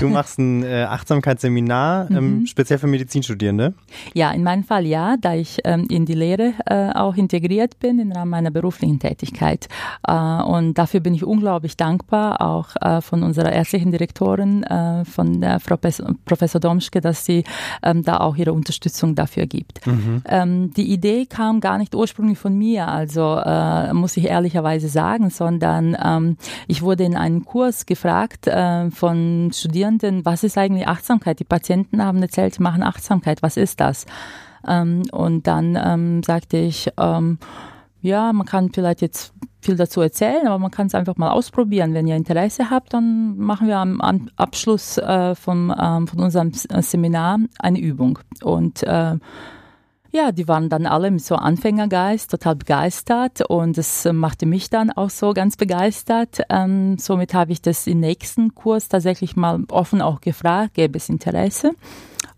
Du 0.00 0.08
machst 0.08 0.38
ein 0.38 0.62
äh, 0.62 0.84
Achtsamkeitsseminar, 0.88 2.10
ähm, 2.10 2.38
mhm. 2.40 2.46
speziell 2.46 2.78
für 2.78 2.86
Medizinstudierende. 2.86 3.74
Ja, 4.14 4.30
in 4.30 4.42
meinem 4.42 4.64
Fall 4.64 4.86
ja, 4.86 5.16
da 5.20 5.34
ich 5.34 5.58
ähm, 5.64 5.86
in 5.90 6.06
die 6.06 6.14
Lehre 6.14 6.54
äh, 6.64 6.92
auch 6.92 7.16
integriert 7.16 7.78
bin 7.80 7.98
im 7.98 8.12
Rahmen 8.12 8.30
meiner 8.30 8.50
beruflichen 8.50 8.98
Tätigkeit. 8.98 9.68
Äh, 10.08 10.14
und 10.14 10.78
dafür 10.78 11.00
bin 11.00 11.12
ich 11.12 11.22
unglaublich 11.22 11.76
dankbar, 11.76 12.40
auch 12.40 12.70
äh, 12.80 13.02
von 13.02 13.22
unserer 13.22 13.52
ärztlichen 13.52 13.90
Direktorin, 13.90 14.62
äh, 14.62 15.04
von 15.04 15.42
der 15.42 15.60
Frau 15.60 15.76
Professor 16.24 16.60
Domschke, 16.60 17.02
dass 17.02 17.26
sie 17.26 17.44
ähm, 17.82 18.02
da 18.02 18.18
auch 18.18 18.36
ihre 18.36 18.54
Unterstützung 18.54 19.01
Unterstützung 19.02 19.14
dafür 19.14 19.46
gibt. 19.46 19.86
Mhm. 19.86 20.22
Ähm, 20.26 20.72
die 20.74 20.92
Idee 20.92 21.26
kam 21.26 21.60
gar 21.60 21.78
nicht 21.78 21.94
ursprünglich 21.94 22.38
von 22.38 22.56
mir, 22.56 22.88
also 22.88 23.36
äh, 23.44 23.92
muss 23.92 24.16
ich 24.16 24.26
ehrlicherweise 24.26 24.88
sagen, 24.88 25.30
sondern 25.30 25.96
ähm, 26.02 26.36
ich 26.68 26.82
wurde 26.82 27.04
in 27.04 27.16
einem 27.16 27.44
Kurs 27.44 27.86
gefragt 27.86 28.46
äh, 28.46 28.90
von 28.90 29.50
Studierenden, 29.52 30.24
was 30.24 30.44
ist 30.44 30.58
eigentlich 30.58 30.88
Achtsamkeit? 30.88 31.40
Die 31.40 31.44
Patienten 31.44 32.02
haben 32.02 32.22
erzählt, 32.22 32.54
sie 32.54 32.62
machen 32.62 32.82
Achtsamkeit, 32.82 33.42
was 33.42 33.56
ist 33.56 33.80
das? 33.80 34.06
Ähm, 34.66 35.02
und 35.12 35.46
dann 35.46 35.78
ähm, 35.82 36.22
sagte 36.22 36.56
ich, 36.56 36.88
ähm, 36.98 37.38
ja, 38.00 38.32
man 38.32 38.46
kann 38.46 38.70
vielleicht 38.72 39.00
jetzt 39.00 39.32
viel 39.62 39.76
dazu 39.76 40.00
erzählen, 40.00 40.46
aber 40.46 40.58
man 40.58 40.70
kann 40.70 40.88
es 40.88 40.94
einfach 40.94 41.16
mal 41.16 41.30
ausprobieren. 41.30 41.94
Wenn 41.94 42.06
ihr 42.06 42.16
Interesse 42.16 42.68
habt, 42.70 42.92
dann 42.92 43.38
machen 43.38 43.68
wir 43.68 43.78
am, 43.78 44.00
am 44.00 44.28
Abschluss 44.36 44.98
äh, 44.98 45.34
vom, 45.34 45.74
ähm, 45.78 46.06
von 46.06 46.20
unserem 46.20 46.52
Seminar 46.52 47.38
eine 47.58 47.78
Übung. 47.78 48.18
Und 48.42 48.82
äh, 48.82 49.16
ja, 50.14 50.30
die 50.30 50.46
waren 50.46 50.68
dann 50.68 50.84
alle 50.84 51.10
mit 51.10 51.24
so 51.24 51.36
Anfängergeist 51.36 52.30
total 52.30 52.56
begeistert 52.56 53.48
und 53.48 53.78
es 53.78 54.06
machte 54.12 54.44
mich 54.44 54.68
dann 54.68 54.90
auch 54.90 55.08
so 55.08 55.32
ganz 55.32 55.56
begeistert. 55.56 56.42
Ähm, 56.50 56.98
somit 56.98 57.32
habe 57.32 57.52
ich 57.52 57.62
das 57.62 57.86
im 57.86 58.00
nächsten 58.00 58.54
Kurs 58.54 58.88
tatsächlich 58.88 59.36
mal 59.36 59.64
offen 59.70 60.02
auch 60.02 60.20
gefragt, 60.20 60.74
gäbe 60.74 60.98
es 60.98 61.08
Interesse. 61.08 61.70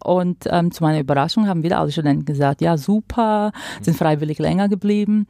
Und 0.04 0.44
ähm, 0.46 0.70
zu 0.70 0.82
meiner 0.82 1.00
Überraschung 1.00 1.48
haben 1.48 1.62
wieder 1.62 1.80
alle 1.80 1.90
Studenten 1.90 2.24
gesagt, 2.24 2.60
ja 2.60 2.76
super, 2.76 3.52
sind 3.80 3.96
freiwillig 3.96 4.38
länger 4.38 4.68
geblieben. 4.68 5.26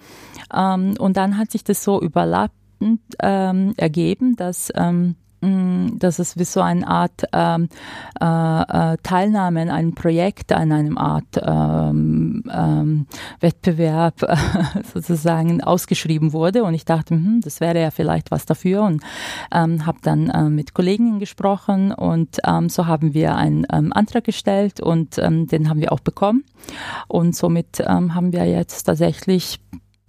Ähm, 0.54 0.94
und 0.98 1.16
dann 1.16 1.38
hat 1.38 1.50
sich 1.50 1.64
das 1.64 1.82
so 1.84 2.00
überlappend 2.00 3.00
ähm, 3.20 3.72
ergeben, 3.76 4.36
dass 4.36 4.72
ähm, 4.74 5.16
Mm, 5.44 5.98
dass 5.98 6.18
es 6.18 6.38
wie 6.38 6.44
so 6.44 6.60
eine 6.62 6.86
Art 6.88 7.24
ähm, 7.32 7.68
äh, 8.20 8.24
äh, 8.24 8.96
Teilnahme 9.02 9.62
an 9.62 9.70
einem 9.70 9.94
Projekt, 9.94 10.52
an 10.52 10.72
einem 10.72 10.96
Art 10.96 11.38
ähm, 11.40 12.44
ähm, 12.50 13.06
Wettbewerb 13.40 14.22
äh, 14.22 14.36
sozusagen 14.94 15.62
ausgeschrieben 15.62 16.32
wurde. 16.32 16.64
Und 16.64 16.72
ich 16.72 16.86
dachte, 16.86 17.14
hm, 17.14 17.40
das 17.44 17.60
wäre 17.60 17.80
ja 17.80 17.90
vielleicht 17.90 18.30
was 18.30 18.46
dafür. 18.46 18.82
Und 18.84 19.02
ähm, 19.52 19.84
habe 19.84 19.98
dann 20.02 20.30
äh, 20.30 20.48
mit 20.48 20.72
Kollegen 20.72 21.18
gesprochen 21.18 21.92
und 21.92 22.38
ähm, 22.46 22.70
so 22.70 22.86
haben 22.86 23.12
wir 23.12 23.36
einen 23.36 23.66
ähm, 23.70 23.92
Antrag 23.92 24.24
gestellt 24.24 24.80
und 24.80 25.18
ähm, 25.18 25.46
den 25.46 25.68
haben 25.68 25.80
wir 25.80 25.92
auch 25.92 26.00
bekommen. 26.00 26.44
Und 27.06 27.36
somit 27.36 27.80
ähm, 27.86 28.14
haben 28.14 28.32
wir 28.32 28.46
jetzt 28.46 28.84
tatsächlich 28.84 29.60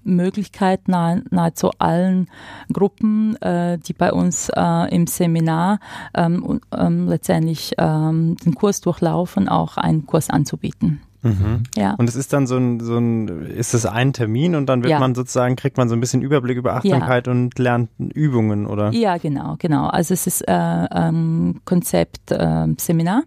Möglichkeit, 0.05 0.87
nahe, 0.87 1.23
nahezu 1.29 1.71
allen 1.79 2.29
Gruppen, 2.71 3.35
äh, 3.41 3.77
die 3.77 3.93
bei 3.93 4.13
uns 4.13 4.49
äh, 4.55 4.95
im 4.95 5.07
Seminar 5.07 5.79
ähm, 6.13 6.61
ähm, 6.71 7.07
letztendlich 7.07 7.73
ähm, 7.77 8.37
den 8.37 8.55
Kurs 8.55 8.81
durchlaufen, 8.81 9.49
auch 9.49 9.77
einen 9.77 10.05
Kurs 10.05 10.29
anzubieten. 10.29 11.01
Mhm. 11.25 11.63
Ja. 11.75 11.95
Und 11.95 12.07
es 12.07 12.15
ist 12.15 12.31
dann 12.33 12.45
so 12.45 12.55
ein, 12.55 12.79
so 12.79 12.97
ein, 12.97 13.27
ist 13.47 13.73
es 13.73 13.85
ein 13.85 14.13
Termin 14.13 14.55
und 14.55 14.67
dann 14.67 14.83
wird 14.83 14.91
ja. 14.91 14.99
man 14.99 15.15
sozusagen, 15.15 15.55
kriegt 15.55 15.77
man 15.77 15.89
so 15.89 15.95
ein 15.95 15.99
bisschen 15.99 16.21
Überblick 16.21 16.57
über 16.57 16.75
Achtsamkeit 16.75 17.25
ja. 17.25 17.33
und 17.33 17.57
lernt 17.57 17.89
Übungen, 17.97 18.67
oder? 18.67 18.91
Ja, 18.91 19.17
genau, 19.17 19.55
genau. 19.57 19.87
Also 19.87 20.13
es 20.13 20.27
ist 20.27 20.41
äh, 20.47 20.53
ähm, 20.53 21.61
Konzept 21.65 22.31
äh, 22.31 22.67
Seminar 22.77 23.23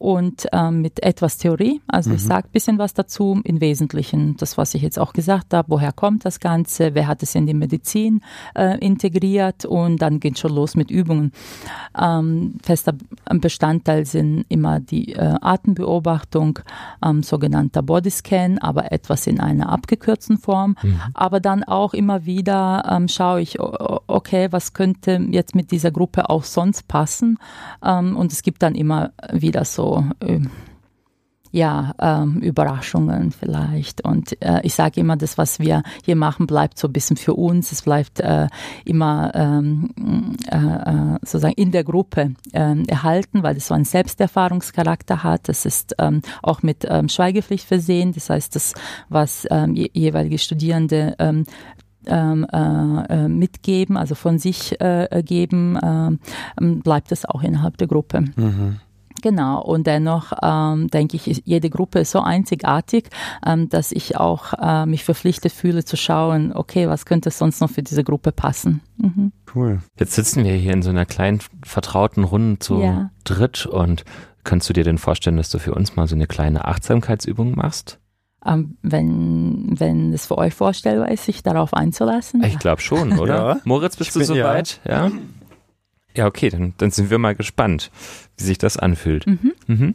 und 0.00 0.46
ähm, 0.52 0.80
mit 0.80 1.02
etwas 1.02 1.36
Theorie. 1.36 1.82
Also 1.86 2.08
mhm. 2.08 2.16
ich 2.16 2.24
sage 2.24 2.48
ein 2.48 2.52
bisschen 2.52 2.78
was 2.78 2.94
dazu, 2.94 3.40
im 3.44 3.60
Wesentlichen 3.60 4.36
das, 4.38 4.56
was 4.56 4.74
ich 4.74 4.80
jetzt 4.80 4.98
auch 4.98 5.12
gesagt 5.12 5.52
habe, 5.52 5.68
woher 5.68 5.92
kommt 5.92 6.24
das 6.24 6.40
Ganze, 6.40 6.94
wer 6.94 7.06
hat 7.06 7.22
es 7.22 7.34
in 7.34 7.46
die 7.46 7.54
Medizin 7.54 8.22
äh, 8.56 8.78
integriert 8.78 9.66
und 9.66 10.00
dann 10.00 10.18
geht 10.18 10.38
schon 10.38 10.54
los 10.54 10.74
mit 10.74 10.90
Übungen. 10.90 11.32
Ähm, 12.00 12.54
fester 12.62 12.94
Bestandteil 13.30 14.06
sind 14.06 14.46
immer 14.48 14.80
die 14.80 15.12
äh, 15.12 15.34
Atembeobachtung, 15.42 16.60
ähm, 17.04 17.19
sogenannter 17.22 17.82
Bodyscan, 17.82 18.58
aber 18.58 18.92
etwas 18.92 19.26
in 19.26 19.40
einer 19.40 19.70
abgekürzten 19.70 20.38
Form. 20.38 20.76
Mhm. 20.82 21.00
Aber 21.14 21.40
dann 21.40 21.64
auch 21.64 21.94
immer 21.94 22.24
wieder 22.24 22.84
ähm, 22.90 23.08
schaue 23.08 23.40
ich, 23.40 23.58
okay, 23.60 24.48
was 24.50 24.72
könnte 24.72 25.26
jetzt 25.30 25.54
mit 25.54 25.70
dieser 25.70 25.90
Gruppe 25.90 26.30
auch 26.30 26.44
sonst 26.44 26.88
passen? 26.88 27.38
Ähm, 27.84 28.16
und 28.16 28.32
es 28.32 28.42
gibt 28.42 28.62
dann 28.62 28.74
immer 28.74 29.12
wieder 29.32 29.64
so 29.64 30.04
äh, 30.20 30.40
ja, 31.52 31.94
ähm, 31.98 32.40
Überraschungen 32.40 33.32
vielleicht. 33.32 34.04
Und 34.04 34.40
äh, 34.42 34.60
ich 34.62 34.74
sage 34.74 35.00
immer, 35.00 35.16
das, 35.16 35.38
was 35.38 35.58
wir 35.58 35.82
hier 36.04 36.16
machen, 36.16 36.46
bleibt 36.46 36.78
so 36.78 36.88
ein 36.88 36.92
bisschen 36.92 37.16
für 37.16 37.34
uns. 37.34 37.72
Es 37.72 37.82
bleibt 37.82 38.20
äh, 38.20 38.48
immer 38.84 39.32
ähm, 39.34 39.90
äh, 40.50 40.56
äh 40.56 41.18
sozusagen 41.22 41.54
in 41.54 41.72
der 41.72 41.84
Gruppe 41.84 42.34
äh, 42.52 42.82
erhalten, 42.86 43.42
weil 43.42 43.56
es 43.56 43.66
so 43.66 43.74
einen 43.74 43.84
Selbsterfahrungscharakter 43.84 45.22
hat. 45.22 45.48
Das 45.48 45.66
ist 45.66 45.94
ähm, 45.98 46.22
auch 46.42 46.62
mit 46.62 46.86
ähm, 46.88 47.08
Schweigepflicht 47.08 47.66
versehen. 47.66 48.12
Das 48.12 48.30
heißt, 48.30 48.54
das, 48.54 48.74
was 49.08 49.46
ähm, 49.50 49.74
je, 49.74 49.90
jeweilige 49.92 50.38
Studierende 50.38 51.16
ähm, 51.18 51.44
ähm, 52.06 52.46
äh, 52.52 53.24
äh, 53.24 53.28
mitgeben, 53.28 53.96
also 53.96 54.14
von 54.14 54.38
sich 54.38 54.80
äh, 54.80 55.22
geben, 55.24 55.76
äh, 55.76 56.64
bleibt 56.82 57.12
es 57.12 57.24
auch 57.24 57.42
innerhalb 57.42 57.76
der 57.76 57.88
Gruppe. 57.88 58.24
Mhm. 58.36 58.80
Genau, 59.22 59.62
und 59.62 59.86
dennoch 59.86 60.32
ähm, 60.42 60.88
denke 60.88 61.16
ich, 61.16 61.42
jede 61.44 61.70
Gruppe 61.70 62.00
ist 62.00 62.10
so 62.10 62.20
einzigartig, 62.20 63.08
ähm, 63.46 63.68
dass 63.68 63.92
ich 63.92 64.16
auch 64.16 64.54
äh, 64.54 64.86
mich 64.86 65.04
verpflichtet 65.04 65.52
fühle 65.52 65.84
zu 65.84 65.96
schauen, 65.96 66.52
okay, 66.54 66.88
was 66.88 67.04
könnte 67.04 67.30
sonst 67.30 67.60
noch 67.60 67.70
für 67.70 67.82
diese 67.82 68.04
Gruppe 68.04 68.32
passen. 68.32 68.80
Mhm. 68.96 69.32
Cool. 69.54 69.80
Jetzt 69.98 70.14
sitzen 70.14 70.44
wir 70.44 70.54
hier 70.54 70.72
in 70.72 70.82
so 70.82 70.90
einer 70.90 71.06
kleinen 71.06 71.40
vertrauten 71.64 72.24
Runde 72.24 72.58
zu 72.58 72.80
ja. 72.80 73.10
dritt 73.24 73.66
und 73.66 74.04
kannst 74.44 74.68
du 74.68 74.72
dir 74.72 74.84
denn 74.84 74.98
vorstellen, 74.98 75.36
dass 75.36 75.50
du 75.50 75.58
für 75.58 75.74
uns 75.74 75.96
mal 75.96 76.06
so 76.06 76.14
eine 76.14 76.26
kleine 76.26 76.64
Achtsamkeitsübung 76.64 77.54
machst? 77.54 77.98
Ähm, 78.44 78.78
wenn, 78.82 79.78
wenn 79.78 80.12
es 80.14 80.26
für 80.26 80.38
euch 80.38 80.54
vorstellbar 80.54 81.10
ist, 81.10 81.24
sich 81.24 81.42
darauf 81.42 81.74
einzulassen. 81.74 82.42
Ich 82.42 82.58
glaube 82.58 82.80
schon, 82.80 83.18
oder? 83.18 83.34
ja. 83.34 83.60
Moritz, 83.64 83.96
bist 83.96 84.16
ich 84.16 84.26
du 84.26 84.34
soweit? 84.34 84.80
Ja. 84.84 85.08
ja. 85.08 85.12
Ja, 86.16 86.26
okay, 86.26 86.50
dann, 86.50 86.74
dann 86.78 86.90
sind 86.90 87.10
wir 87.10 87.18
mal 87.18 87.34
gespannt, 87.34 87.90
wie 88.36 88.44
sich 88.44 88.58
das 88.58 88.76
anfühlt. 88.76 89.26
Mhm. 89.26 89.52
Mhm. 89.66 89.94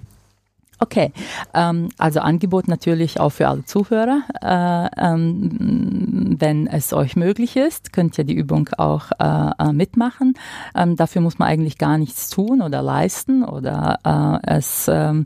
Okay, 0.78 1.14
ähm, 1.54 1.90
also 1.98 2.20
Angebot 2.20 2.68
natürlich 2.68 3.20
auch 3.20 3.30
für 3.30 3.48
alle 3.48 3.64
Zuhörer. 3.64 4.24
Äh, 4.42 5.02
ähm, 5.02 6.36
wenn 6.38 6.68
es 6.68 6.92
euch 6.92 7.16
möglich 7.16 7.56
ist, 7.56 7.94
könnt 7.94 8.18
ihr 8.18 8.26
die 8.26 8.34
Übung 8.34 8.70
auch 8.78 9.12
äh, 9.18 9.52
äh, 9.58 9.72
mitmachen. 9.72 10.34
Ähm, 10.76 10.98
dafür 10.98 11.22
muss 11.22 11.40
man 11.40 11.48
eigentlich 11.48 11.78
gar 11.78 11.98
nichts 11.98 12.30
tun 12.30 12.62
oder 12.62 12.82
leisten 12.82 13.46
oder 13.46 14.00
äh, 14.44 14.56
es 14.58 14.90
ähm, 14.92 15.26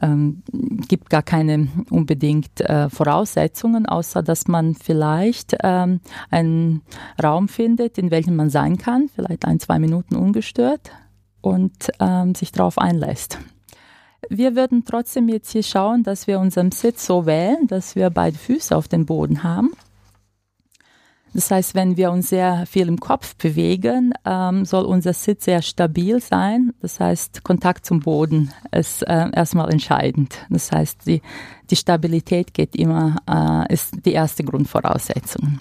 ähm, 0.00 0.42
gibt 0.88 1.10
gar 1.10 1.22
keine 1.22 1.68
unbedingt 1.90 2.62
äh, 2.62 2.88
Voraussetzungen, 2.88 3.84
außer 3.84 4.22
dass 4.22 4.48
man 4.48 4.74
vielleicht 4.74 5.56
ähm, 5.62 6.00
einen 6.30 6.80
Raum 7.22 7.48
findet, 7.48 7.98
in 7.98 8.10
welchem 8.10 8.36
man 8.36 8.48
sein 8.48 8.78
kann, 8.78 9.10
vielleicht 9.14 9.44
ein, 9.44 9.60
zwei 9.60 9.78
Minuten 9.78 10.16
ungestört 10.16 10.90
und 11.42 11.90
sich 12.34 12.50
darauf 12.50 12.76
einlässt. 12.76 13.38
Wir 14.28 14.56
würden 14.56 14.84
trotzdem 14.84 15.28
jetzt 15.28 15.52
hier 15.52 15.62
schauen, 15.62 16.02
dass 16.02 16.26
wir 16.26 16.40
unseren 16.40 16.72
Sitz 16.72 17.06
so 17.06 17.26
wählen, 17.26 17.66
dass 17.66 17.94
wir 17.94 18.10
beide 18.10 18.36
Füße 18.36 18.76
auf 18.76 18.88
dem 18.88 19.06
Boden 19.06 19.42
haben. 19.42 19.72
Das 21.36 21.50
heißt, 21.50 21.74
wenn 21.74 21.98
wir 21.98 22.10
uns 22.12 22.30
sehr 22.30 22.64
viel 22.64 22.88
im 22.88 22.98
Kopf 22.98 23.36
bewegen, 23.36 24.14
ähm, 24.24 24.64
soll 24.64 24.86
unser 24.86 25.12
Sitz 25.12 25.44
sehr 25.44 25.60
stabil 25.60 26.18
sein. 26.18 26.72
Das 26.80 26.98
heißt, 26.98 27.44
Kontakt 27.44 27.84
zum 27.84 28.00
Boden 28.00 28.52
ist 28.72 29.02
äh, 29.02 29.30
erstmal 29.32 29.70
entscheidend. 29.70 30.38
Das 30.48 30.72
heißt, 30.72 31.06
die, 31.06 31.20
die 31.70 31.76
Stabilität 31.76 32.54
geht 32.54 32.74
immer, 32.74 33.16
äh, 33.28 33.72
ist 33.72 34.06
die 34.06 34.12
erste 34.12 34.44
Grundvoraussetzung. 34.44 35.60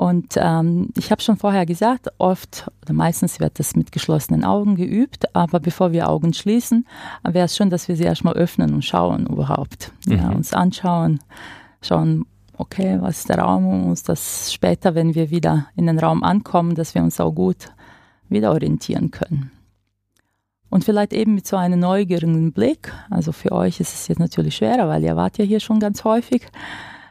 Und 0.00 0.32
ähm, 0.38 0.88
ich 0.96 1.10
habe 1.10 1.20
schon 1.20 1.36
vorher 1.36 1.66
gesagt, 1.66 2.08
oft 2.16 2.70
oder 2.80 2.94
meistens 2.94 3.38
wird 3.38 3.58
das 3.58 3.76
mit 3.76 3.92
geschlossenen 3.92 4.46
Augen 4.46 4.74
geübt, 4.74 5.36
aber 5.36 5.60
bevor 5.60 5.92
wir 5.92 6.08
Augen 6.08 6.32
schließen, 6.32 6.86
wäre 7.22 7.44
es 7.44 7.54
schon, 7.54 7.68
dass 7.68 7.86
wir 7.86 7.96
sie 7.96 8.04
erstmal 8.04 8.32
öffnen 8.32 8.72
und 8.72 8.82
schauen 8.82 9.26
überhaupt. 9.26 9.92
Mhm. 10.06 10.12
Ja, 10.14 10.30
uns 10.30 10.54
anschauen, 10.54 11.20
schauen, 11.82 12.24
okay, 12.56 12.96
was 13.02 13.18
ist 13.18 13.28
der 13.28 13.40
Raum 13.40 13.66
um 13.66 13.84
uns, 13.90 14.02
dass 14.02 14.50
später, 14.54 14.94
wenn 14.94 15.14
wir 15.14 15.28
wieder 15.28 15.66
in 15.76 15.86
den 15.86 15.98
Raum 15.98 16.24
ankommen, 16.24 16.74
dass 16.76 16.94
wir 16.94 17.02
uns 17.02 17.20
auch 17.20 17.32
gut 17.32 17.70
wieder 18.30 18.52
orientieren 18.52 19.10
können. 19.10 19.50
Und 20.70 20.82
vielleicht 20.82 21.12
eben 21.12 21.34
mit 21.34 21.46
so 21.46 21.58
einem 21.58 21.78
neugierigen 21.78 22.52
Blick, 22.52 22.90
also 23.10 23.32
für 23.32 23.52
euch 23.52 23.80
ist 23.80 23.92
es 23.92 24.08
jetzt 24.08 24.18
natürlich 24.18 24.56
schwerer, 24.56 24.88
weil 24.88 25.04
ihr 25.04 25.16
wart 25.16 25.36
ja 25.36 25.44
hier 25.44 25.60
schon 25.60 25.78
ganz 25.78 26.04
häufig, 26.04 26.46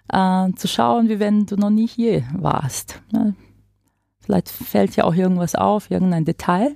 äh, 0.10 0.52
zu 0.56 0.68
schauen, 0.68 1.10
wie 1.10 1.20
wenn 1.20 1.46
du 1.46 1.56
noch 1.56 1.70
nie 1.70 1.88
hier 1.88 2.24
warst. 2.34 3.02
Ne? 3.12 3.36
Vielleicht 4.20 4.50
fällt 4.50 4.96
ja 4.96 5.06
auch 5.06 5.16
irgendwas 5.16 5.56
auf, 5.56 5.90
irgendein 5.90 6.26
Detail. 6.26 6.76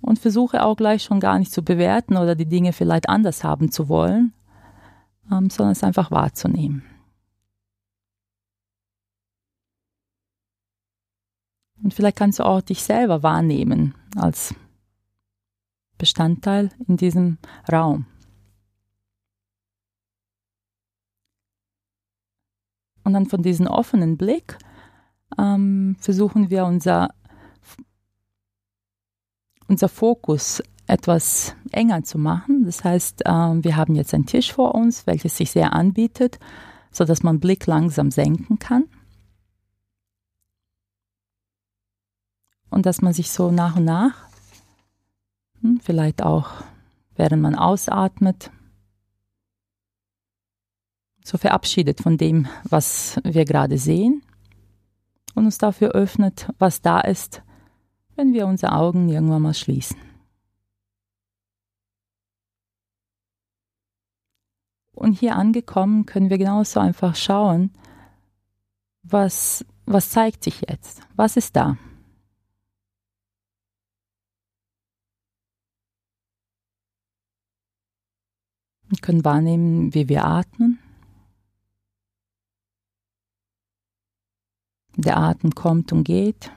Und 0.00 0.20
versuche 0.20 0.64
auch 0.64 0.76
gleich 0.76 1.02
schon 1.02 1.18
gar 1.18 1.38
nicht 1.38 1.50
zu 1.50 1.62
bewerten 1.62 2.16
oder 2.16 2.36
die 2.36 2.46
Dinge 2.46 2.72
vielleicht 2.72 3.08
anders 3.08 3.42
haben 3.42 3.72
zu 3.72 3.88
wollen, 3.88 4.32
ähm, 5.32 5.50
sondern 5.50 5.72
es 5.72 5.82
einfach 5.82 6.12
wahrzunehmen. 6.12 6.84
Und 11.82 11.94
vielleicht 11.94 12.16
kannst 12.16 12.38
du 12.38 12.44
auch 12.44 12.60
dich 12.60 12.82
selber 12.82 13.22
wahrnehmen 13.22 13.94
als 14.16 14.54
Bestandteil 15.98 16.70
in 16.86 16.96
diesem 16.96 17.38
Raum. 17.70 18.06
Und 23.06 23.12
dann 23.12 23.26
von 23.26 23.40
diesem 23.40 23.68
offenen 23.68 24.16
Blick 24.16 24.58
ähm, 25.38 25.94
versuchen 26.00 26.50
wir 26.50 26.66
unser, 26.66 27.14
unser 29.68 29.88
Fokus 29.88 30.60
etwas 30.88 31.54
enger 31.70 32.02
zu 32.02 32.18
machen. 32.18 32.64
Das 32.64 32.82
heißt, 32.82 33.22
ähm, 33.24 33.62
wir 33.62 33.76
haben 33.76 33.94
jetzt 33.94 34.12
einen 34.12 34.26
Tisch 34.26 34.52
vor 34.52 34.74
uns, 34.74 35.06
welches 35.06 35.36
sich 35.36 35.52
sehr 35.52 35.72
anbietet, 35.72 36.40
sodass 36.90 37.22
man 37.22 37.38
Blick 37.38 37.68
langsam 37.68 38.10
senken 38.10 38.58
kann. 38.58 38.86
Und 42.70 42.86
dass 42.86 43.02
man 43.02 43.12
sich 43.12 43.30
so 43.30 43.52
nach 43.52 43.76
und 43.76 43.84
nach, 43.84 44.16
hm, 45.60 45.78
vielleicht 45.80 46.24
auch 46.24 46.50
während 47.14 47.40
man 47.40 47.54
ausatmet, 47.54 48.50
so 51.26 51.38
verabschiedet 51.38 52.00
von 52.00 52.16
dem, 52.16 52.46
was 52.62 53.20
wir 53.24 53.44
gerade 53.44 53.78
sehen 53.78 54.22
und 55.34 55.44
uns 55.44 55.58
dafür 55.58 55.90
öffnet, 55.90 56.48
was 56.60 56.82
da 56.82 57.00
ist, 57.00 57.42
wenn 58.14 58.32
wir 58.32 58.46
unsere 58.46 58.72
Augen 58.72 59.08
irgendwann 59.08 59.42
mal 59.42 59.52
schließen. 59.52 59.96
Und 64.92 65.14
hier 65.14 65.34
angekommen 65.34 66.06
können 66.06 66.30
wir 66.30 66.38
genauso 66.38 66.78
einfach 66.78 67.16
schauen, 67.16 67.72
was, 69.02 69.66
was 69.84 70.10
zeigt 70.10 70.44
sich 70.44 70.62
jetzt, 70.68 71.02
was 71.16 71.36
ist 71.36 71.56
da. 71.56 71.76
Wir 78.88 78.98
können 78.98 79.24
wahrnehmen, 79.24 79.92
wie 79.92 80.08
wir 80.08 80.24
atmen. 80.24 80.78
Der 84.96 85.16
Atem 85.18 85.54
kommt 85.54 85.92
und 85.92 86.04
geht. 86.04 86.50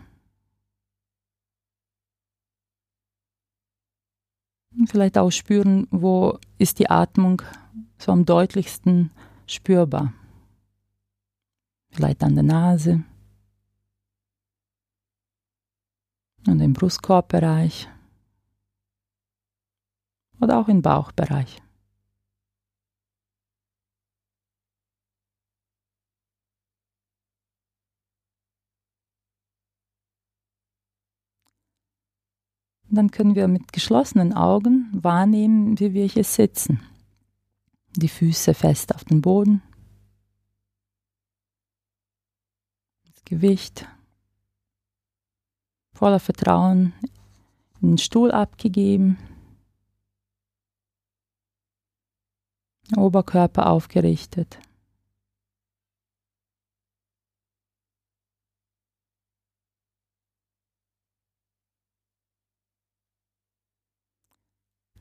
vielleicht 4.88 5.18
auch 5.18 5.32
spüren, 5.32 5.88
wo 5.92 6.40
ist 6.58 6.80
die 6.80 6.90
Atmung 6.90 7.42
so 7.98 8.12
am 8.12 8.26
deutlichsten 8.26 9.12
spürbar. 9.46 10.14
Vielleicht 11.92 12.24
an 12.24 12.36
der 12.36 12.44
Nase 12.44 13.04
und 16.48 16.60
im 16.62 16.74
Brustkorbbereich 16.74 17.90
oder 20.40 20.60
auch 20.60 20.68
im 20.68 20.82
Bauchbereich. 20.82 21.62
Dann 32.92 33.12
können 33.12 33.36
wir 33.36 33.48
mit 33.48 33.72
geschlossenen 33.72 34.34
Augen 34.34 34.90
wahrnehmen, 34.94 35.80
wie 35.80 35.94
wir 35.94 36.06
hier 36.06 36.24
sitzen. 36.24 36.82
Die 37.96 38.08
Füße 38.08 38.54
fest 38.54 38.96
auf 38.96 39.04
dem 39.04 39.22
Boden. 39.22 39.62
Das 43.06 43.24
Gewicht 43.26 43.88
voller 45.94 46.20
Vertrauen 46.20 46.94
in 47.82 47.92
den 47.92 47.98
Stuhl 47.98 48.32
abgegeben. 48.32 49.18
Oberkörper 52.96 53.68
aufgerichtet. 53.68 54.60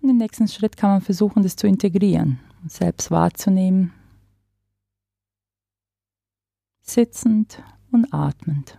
Im 0.09 0.17
nächsten 0.17 0.49
Schritt 0.49 0.79
kann 0.79 0.91
man 0.91 1.01
versuchen, 1.03 1.43
das 1.43 1.55
zu 1.55 1.67
integrieren, 1.67 2.41
selbst 2.67 3.11
wahrzunehmen, 3.11 3.93
sitzend 6.81 7.63
und 7.91 8.13
atmend. 8.15 8.79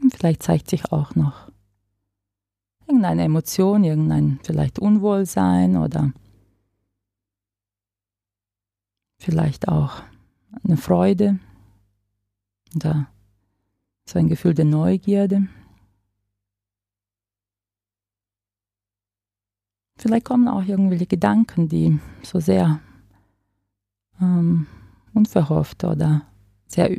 Und 0.00 0.14
vielleicht 0.14 0.44
zeigt 0.44 0.70
sich 0.70 0.92
auch 0.92 1.16
noch 1.16 1.50
irgendeine 2.86 3.24
Emotion, 3.24 3.82
irgendein 3.82 4.38
vielleicht 4.44 4.78
Unwohlsein 4.78 5.76
oder 5.76 6.12
vielleicht 9.26 9.66
auch 9.66 10.04
eine 10.62 10.76
Freude 10.76 11.40
oder 12.76 13.08
so 14.08 14.20
ein 14.20 14.28
Gefühl 14.28 14.54
der 14.54 14.64
Neugierde. 14.64 15.48
Vielleicht 19.98 20.24
kommen 20.24 20.46
auch 20.46 20.62
irgendwelche 20.62 21.06
Gedanken, 21.06 21.68
die 21.68 21.98
so 22.22 22.38
sehr 22.38 22.78
ähm, 24.20 24.68
unverhofft 25.12 25.82
oder 25.82 26.22
sehr, 26.68 26.96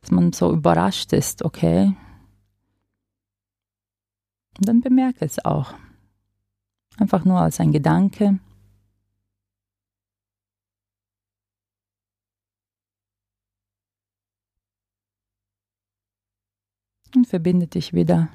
dass 0.00 0.10
man 0.10 0.32
so 0.32 0.52
überrascht 0.52 1.12
ist, 1.12 1.44
okay. 1.44 1.94
Und 4.58 4.68
dann 4.68 4.80
bemerke 4.80 5.24
es 5.24 5.44
auch. 5.44 5.74
Einfach 6.96 7.24
nur 7.24 7.38
als 7.38 7.60
ein 7.60 7.70
Gedanke. 7.70 8.40
Verbinde 17.32 17.66
dich 17.66 17.94
wieder 17.94 18.28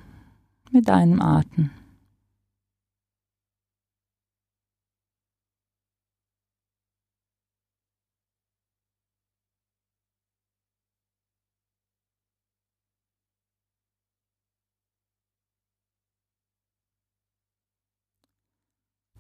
mit 0.72 0.88
deinem 0.88 1.22
Atem. 1.22 1.70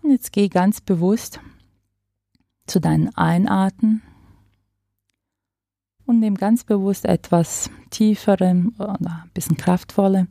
Jetzt 0.01 0.31
geh 0.31 0.47
ganz 0.47 0.81
bewusst 0.81 1.39
zu 2.65 2.79
deinen 2.79 3.15
Einatmen 3.15 4.01
und 6.07 6.19
nimm 6.19 6.35
ganz 6.35 6.63
bewusst 6.63 7.05
etwas 7.05 7.69
tiefere 7.91 8.65
oder 8.79 8.99
ein 8.99 9.31
bisschen 9.33 9.57
kraftvolle 9.57 10.27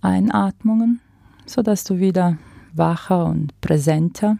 Einatmungen, 0.00 1.00
sodass 1.44 1.84
du 1.84 1.98
wieder 1.98 2.38
wacher 2.72 3.26
und 3.26 3.60
präsenter 3.60 4.38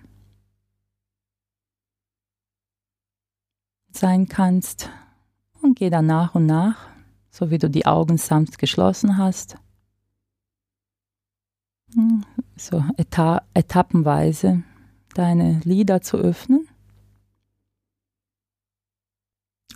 sein 3.90 4.28
kannst 4.28 4.88
und 5.60 5.76
geh 5.76 5.90
dann 5.90 6.06
nach 6.06 6.34
und 6.34 6.46
nach, 6.46 6.86
so 7.30 7.50
wie 7.50 7.58
du 7.58 7.68
die 7.68 7.86
Augen 7.86 8.16
sanft 8.16 8.58
geschlossen 8.58 9.18
hast, 9.18 9.56
so 12.56 12.84
eta 12.96 13.42
etappenweise 13.54 14.62
deine 15.14 15.60
Lider 15.64 16.00
zu 16.00 16.18
öffnen. 16.18 16.57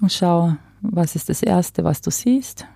Und 0.02 0.12
schau, 0.12 0.56
was 0.80 1.14
ist 1.14 1.28
das 1.28 1.44
Erste, 1.44 1.84
was 1.84 2.00
du 2.00 2.10
siehst. 2.10 2.66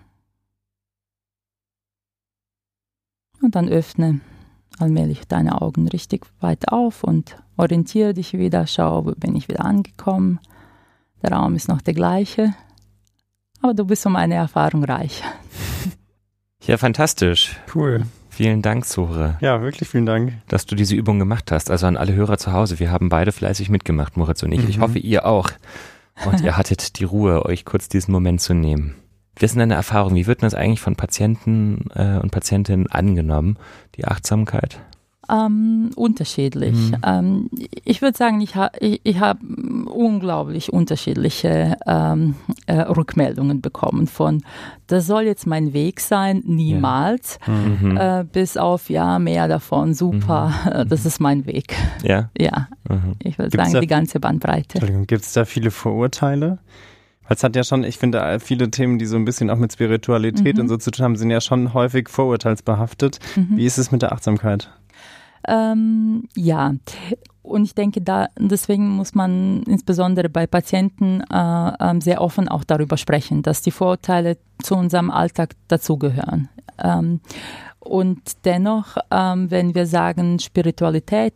Und 3.43 3.57
dann 3.57 3.69
öffne 3.69 4.21
allmählich 4.79 5.27
deine 5.27 5.61
Augen 5.61 5.89
richtig 5.89 6.25
weit 6.41 6.69
auf 6.69 7.03
und 7.03 7.37
orientiere 7.57 8.15
dich 8.15 8.35
wieder. 8.35 8.69
Schau, 8.69 9.07
wo 9.07 9.11
bin 9.11 9.35
ich 9.35 9.49
wieder 9.49 9.65
angekommen. 9.65 10.39
Der 11.21 11.33
Raum 11.33 11.57
ist 11.57 11.69
noch 11.69 11.83
der 11.83 11.95
gleiche. 11.95 12.55
Aber 13.61 13.75
du 13.75 13.85
bist 13.85 14.07
um 14.07 14.15
eine 14.15 14.37
Erfahrung 14.37 14.85
reich. 14.85 15.23
Ja, 16.63 16.79
fantastisch. 16.79 17.57
Cool. 17.75 18.05
Vielen 18.31 18.63
Dank, 18.63 18.85
Sore. 18.85 19.37
Ja, 19.41 19.63
wirklich 19.63 19.89
vielen 19.89 20.07
Dank. 20.07 20.35
Dass 20.47 20.67
du 20.67 20.77
diese 20.77 20.95
Übung 20.95 21.19
gemacht 21.19 21.51
hast. 21.51 21.73
Also 21.73 21.87
an 21.87 21.97
alle 21.97 22.15
Hörer 22.15 22.39
zu 22.39 22.53
Hause. 22.53 22.79
Wir 22.79 22.93
haben 22.93 23.09
beide 23.09 23.33
fleißig 23.33 23.69
mitgemacht, 23.69 24.17
Moritz 24.17 24.45
und 24.45 24.53
ich. 24.53 24.63
Mhm. 24.63 24.69
Ich 24.69 24.79
hoffe, 24.79 25.01
ihr 25.01 25.27
auch. 25.27 25.51
Und 26.25 26.41
ihr 26.41 26.57
hattet 26.57 26.99
die 26.99 27.05
Ruhe, 27.05 27.45
euch 27.45 27.65
kurz 27.65 27.89
diesen 27.89 28.13
Moment 28.13 28.41
zu 28.41 28.55
nehmen. 28.55 28.95
Wir 29.39 29.49
sind 29.49 29.61
eine 29.61 29.75
Erfahrung. 29.75 30.15
Wie 30.15 30.27
wird 30.27 30.43
das 30.43 30.55
eigentlich 30.55 30.81
von 30.81 30.97
Patienten 30.97 31.91
äh, 31.95 32.19
und 32.19 32.31
Patientinnen 32.31 32.87
angenommen, 32.87 33.59
die 33.97 34.07
Achtsamkeit? 34.07 34.81
Ähm, 35.29 35.91
unterschiedlich. 35.97 36.75
Mhm. 36.75 36.97
Ähm, 37.05 37.51
ich 37.85 38.03
würde 38.03 38.17
sagen, 38.17 38.41
ich, 38.41 38.55
ha, 38.55 38.71
ich, 38.79 39.01
ich 39.03 39.19
habe 39.19 39.41
unglaublich 39.87 40.73
unterschiedliche 40.73 41.77
ähm, 41.87 42.37
äh, 42.67 42.81
Rückmeldungen 42.81 43.61
bekommen 43.61 44.07
von, 44.07 44.43
das 44.87 45.07
soll 45.07 45.23
jetzt 45.23 45.47
mein 45.47 45.73
Weg 45.73 46.01
sein, 46.01 46.43
niemals, 46.47 47.39
ja. 47.47 47.53
mhm. 47.53 47.97
äh, 47.97 48.25
bis 48.31 48.57
auf, 48.57 48.89
ja, 48.89 49.19
mehr 49.19 49.49
davon, 49.49 49.95
super, 49.95 50.53
mhm. 50.65 50.89
das 50.89 51.07
ist 51.07 51.21
mein 51.21 51.47
Weg. 51.47 51.75
Ja? 52.03 52.31
Ja, 52.39 52.69
mhm. 52.89 53.15
ich 53.23 53.39
würde 53.39 53.57
sagen, 53.57 53.73
da, 53.73 53.81
die 53.81 53.87
ganze 53.87 54.21
Bandbreite. 54.21 54.75
Entschuldigung, 54.75 55.07
gibt 55.07 55.25
es 55.25 55.33
da 55.33 55.45
viele 55.45 55.71
Vorurteile? 55.71 56.59
Weil 57.29 57.37
es 57.37 57.43
hat 57.43 57.57
ja 57.57 57.65
schon, 57.65 57.83
ich 57.83 57.99
finde, 57.99 58.39
viele 58.41 58.71
Themen, 58.71 58.99
die 58.99 59.07
so 59.07 59.17
ein 59.17 59.25
bisschen 59.25 59.51
auch 59.51 59.59
mit 59.59 59.73
Spiritualität 59.73 60.57
mhm. 60.57 60.63
und 60.63 60.69
so 60.69 60.77
zu 60.77 60.91
tun 60.91 61.05
haben, 61.05 61.17
sind 61.17 61.31
ja 61.31 61.41
schon 61.41 61.75
häufig 61.75 62.09
vorurteilsbehaftet. 62.09 63.19
Mhm. 63.35 63.57
Wie 63.57 63.67
ist 63.67 63.79
es 63.79 63.91
mit 63.91 64.03
der 64.03 64.13
Achtsamkeit? 64.13 64.71
Ähm, 65.47 66.29
ja, 66.35 66.75
und 67.43 67.65
ich 67.65 67.75
denke, 67.75 68.01
da 68.01 68.29
deswegen 68.39 68.89
muss 68.89 69.15
man 69.15 69.63
insbesondere 69.65 70.29
bei 70.29 70.47
Patienten 70.47 71.21
äh, 71.33 71.73
ähm, 71.81 72.01
sehr 72.01 72.21
offen 72.21 72.49
auch 72.49 72.65
darüber 72.65 72.97
sprechen, 72.97 73.43
dass 73.43 73.63
die 73.63 73.71
Vorurteile 73.71 74.37
zu 74.63 74.75
unserem 74.75 75.11
Alltag 75.11 75.55
dazugehören. 75.69 76.49
Ähm, 76.83 77.21
und 77.79 78.45
dennoch, 78.45 78.97
ähm, 79.13 79.51
wenn 79.51 79.75
wir 79.77 79.87
sagen 79.87 80.41
Spiritualität, 80.41 81.35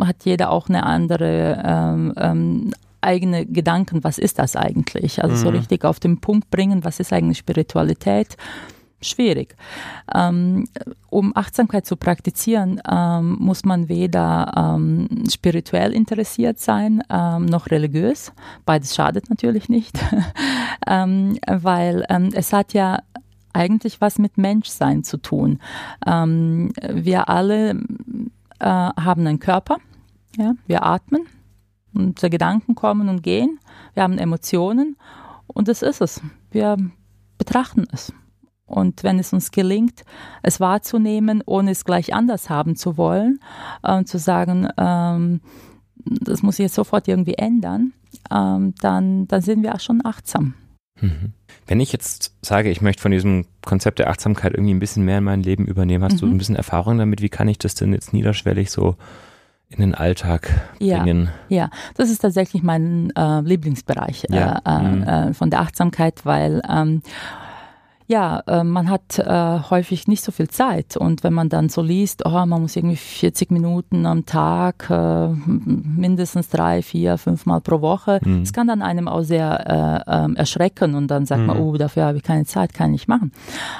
hat 0.00 0.24
jeder 0.24 0.50
auch 0.50 0.70
eine 0.70 0.84
andere 0.84 1.62
ähm, 1.64 2.14
ähm, 2.16 2.70
eigene 3.02 3.44
Gedanken, 3.44 4.02
was 4.02 4.18
ist 4.18 4.38
das 4.38 4.56
eigentlich? 4.56 5.22
Also 5.22 5.36
mhm. 5.36 5.40
so 5.40 5.48
richtig 5.50 5.84
auf 5.84 6.00
den 6.00 6.18
Punkt 6.20 6.50
bringen, 6.50 6.84
was 6.84 6.98
ist 6.98 7.12
eigentlich 7.12 7.38
Spiritualität? 7.38 8.36
Schwierig. 9.02 9.56
Ähm, 10.14 10.66
um 11.10 11.36
Achtsamkeit 11.36 11.86
zu 11.86 11.96
praktizieren, 11.96 12.80
ähm, 12.90 13.36
muss 13.38 13.64
man 13.64 13.88
weder 13.88 14.52
ähm, 14.56 15.24
spirituell 15.30 15.92
interessiert 15.92 16.58
sein, 16.58 17.02
noch 17.08 17.70
religiös. 17.70 18.32
Beides 18.64 18.94
schadet 18.94 19.28
natürlich 19.28 19.68
nicht, 19.68 19.98
weil 20.86 22.06
es 22.34 22.52
hat 22.52 22.72
ja 22.72 23.00
eigentlich 23.52 24.00
was 24.00 24.18
mit 24.18 24.38
Menschsein 24.38 25.04
zu 25.04 25.18
tun. 25.18 25.58
wir 26.04 27.28
alle 27.28 27.70
äh, 28.62 28.66
haben 28.66 29.26
einen 29.26 29.40
Körper, 29.40 29.78
ja? 30.36 30.54
wir 30.66 30.84
atmen, 30.84 31.26
unsere 31.92 32.30
Gedanken 32.30 32.74
kommen 32.74 33.08
und 33.08 33.22
gehen, 33.22 33.58
wir 33.94 34.04
haben 34.04 34.18
Emotionen 34.18 34.96
und 35.48 35.68
das 35.68 35.82
ist 35.82 36.00
es. 36.00 36.20
Wir 36.50 36.76
betrachten 37.38 37.86
es. 37.92 38.12
Und 38.66 39.02
wenn 39.02 39.18
es 39.18 39.32
uns 39.32 39.50
gelingt, 39.50 40.02
es 40.42 40.60
wahrzunehmen, 40.60 41.42
ohne 41.44 41.72
es 41.72 41.84
gleich 41.84 42.14
anders 42.14 42.48
haben 42.48 42.76
zu 42.76 42.96
wollen 42.96 43.38
äh, 43.82 43.94
und 43.94 44.08
zu 44.08 44.18
sagen, 44.18 44.68
ähm, 44.78 45.40
das 45.96 46.42
muss 46.42 46.58
ich 46.58 46.64
jetzt 46.64 46.74
sofort 46.74 47.06
irgendwie 47.06 47.34
ändern, 47.34 47.92
ähm, 48.30 48.74
dann, 48.80 49.28
dann 49.28 49.42
sind 49.42 49.62
wir 49.62 49.74
auch 49.74 49.80
schon 49.80 50.00
achtsam. 50.04 50.54
Mhm. 51.00 51.32
Wenn 51.66 51.80
ich 51.80 51.92
jetzt 51.92 52.34
sage, 52.42 52.70
ich 52.70 52.80
möchte 52.80 53.02
von 53.02 53.12
diesem 53.12 53.46
Konzept 53.64 53.98
der 53.98 54.10
Achtsamkeit 54.10 54.52
irgendwie 54.52 54.74
ein 54.74 54.80
bisschen 54.80 55.04
mehr 55.04 55.18
in 55.18 55.24
mein 55.24 55.42
Leben 55.42 55.66
übernehmen, 55.66 56.04
hast 56.04 56.14
mhm. 56.14 56.18
du 56.18 56.26
ein 56.26 56.38
bisschen 56.38 56.56
Erfahrung 56.56 56.98
damit? 56.98 57.22
Wie 57.22 57.28
kann 57.28 57.48
ich 57.48 57.58
das 57.58 57.74
denn 57.74 57.92
jetzt 57.92 58.12
niederschwellig 58.12 58.70
so 58.70 58.96
in 59.68 59.78
den 59.78 59.94
Alltag 59.94 60.50
bringen? 60.78 61.30
Ja, 61.48 61.56
ja. 61.56 61.70
das 61.96 62.10
ist 62.10 62.18
tatsächlich 62.18 62.62
mein 62.62 63.10
äh, 63.16 63.40
Lieblingsbereich 63.40 64.24
ja. 64.30 64.60
äh, 64.64 64.82
mhm. 64.82 65.02
äh, 65.02 65.34
von 65.34 65.50
der 65.50 65.60
Achtsamkeit, 65.60 66.24
weil 66.24 66.62
ähm, 66.68 67.02
ja, 68.12 68.42
äh, 68.46 68.62
man 68.62 68.90
hat 68.90 69.18
äh, 69.18 69.60
häufig 69.70 70.06
nicht 70.06 70.22
so 70.22 70.32
viel 70.32 70.48
Zeit 70.48 70.98
und 70.98 71.24
wenn 71.24 71.32
man 71.32 71.48
dann 71.48 71.70
so 71.70 71.80
liest, 71.80 72.26
oh, 72.26 72.44
man 72.44 72.60
muss 72.60 72.76
irgendwie 72.76 72.96
40 72.96 73.50
Minuten 73.50 74.04
am 74.04 74.26
Tag, 74.26 74.90
äh, 74.90 75.28
mindestens 75.28 76.50
drei, 76.50 76.82
vier, 76.82 77.16
fünf 77.16 77.46
Mal 77.46 77.62
pro 77.62 77.80
Woche, 77.80 78.20
mhm. 78.22 78.40
das 78.40 78.52
kann 78.52 78.66
dann 78.66 78.82
einem 78.82 79.08
auch 79.08 79.22
sehr 79.22 80.04
äh, 80.06 80.24
ähm, 80.24 80.36
erschrecken 80.36 80.94
und 80.94 81.08
dann 81.08 81.24
sagt 81.24 81.40
mhm. 81.40 81.46
man, 81.46 81.58
oh, 81.60 81.76
dafür 81.78 82.04
habe 82.04 82.18
ich 82.18 82.22
keine 82.22 82.44
Zeit, 82.44 82.74
kann 82.74 82.92
ich 82.92 83.08
machen. 83.08 83.32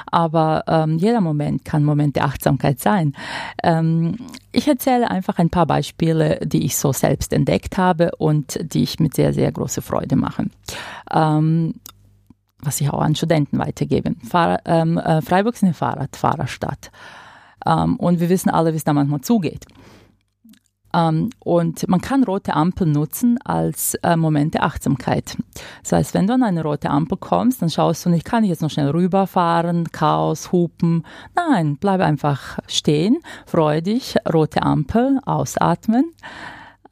Aber 0.07 0.63
ähm, 0.67 0.97
jeder 0.97 1.21
Moment 1.21 1.63
kann 1.63 1.83
Moment 1.83 2.15
der 2.15 2.25
Achtsamkeit 2.25 2.79
sein. 2.79 3.13
Ähm, 3.61 4.17
ich 4.51 4.67
erzähle 4.67 5.11
einfach 5.11 5.37
ein 5.37 5.51
paar 5.51 5.67
Beispiele, 5.67 6.39
die 6.43 6.65
ich 6.65 6.75
so 6.75 6.91
selbst 6.91 7.33
entdeckt 7.33 7.77
habe 7.77 8.11
und 8.17 8.59
die 8.73 8.81
ich 8.81 8.99
mit 8.99 9.13
sehr, 9.13 9.31
sehr 9.31 9.51
großer 9.51 9.83
Freude 9.83 10.15
mache. 10.15 10.45
Ähm, 11.11 11.75
was 12.63 12.81
ich 12.81 12.89
auch 12.89 13.01
an 13.01 13.15
Studenten 13.15 13.59
weitergebe. 13.59 14.15
Fahr 14.27 14.59
ähm, 14.65 14.97
äh, 14.97 15.21
Freiburg 15.21 15.55
ist 15.55 15.63
eine 15.63 15.73
Fahrradfahrerstadt. 15.73 16.91
Ähm, 17.65 17.97
und 17.97 18.19
wir 18.19 18.29
wissen 18.29 18.49
alle, 18.49 18.73
wie 18.73 18.77
es 18.77 18.83
da 18.83 18.93
manchmal 18.93 19.21
zugeht. 19.21 19.65
Ähm, 20.93 21.31
und 21.39 21.87
man 21.87 22.01
kann 22.01 22.23
rote 22.23 22.53
Ampeln 22.53 22.91
nutzen 22.91 23.39
als 23.43 23.95
äh, 24.03 24.15
Moment 24.15 24.53
der 24.53 24.63
Achtsamkeit. 24.63 25.37
Das 25.81 25.91
heißt, 25.91 26.13
wenn 26.13 26.27
du 26.27 26.33
an 26.33 26.43
eine 26.43 26.63
rote 26.63 26.89
Ampel 26.89 27.17
kommst, 27.17 27.61
dann 27.61 27.69
schaust 27.69 28.05
du 28.05 28.09
nicht, 28.09 28.25
kann 28.25 28.43
ich 28.43 28.49
jetzt 28.51 28.61
noch 28.61 28.69
schnell 28.69 28.89
rüberfahren, 28.89 29.91
Chaos, 29.91 30.51
Hupen. 30.51 31.03
Nein, 31.35 31.77
bleib 31.79 32.01
einfach 32.01 32.59
stehen, 32.67 33.17
freu 33.45 33.81
dich, 33.81 34.15
rote 34.31 34.61
Ampel, 34.61 35.19
ausatmen 35.25 36.11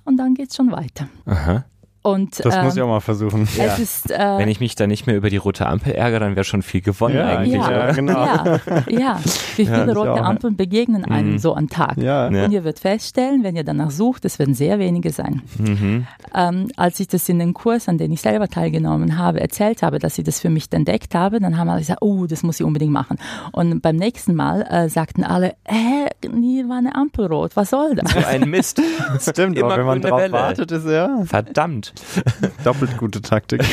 und 0.04 0.18
dann 0.18 0.34
geht's 0.34 0.56
schon 0.56 0.72
weiter. 0.72 1.08
Aha. 1.26 1.66
Und, 2.04 2.44
das 2.44 2.56
ähm, 2.56 2.64
muss 2.64 2.74
ich 2.74 2.80
ähm, 2.80 2.86
auch 2.86 2.94
mal 2.94 3.00
versuchen. 3.00 3.48
Ja. 3.56 3.76
Ist, 3.76 4.10
äh, 4.10 4.18
Wenn 4.18 4.50
ich 4.50 4.60
mich 4.60 4.76
da 4.76 4.88
nicht 4.88 5.06
mehr 5.06 5.16
über 5.16 5.30
die 5.30 5.38
rote 5.38 5.68
Ampel 5.68 5.94
ärgere, 5.94 6.20
dann 6.22 6.36
wäre 6.36 6.44
schon 6.44 6.64
viel 6.64 6.82
gewonnen 6.82 7.16
ja, 7.16 7.38
eigentlich. 7.38 7.62
Ja, 7.62 7.72
ja 7.72 7.92
genau. 7.92 8.26
Ja, 8.26 8.60
ja. 8.90 9.20
wie 9.56 9.66
viele 9.66 9.88
ja, 9.88 9.94
rote 9.94 10.24
Ampeln 10.24 10.56
begegnen 10.56 11.06
einem 11.06 11.34
mhm. 11.34 11.40
so 11.40 11.56
am 11.56 11.70
Tag. 11.70 11.98
Ja. 11.98 12.28
Und 12.28 12.52
ihr 12.52 12.64
werdet 12.64 12.80
feststellen, 12.80 13.44
wenn 13.44 13.56
ihr 13.56 13.64
danach 13.64 13.92
sucht, 13.92 14.26
es 14.26 14.40
werden 14.40 14.56
sehr 14.56 14.80
wenige 14.80 15.12
sein. 15.12 15.42
Mhm. 15.58 16.08
Ähm, 16.34 16.72
als 16.76 17.00
ich 17.00 17.08
das 17.08 17.30
in 17.30 17.38
den 17.38 17.54
Kurs, 17.54 17.88
an 17.88 17.98
den 17.98 18.12
ich 18.12 18.22
selber 18.22 18.48
teilgenommen 18.48 19.18
habe, 19.18 19.40
erzählt 19.40 19.84
habe, 19.84 20.00
dass 20.00 20.18
ich 20.18 20.26
das 20.26 20.40
für 20.40 20.50
mich 20.50 20.72
entdeckt 20.72 21.14
habe, 21.14 21.40
dann 21.40 21.58
haben 21.58 21.70
alle 21.70 21.80
gesagt, 21.80 22.02
oh, 22.02 22.26
das 22.26 22.44
muss 22.44 22.60
ich 22.60 22.66
unbedingt 22.66 22.92
machen. 22.92 23.18
Und 23.52 23.82
beim 23.82 23.96
nächsten 23.96 24.34
Mal 24.34 24.64
äh, 24.64 24.90
sagten 24.90 25.24
alle, 25.24 25.56
hä, 25.66 26.08
nie 26.30 26.68
war 26.68 26.78
eine 26.78 26.96
Ampel 26.96 27.28
rot, 27.28 27.56
was 27.56 27.70
soll 27.70 27.96
das? 27.96 28.12
So 28.12 28.20
ein 28.26 28.50
Mist. 28.50 28.82
Stimmt, 29.20 29.58
Immer 29.58 29.78
wenn 29.78 29.86
man 29.86 30.02
drauf 30.02 30.20
Welle. 30.20 30.34
wartet, 30.34 30.72
ist 30.72 30.88
ja. 30.88 31.24
Verdammt. 31.26 31.91
Doppelt 32.64 32.98
gute 32.98 33.22
Taktik. 33.22 33.64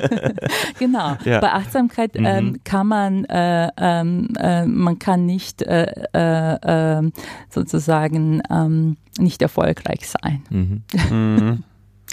genau. 0.78 1.16
Ja. 1.24 1.40
Bei 1.40 1.52
Achtsamkeit 1.52 2.14
mhm. 2.14 2.26
ähm, 2.26 2.60
kann 2.64 2.86
man, 2.86 3.24
äh, 3.26 3.68
ähm, 3.76 4.28
äh, 4.38 4.64
man 4.66 4.98
kann 4.98 5.26
nicht 5.26 5.62
äh, 5.62 5.86
äh 6.12 6.58
ähm, 6.62 7.12
sozusagen 7.48 8.42
nicht 9.18 9.42
erfolgreich 9.42 10.08
sein. 10.08 10.42
Mhm. 10.50 10.82
mhm. 11.10 11.64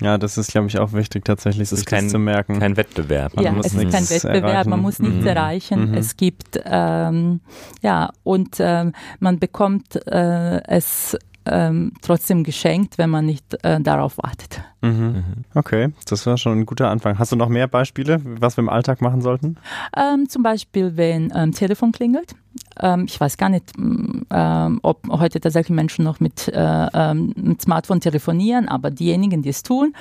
Ja, 0.01 0.17
das 0.17 0.37
ist, 0.37 0.51
glaube 0.51 0.67
ich, 0.67 0.77
auch 0.77 0.93
wichtig, 0.93 1.25
tatsächlich 1.25 1.69
sich 1.69 1.85
kein, 1.85 2.09
zu 2.09 2.19
merken. 2.19 2.59
Kein 2.59 2.77
Wettbewerb. 2.77 3.35
Man 3.35 3.45
ja, 3.45 3.55
es 3.59 3.73
ist 3.73 3.91
kein 3.91 4.09
Wettbewerb, 4.09 4.43
erreichen. 4.43 4.69
man 4.69 4.81
muss 4.81 4.99
nichts 4.99 5.21
mhm. 5.21 5.27
erreichen. 5.27 5.91
Mhm. 5.91 5.93
Es 5.95 6.17
gibt, 6.17 6.59
ähm, 6.65 7.39
ja, 7.81 8.11
und 8.23 8.57
ähm, 8.59 8.93
man 9.19 9.39
bekommt 9.39 9.95
äh, 10.07 10.61
es 10.67 11.17
ähm, 11.49 11.93
trotzdem 12.01 12.43
geschenkt, 12.43 12.97
wenn 12.97 13.09
man 13.09 13.25
nicht 13.25 13.63
äh, 13.63 13.79
darauf 13.81 14.17
wartet. 14.17 14.61
Mhm. 14.81 14.89
mhm. 14.89 15.23
Okay, 15.55 15.89
das 16.05 16.25
war 16.25 16.37
schon 16.37 16.59
ein 16.59 16.65
guter 16.65 16.89
Anfang. 16.89 17.17
Hast 17.17 17.31
du 17.31 17.35
noch 17.35 17.49
mehr 17.49 17.67
Beispiele, 17.67 18.21
was 18.23 18.57
wir 18.57 18.61
im 18.61 18.69
Alltag 18.69 19.01
machen 19.01 19.21
sollten? 19.21 19.57
Ähm, 19.95 20.29
zum 20.29 20.43
Beispiel, 20.43 20.97
wenn 20.97 21.31
ähm, 21.35 21.51
Telefon 21.51 21.91
klingelt. 21.91 22.35
Ähm, 22.79 23.05
ich 23.07 23.19
weiß 23.19 23.37
gar 23.37 23.49
nicht, 23.49 23.77
mm, 23.77 24.23
ähm, 24.29 24.79
ob 24.83 25.07
heute 25.09 25.39
tatsächlich 25.39 25.75
Menschen 25.75 26.03
noch 26.03 26.19
mit, 26.19 26.47
äh, 26.47 26.87
ähm, 26.93 27.33
mit 27.35 27.61
Smartphone 27.61 28.01
telefonieren, 28.01 28.67
aber 28.67 28.91
diejenigen, 28.91 29.41
die 29.41 29.49
es 29.49 29.63
tun, 29.63 29.93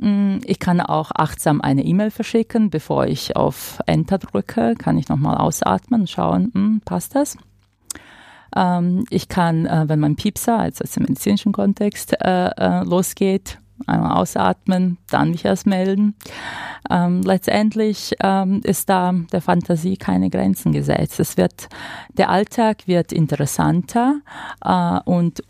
mm, 0.00 0.38
ich 0.44 0.58
kann 0.58 0.80
auch 0.80 1.10
achtsam 1.14 1.60
eine 1.60 1.84
E-Mail 1.84 2.10
verschicken, 2.10 2.70
bevor 2.70 3.06
ich 3.06 3.36
auf 3.36 3.78
Enter 3.86 4.18
drücke, 4.18 4.74
kann 4.76 4.98
ich 4.98 5.08
nochmal 5.08 5.36
ausatmen 5.36 6.02
und 6.02 6.10
schauen, 6.10 6.50
mh, 6.52 6.60
mm, 6.60 6.80
passt 6.84 7.14
das? 7.14 7.36
Ähm, 8.54 9.04
ich 9.10 9.28
kann, 9.28 9.66
äh, 9.66 9.84
wenn 9.86 10.00
mein 10.00 10.16
Piepser, 10.16 10.58
also 10.58 10.84
im 10.96 11.02
medizinischen 11.02 11.52
Kontext, 11.52 12.14
äh, 12.20 12.48
äh, 12.56 12.84
losgeht, 12.84 13.58
einmal 13.86 14.16
ausatmen, 14.16 14.98
dann 15.10 15.30
mich 15.30 15.44
erst 15.44 15.66
melden. 15.66 16.14
Ähm, 16.90 17.22
letztendlich 17.22 18.14
ähm, 18.20 18.60
ist 18.62 18.88
da 18.88 19.12
der 19.32 19.40
Fantasie 19.40 19.96
keine 19.96 20.30
Grenzen 20.30 20.72
gesetzt. 20.72 21.18
Es 21.20 21.36
wird, 21.36 21.68
der 22.16 22.30
Alltag 22.30 22.86
wird 22.86 23.12
interessanter 23.12 24.20
äh, 24.64 25.00
und 25.04 25.42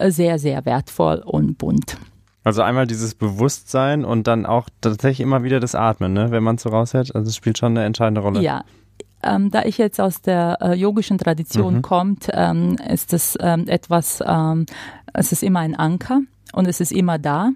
sehr, 0.00 0.38
sehr 0.38 0.64
wertvoll 0.64 1.22
und 1.24 1.58
bunt. 1.58 1.96
Also 2.44 2.62
einmal 2.62 2.86
dieses 2.86 3.14
Bewusstsein 3.14 4.04
und 4.04 4.26
dann 4.26 4.46
auch 4.46 4.68
tatsächlich 4.80 5.20
immer 5.20 5.42
wieder 5.42 5.60
das 5.60 5.74
Atmen, 5.74 6.12
ne? 6.12 6.30
wenn 6.30 6.42
man 6.42 6.56
es 6.56 6.62
so 6.62 6.70
raushält. 6.70 7.14
Also 7.14 7.28
es 7.28 7.36
spielt 7.36 7.58
schon 7.58 7.76
eine 7.76 7.84
entscheidende 7.84 8.20
Rolle. 8.20 8.40
Ja, 8.40 8.64
ähm, 9.22 9.50
da 9.50 9.62
ich 9.64 9.78
jetzt 9.78 10.00
aus 10.00 10.22
der 10.22 10.58
äh, 10.60 10.74
yogischen 10.74 11.18
Tradition 11.18 11.76
mhm. 11.76 11.82
kommt, 11.82 12.28
ähm, 12.32 12.76
ist 12.88 13.12
es 13.12 13.36
ähm, 13.40 13.66
etwas, 13.66 14.22
ähm, 14.26 14.66
es 15.12 15.32
ist 15.32 15.42
immer 15.42 15.60
ein 15.60 15.74
Anker 15.74 16.20
und 16.52 16.66
es 16.66 16.80
ist 16.80 16.92
immer 16.92 17.18
da. 17.18 17.50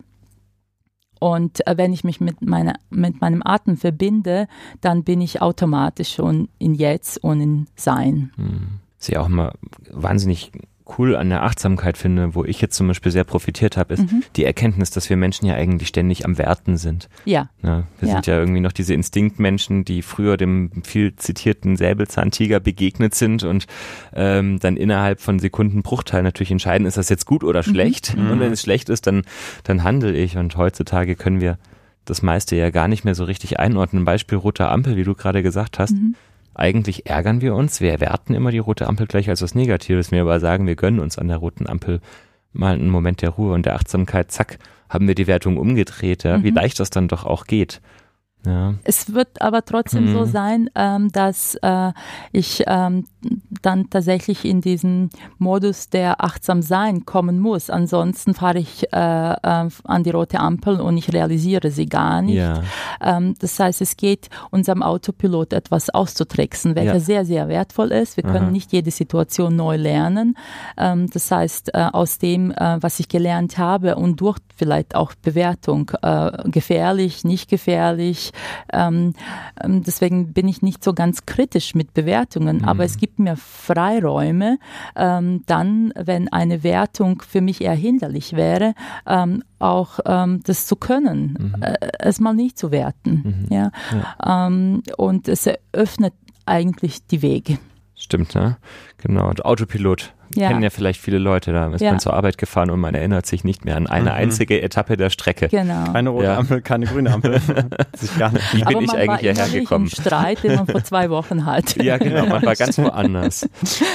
Und 1.21 1.65
äh, 1.69 1.77
wenn 1.77 1.93
ich 1.93 2.03
mich 2.03 2.21
mit, 2.21 2.43
meiner, 2.43 2.75
mit 2.91 3.21
meinem 3.21 3.43
Atem 3.45 3.77
verbinde, 3.77 4.49
dann 4.81 5.05
bin 5.05 5.21
ich 5.21 5.41
automatisch 5.41 6.15
schon 6.15 6.49
in 6.59 6.75
Jetzt 6.75 7.23
und 7.23 7.41
in 7.41 7.67
Sein. 7.77 8.33
Mhm. 8.37 8.81
Ist 8.99 9.09
ja 9.09 9.21
auch 9.21 9.29
immer 9.29 9.53
wahnsinnig 9.91 10.51
cool 10.99 11.17
an 11.17 11.29
der 11.29 11.43
Achtsamkeit 11.43 11.97
finde, 11.97 12.35
wo 12.35 12.45
ich 12.45 12.61
jetzt 12.61 12.77
zum 12.77 12.89
Beispiel 12.89 13.13
sehr 13.13 13.25
profitiert 13.25 13.77
habe, 13.77 13.95
ist 13.95 14.11
mhm. 14.11 14.23
die 14.37 14.45
Erkenntnis, 14.45 14.91
dass 14.91 15.09
wir 15.09 15.17
Menschen 15.17 15.47
ja 15.47 15.55
eigentlich 15.55 15.89
ständig 15.89 16.25
am 16.25 16.39
Werten 16.39 16.77
sind. 16.77 17.09
Ja. 17.25 17.49
ja 17.63 17.85
wir 18.01 18.09
ja. 18.09 18.15
sind 18.15 18.27
ja 18.27 18.39
irgendwie 18.39 18.61
noch 18.61 18.73
diese 18.73 18.95
Instinktmenschen, 18.95 19.85
die 19.85 20.03
früher 20.03 20.37
dem 20.37 20.83
viel 20.85 21.15
zitierten 21.17 21.77
Säbelzahntiger 21.77 22.61
begegnet 22.61 23.15
sind 23.15 23.45
und 23.45 23.67
ähm, 24.15 24.59
dann 24.59 24.77
innerhalb 24.77 25.21
von 25.21 25.39
Sekundenbruchteil 25.39 26.23
natürlich 26.23 26.51
entscheiden, 26.51 26.87
ist 26.87 26.97
das 26.97 27.09
jetzt 27.09 27.27
gut 27.27 27.45
oder 27.45 27.61
mhm. 27.61 27.71
schlecht. 27.71 28.17
Mhm. 28.17 28.31
Und 28.31 28.41
wenn 28.41 28.53
es 28.53 28.63
schlecht 28.63 28.89
ist, 28.89 29.07
dann, 29.07 29.23
dann 29.65 29.85
handle 29.85 30.13
ich. 30.13 30.37
Und 30.37 30.57
heutzutage 30.57 31.17
können 31.17 31.41
wir 31.41 31.59
das 32.05 32.23
meiste 32.23 32.57
ja 32.57 32.71
gar 32.71 32.89
nicht 32.89 33.05
mehr 33.05 33.15
so 33.15 33.25
richtig 33.25 33.61
einordnen. 33.61 34.05
Beispiel 34.05 34.39
roter 34.39 34.71
Ampel, 34.71 34.97
wie 34.97 35.05
du 35.05 35.15
gerade 35.15 35.43
gesagt 35.43 35.79
hast. 35.79 35.93
Mhm 35.93 36.17
eigentlich 36.55 37.07
ärgern 37.07 37.41
wir 37.41 37.55
uns. 37.55 37.81
Wir 37.81 37.93
erwerten 37.93 38.35
immer 38.35 38.51
die 38.51 38.59
rote 38.59 38.87
Ampel 38.87 39.07
gleich 39.07 39.29
als 39.29 39.43
was 39.43 39.55
Negatives. 39.55 40.11
Wir 40.11 40.23
aber 40.23 40.41
sagen, 40.41 40.67
wir 40.67 40.77
gönnen 40.77 41.01
uns 41.01 41.19
an 41.19 41.29
der 41.29 41.39
roten 41.39 41.67
Ampel 41.67 42.01
mal 42.53 42.75
einen 42.75 42.91
Moment 42.91 43.23
der 43.23 43.31
Ruhe 43.31 43.55
und 43.55 43.67
der 43.67 43.75
Achtsamkeit. 43.75 44.31
Zack, 44.31 44.59
haben 44.89 45.09
wir 45.09 45.15
die 45.15 45.27
Wertung 45.27 45.57
umgedreht. 45.57 46.25
Ja? 46.25 46.39
Mhm. 46.39 46.45
Wie 46.45 46.51
leicht 46.51 46.81
das 46.81 46.91
dann 46.91 47.09
doch 47.09 47.25
auch 47.25 47.45
geht. 47.45 47.81
Ja. 48.45 48.75
Es 48.85 49.15
wird 49.15 49.41
aber 49.41 49.65
trotzdem 49.65 50.07
mhm. 50.07 50.13
so 50.13 50.25
sein, 50.25 50.69
ähm, 50.75 51.11
dass 51.13 51.57
äh, 51.63 51.93
ich 52.33 52.65
ähm, 52.67 53.07
dann 53.63 53.89
tatsächlich 53.89 54.45
in 54.45 54.61
diesen 54.61 55.11
Modus 55.39 55.91
der 55.91 56.25
achtsam 56.25 56.63
sein 56.63 57.07
kommen 57.07 57.39
muss. 57.39 57.71
Ansonsten 57.71 58.35
fahre 58.35 58.59
ich 58.59 58.93
äh, 58.93 58.97
äh, 58.97 59.69
an 59.85 60.03
die 60.03 60.11
rote 60.11 60.41
Ampel 60.41 60.81
und 60.81 60.97
ich 60.97 61.13
realisiere 61.13 61.71
sie 61.71 61.87
gar 61.87 62.23
nicht. 62.23 62.37
Ja. 62.37 62.63
Ähm, 63.01 63.35
das 63.39 63.59
heißt, 63.59 63.81
es 63.81 63.97
geht 63.97 64.29
unserem 64.51 64.83
Autopilot 64.83 65.53
etwas 65.53 65.91
auszutricksen, 65.91 66.75
welcher 66.75 66.95
ja. 66.95 67.01
sehr, 67.01 67.25
sehr 67.25 67.49
wertvoll 67.49 67.93
ist. 67.93 68.17
Wir 68.17 68.25
können 68.25 68.47
Aha. 68.47 68.51
nicht 68.51 68.73
jede 68.73 68.91
Situation 68.91 69.55
neu 69.55 69.77
lernen. 69.77 70.37
Ähm, 70.77 71.09
das 71.11 71.31
heißt, 71.31 71.75
äh, 71.75 71.89
aus 71.93 72.19
dem, 72.19 72.51
äh, 72.51 72.79
was 72.81 72.99
ich 72.99 73.09
gelernt 73.09 73.59
habe 73.59 73.97
und 73.97 74.21
durch 74.21 74.39
vielleicht 74.57 74.95
auch 74.95 75.13
Bewertung, 75.23 75.93
äh, 76.03 76.49
gefährlich, 76.51 77.25
nicht 77.25 77.49
gefährlich, 77.49 78.32
ähm, 78.73 79.15
ähm, 79.63 79.83
deswegen 79.83 80.33
bin 80.33 80.49
ich 80.49 80.63
nicht 80.63 80.83
so 80.85 80.93
ganz 80.95 81.27
kritisch 81.27 81.75
mit 81.75 81.95
Bewertungen, 81.95 82.59
mhm. 82.59 82.65
aber 82.65 82.85
es 82.85 82.97
gibt 82.97 83.19
mir 83.19 83.37
Freiräume, 83.37 84.59
ähm, 84.97 85.43
dann, 85.47 85.93
wenn 85.97 86.33
eine 86.33 86.63
Wertung 86.63 87.23
für 87.23 87.41
mich 87.41 87.61
eher 87.61 87.75
hinderlich 87.75 88.35
wäre, 88.35 88.75
ähm, 89.07 89.43
auch 89.59 90.01
ähm, 90.05 90.41
das 90.45 90.67
zu 90.67 90.77
können, 90.77 91.55
mhm. 91.57 91.63
äh, 91.63 91.77
es 91.99 92.21
mal 92.21 92.35
nicht 92.35 92.59
zu 92.59 92.71
werten. 92.71 93.47
Mhm. 93.49 93.55
Ja? 93.55 93.71
ja. 93.93 94.47
Ähm, 94.47 94.83
und 94.97 95.29
es 95.29 95.47
eröffnet 95.47 96.15
eigentlich 96.47 97.07
die 97.07 97.23
Wege. 97.23 97.59
Stimmt, 98.03 98.35
ne? 98.35 98.57
Genau. 98.99 99.29
Und 99.29 99.45
Autopilot 99.45 100.13
ja. 100.35 100.49
kennen 100.49 100.65
ja 100.65 100.71
vielleicht 100.71 101.01
viele 101.01 101.19
Leute. 101.19 101.53
Da 101.53 101.69
ist 101.73 101.81
ja. 101.81 101.93
man 101.93 102.01
zur 102.01 102.15
Arbeit 102.15 102.37
gefahren 102.37 102.69
und 102.71 102.81
man 102.81 102.97
erinnert 102.97 103.27
sich 103.27 103.45
nicht 103.45 103.65
mehr 103.65 103.77
an 103.77 103.87
eine 103.87 104.11
mhm. 104.11 104.17
einzige 104.17 104.61
Etappe 104.61 104.97
der 104.97 105.09
Strecke. 105.09 105.47
Genau. 105.47 105.93
Keine 105.93 106.11
rote 106.11 106.25
ja. 106.25 106.37
Ampel, 106.37 106.63
keine 106.63 106.87
grüne 106.87 107.13
Ampel. 107.13 107.41
sich 107.97 108.19
gar 108.19 108.33
nicht. 108.33 108.55
Wie 108.55 108.65
bin 108.65 108.81
ich 108.81 108.93
eigentlich 108.93 109.21
hierher 109.21 109.49
gekommen? 109.49 109.85
Im 109.85 109.91
Streit, 109.91 110.43
den 110.43 110.57
man 110.57 110.67
vor 110.67 110.83
zwei 110.83 111.11
Wochen 111.11 111.47
hatte. 111.47 111.63
Ja, 111.83 111.97
genau. 111.97 112.27
Man 112.27 112.43
war 112.43 112.57
ganz 112.57 112.77
woanders. 112.79 113.49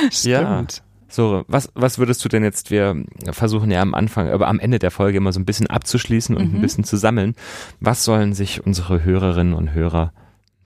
Stimmt. 0.09 0.23
Ja. 0.25 0.63
So, 1.09 1.43
was, 1.47 1.69
was 1.73 1.99
würdest 1.99 2.23
du 2.23 2.29
denn 2.29 2.43
jetzt, 2.43 2.71
wir 2.71 3.03
versuchen 3.31 3.71
ja 3.71 3.81
am 3.81 3.93
Anfang, 3.93 4.29
aber 4.29 4.47
am 4.47 4.59
Ende 4.59 4.79
der 4.79 4.91
Folge 4.91 5.17
immer 5.17 5.33
so 5.33 5.39
ein 5.39 5.45
bisschen 5.45 5.67
abzuschließen 5.67 6.35
und 6.35 6.51
mhm. 6.51 6.57
ein 6.57 6.61
bisschen 6.61 6.85
zu 6.85 6.95
sammeln. 6.95 7.35
Was 7.81 8.05
sollen 8.05 8.33
sich 8.33 8.65
unsere 8.65 9.03
Hörerinnen 9.03 9.53
und 9.53 9.73
Hörer 9.73 10.13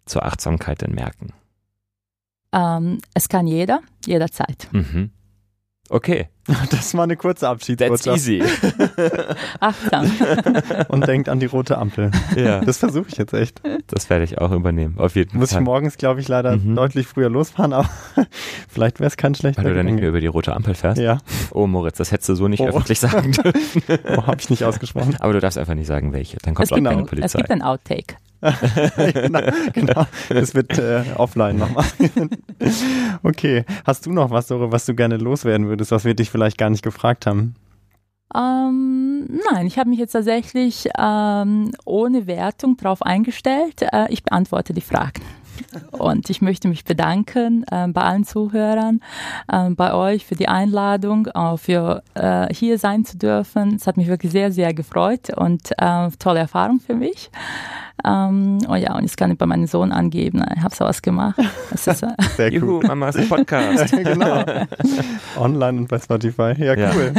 zur 0.05 0.25
Achtsamkeit 0.25 0.81
denn 0.81 0.93
merken? 0.93 1.33
Ähm, 2.53 2.99
es 3.13 3.29
kann 3.29 3.47
jeder, 3.47 3.81
jederzeit. 4.05 4.67
Mhm. 4.71 5.11
Okay. 5.89 6.29
Das 6.71 6.93
war 6.95 7.03
eine 7.03 7.15
kurze 7.17 7.41
That's 7.41 7.51
Abschiedsbotschaft. 7.51 8.17
easy. 8.17 8.43
Achtsam. 9.59 10.11
Und 10.89 11.07
denkt 11.07 11.29
an 11.29 11.39
die 11.39 11.45
rote 11.45 11.77
Ampel. 11.77 12.11
ja, 12.35 12.61
Das 12.61 12.77
versuche 12.77 13.05
ich 13.09 13.17
jetzt 13.17 13.33
echt. 13.33 13.61
das 13.87 14.09
werde 14.09 14.23
ich 14.25 14.39
auch 14.39 14.51
übernehmen. 14.51 14.95
Auf 14.97 15.15
jeden 15.15 15.37
Muss 15.37 15.49
ich 15.49 15.55
Fall. 15.55 15.63
morgens, 15.63 15.97
glaube 15.97 16.19
ich, 16.19 16.27
leider 16.27 16.57
Mhm. 16.57 16.75
deutlich 16.75 17.07
früher 17.07 17.29
losfahren, 17.29 17.73
aber 17.73 17.89
vielleicht 18.67 18.99
wäre 18.99 19.07
es 19.07 19.17
kein 19.17 19.35
schlechter 19.35 19.63
Weil 19.63 19.71
du 19.71 19.77
dann 19.77 19.85
nicht 19.85 19.99
mehr 19.99 20.09
über 20.09 20.19
die 20.21 20.27
rote 20.27 20.53
Ampel 20.55 20.73
fährst. 20.73 20.99
Ja, 20.99 21.19
Oh, 21.51 21.67
Moritz, 21.67 21.97
das 21.97 22.11
hättest 22.11 22.29
du 22.29 22.35
so 22.35 22.47
nicht 22.47 22.61
Oh. 22.61 22.67
öffentlich 22.67 22.99
sagen 22.99 23.31
dürfen. 23.31 23.83
oh, 24.17 24.25
habe 24.27 24.37
ich 24.39 24.49
nicht 24.49 24.63
ausgesprochen. 24.63 25.15
Aber 25.19 25.33
du 25.33 25.39
darfst 25.39 25.57
einfach 25.57 25.75
nicht 25.75 25.87
sagen, 25.87 26.11
welche. 26.13 26.37
Dann 26.37 26.53
kommt 26.55 26.65
Es 26.67 26.71
auch 26.71 26.75
gibt, 26.75 26.87
keine 26.87 26.99
ein, 26.99 27.03
es 27.05 27.09
Polizei. 27.09 27.37
gibt 27.39 27.51
ein 27.51 27.61
Outtake. 27.61 28.15
genau, 28.41 29.39
genau. 29.73 30.07
Das 30.29 30.55
wird 30.55 30.75
äh, 30.79 31.03
offline 31.17 31.57
nochmal. 31.59 31.85
okay. 33.21 33.65
Hast 33.85 34.07
du 34.07 34.11
noch 34.11 34.31
was, 34.31 34.47
Dore, 34.47 34.71
was 34.71 34.85
du 34.87 34.95
gerne 34.95 35.17
loswerden 35.17 35.67
würdest, 35.67 35.91
was 35.91 36.05
wir 36.05 36.15
dich 36.15 36.30
vielleicht 36.31 36.57
gar 36.57 36.69
nicht 36.69 36.83
gefragt 36.83 37.25
haben? 37.27 37.55
Ähm, 38.33 39.27
nein, 39.51 39.67
ich 39.67 39.77
habe 39.77 39.89
mich 39.89 39.99
jetzt 39.99 40.13
tatsächlich 40.13 40.87
ähm, 40.97 41.71
ohne 41.85 42.27
Wertung 42.27 42.77
darauf 42.77 43.01
eingestellt. 43.01 43.81
Äh, 43.81 44.11
ich 44.11 44.23
beantworte 44.23 44.73
die 44.73 44.81
Fragen. 44.81 45.21
Und 45.91 46.29
ich 46.29 46.41
möchte 46.41 46.67
mich 46.67 46.85
bedanken 46.85 47.65
äh, 47.71 47.87
bei 47.87 48.01
allen 48.01 48.23
Zuhörern, 48.23 49.01
äh, 49.47 49.69
bei 49.71 49.93
euch 49.93 50.25
für 50.25 50.35
die 50.35 50.47
Einladung, 50.47 51.27
auch 51.27 51.57
für 51.57 52.03
äh, 52.13 52.53
hier 52.53 52.77
sein 52.77 53.05
zu 53.05 53.17
dürfen. 53.17 53.75
Es 53.75 53.87
hat 53.87 53.97
mich 53.97 54.07
wirklich 54.07 54.31
sehr, 54.31 54.51
sehr 54.51 54.73
gefreut 54.73 55.29
und 55.35 55.71
äh, 55.77 56.09
tolle 56.19 56.39
Erfahrung 56.39 56.79
für 56.79 56.95
mich. 56.95 57.29
Ähm, 58.05 58.59
oh 58.69 58.75
ja, 58.75 58.95
und 58.95 59.03
jetzt 59.03 59.17
kann 59.17 59.31
ich 59.31 59.37
bei 59.37 59.45
meinem 59.45 59.67
Sohn 59.67 59.91
angeben, 59.91 60.43
ich 60.55 60.61
habe 60.63 60.73
sowas 60.75 61.01
gemacht. 61.01 61.39
Das 61.69 61.87
ist, 61.87 62.03
äh, 62.03 62.07
Sehr 62.37 62.51
Juhu, 62.51 62.81
Mamas 62.81 63.17
Podcast. 63.27 63.91
genau. 64.03 64.43
Online 65.37 65.79
und 65.79 65.87
bei 65.89 65.99
Spotify. 65.99 66.53
Ja, 66.57 66.75
Ja. 66.75 66.91
cool. 66.95 67.13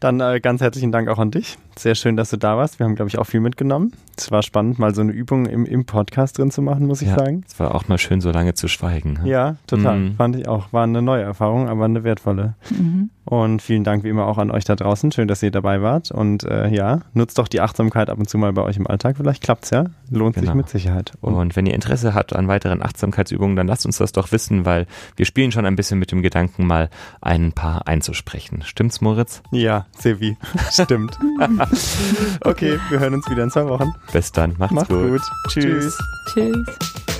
Dann 0.00 0.20
äh, 0.20 0.40
ganz 0.40 0.60
herzlichen 0.60 0.92
Dank 0.92 1.08
auch 1.08 1.18
an 1.18 1.30
dich. 1.30 1.56
Sehr 1.76 1.94
schön, 1.94 2.16
dass 2.16 2.30
du 2.30 2.36
da 2.36 2.56
warst. 2.56 2.78
Wir 2.78 2.86
haben, 2.86 2.94
glaube 2.94 3.08
ich, 3.08 3.18
auch 3.18 3.24
viel 3.26 3.40
mitgenommen. 3.40 3.92
Es 4.16 4.30
war 4.30 4.42
spannend, 4.42 4.78
mal 4.78 4.94
so 4.94 5.00
eine 5.00 5.12
Übung 5.12 5.46
im, 5.46 5.64
im 5.66 5.84
Podcast 5.84 6.38
drin 6.38 6.50
zu 6.50 6.62
machen, 6.62 6.86
muss 6.86 7.02
ich 7.02 7.08
Ja. 7.08 7.18
sagen. 7.18 7.44
Es 7.46 7.58
war 7.58 7.74
auch 7.74 7.88
mal 7.88 7.98
schön, 7.98 8.20
so 8.20 8.30
lange 8.30 8.54
zu 8.54 8.68
schweigen. 8.68 9.18
Ja, 9.24 9.56
total. 9.66 9.98
Mhm. 9.98 10.14
Fand 10.16 10.36
ich 10.36 10.48
auch. 10.48 10.72
War 10.72 10.84
eine 10.84 11.02
neue 11.02 11.22
Erfahrung, 11.22 11.68
aber 11.68 11.84
eine 11.84 12.04
wertvolle. 12.04 12.54
mhm. 12.70 13.10
Und 13.26 13.62
vielen 13.62 13.84
Dank 13.84 14.04
wie 14.04 14.10
immer 14.10 14.26
auch 14.26 14.36
an 14.36 14.50
euch 14.50 14.64
da 14.66 14.76
draußen. 14.76 15.10
Schön, 15.10 15.28
dass 15.28 15.42
ihr 15.42 15.50
dabei 15.50 15.80
wart. 15.80 16.10
Und 16.10 16.44
äh, 16.44 16.68
ja, 16.68 17.00
nutzt 17.14 17.38
doch 17.38 17.48
die 17.48 17.62
Achtsamkeit 17.62 18.10
ab 18.10 18.18
und 18.18 18.28
zu 18.28 18.36
mal 18.36 18.52
bei 18.52 18.60
euch 18.60 18.76
im 18.76 18.86
Alltag. 18.86 19.16
Vielleicht 19.16 19.42
klappt's 19.42 19.70
ja. 19.70 19.84
Lohnt 20.14 20.34
sich 20.34 20.44
Genau. 20.44 20.54
mit 20.56 20.68
Sicherheit. 20.68 21.12
Und 21.20 21.34
Und 21.34 21.56
wenn 21.56 21.66
ihr 21.66 21.74
Interesse 21.74 22.14
habt 22.14 22.34
an 22.34 22.48
weiteren 22.48 22.82
Achtsamkeitsübungen, 22.82 23.56
dann 23.56 23.66
lasst 23.66 23.84
uns 23.86 23.98
das 23.98 24.12
doch 24.12 24.32
wissen, 24.32 24.64
weil 24.64 24.86
wir 25.16 25.26
spielen 25.26 25.52
schon 25.52 25.66
ein 25.66 25.76
bisschen 25.76 25.98
mit 25.98 26.10
dem 26.12 26.22
Gedanken, 26.22 26.66
mal 26.66 26.88
ein 27.20 27.52
paar 27.52 27.86
einzusprechen. 27.88 28.62
Stimmt's, 28.64 29.00
Moritz? 29.00 29.42
ja, 29.50 29.86
Sevi. 29.98 30.36
Stimmt. 30.70 31.18
okay, 32.42 32.78
wir 32.90 32.98
hören 33.00 33.14
uns 33.14 33.28
wieder 33.30 33.44
in 33.44 33.50
zwei 33.50 33.66
Wochen. 33.66 33.92
Bis 34.12 34.32
dann. 34.32 34.54
Macht's, 34.58 34.74
Macht's 34.74 34.88
gut. 34.88 35.10
gut. 35.10 35.22
Tschüss. 35.48 35.98
Tschüss. 36.32 37.13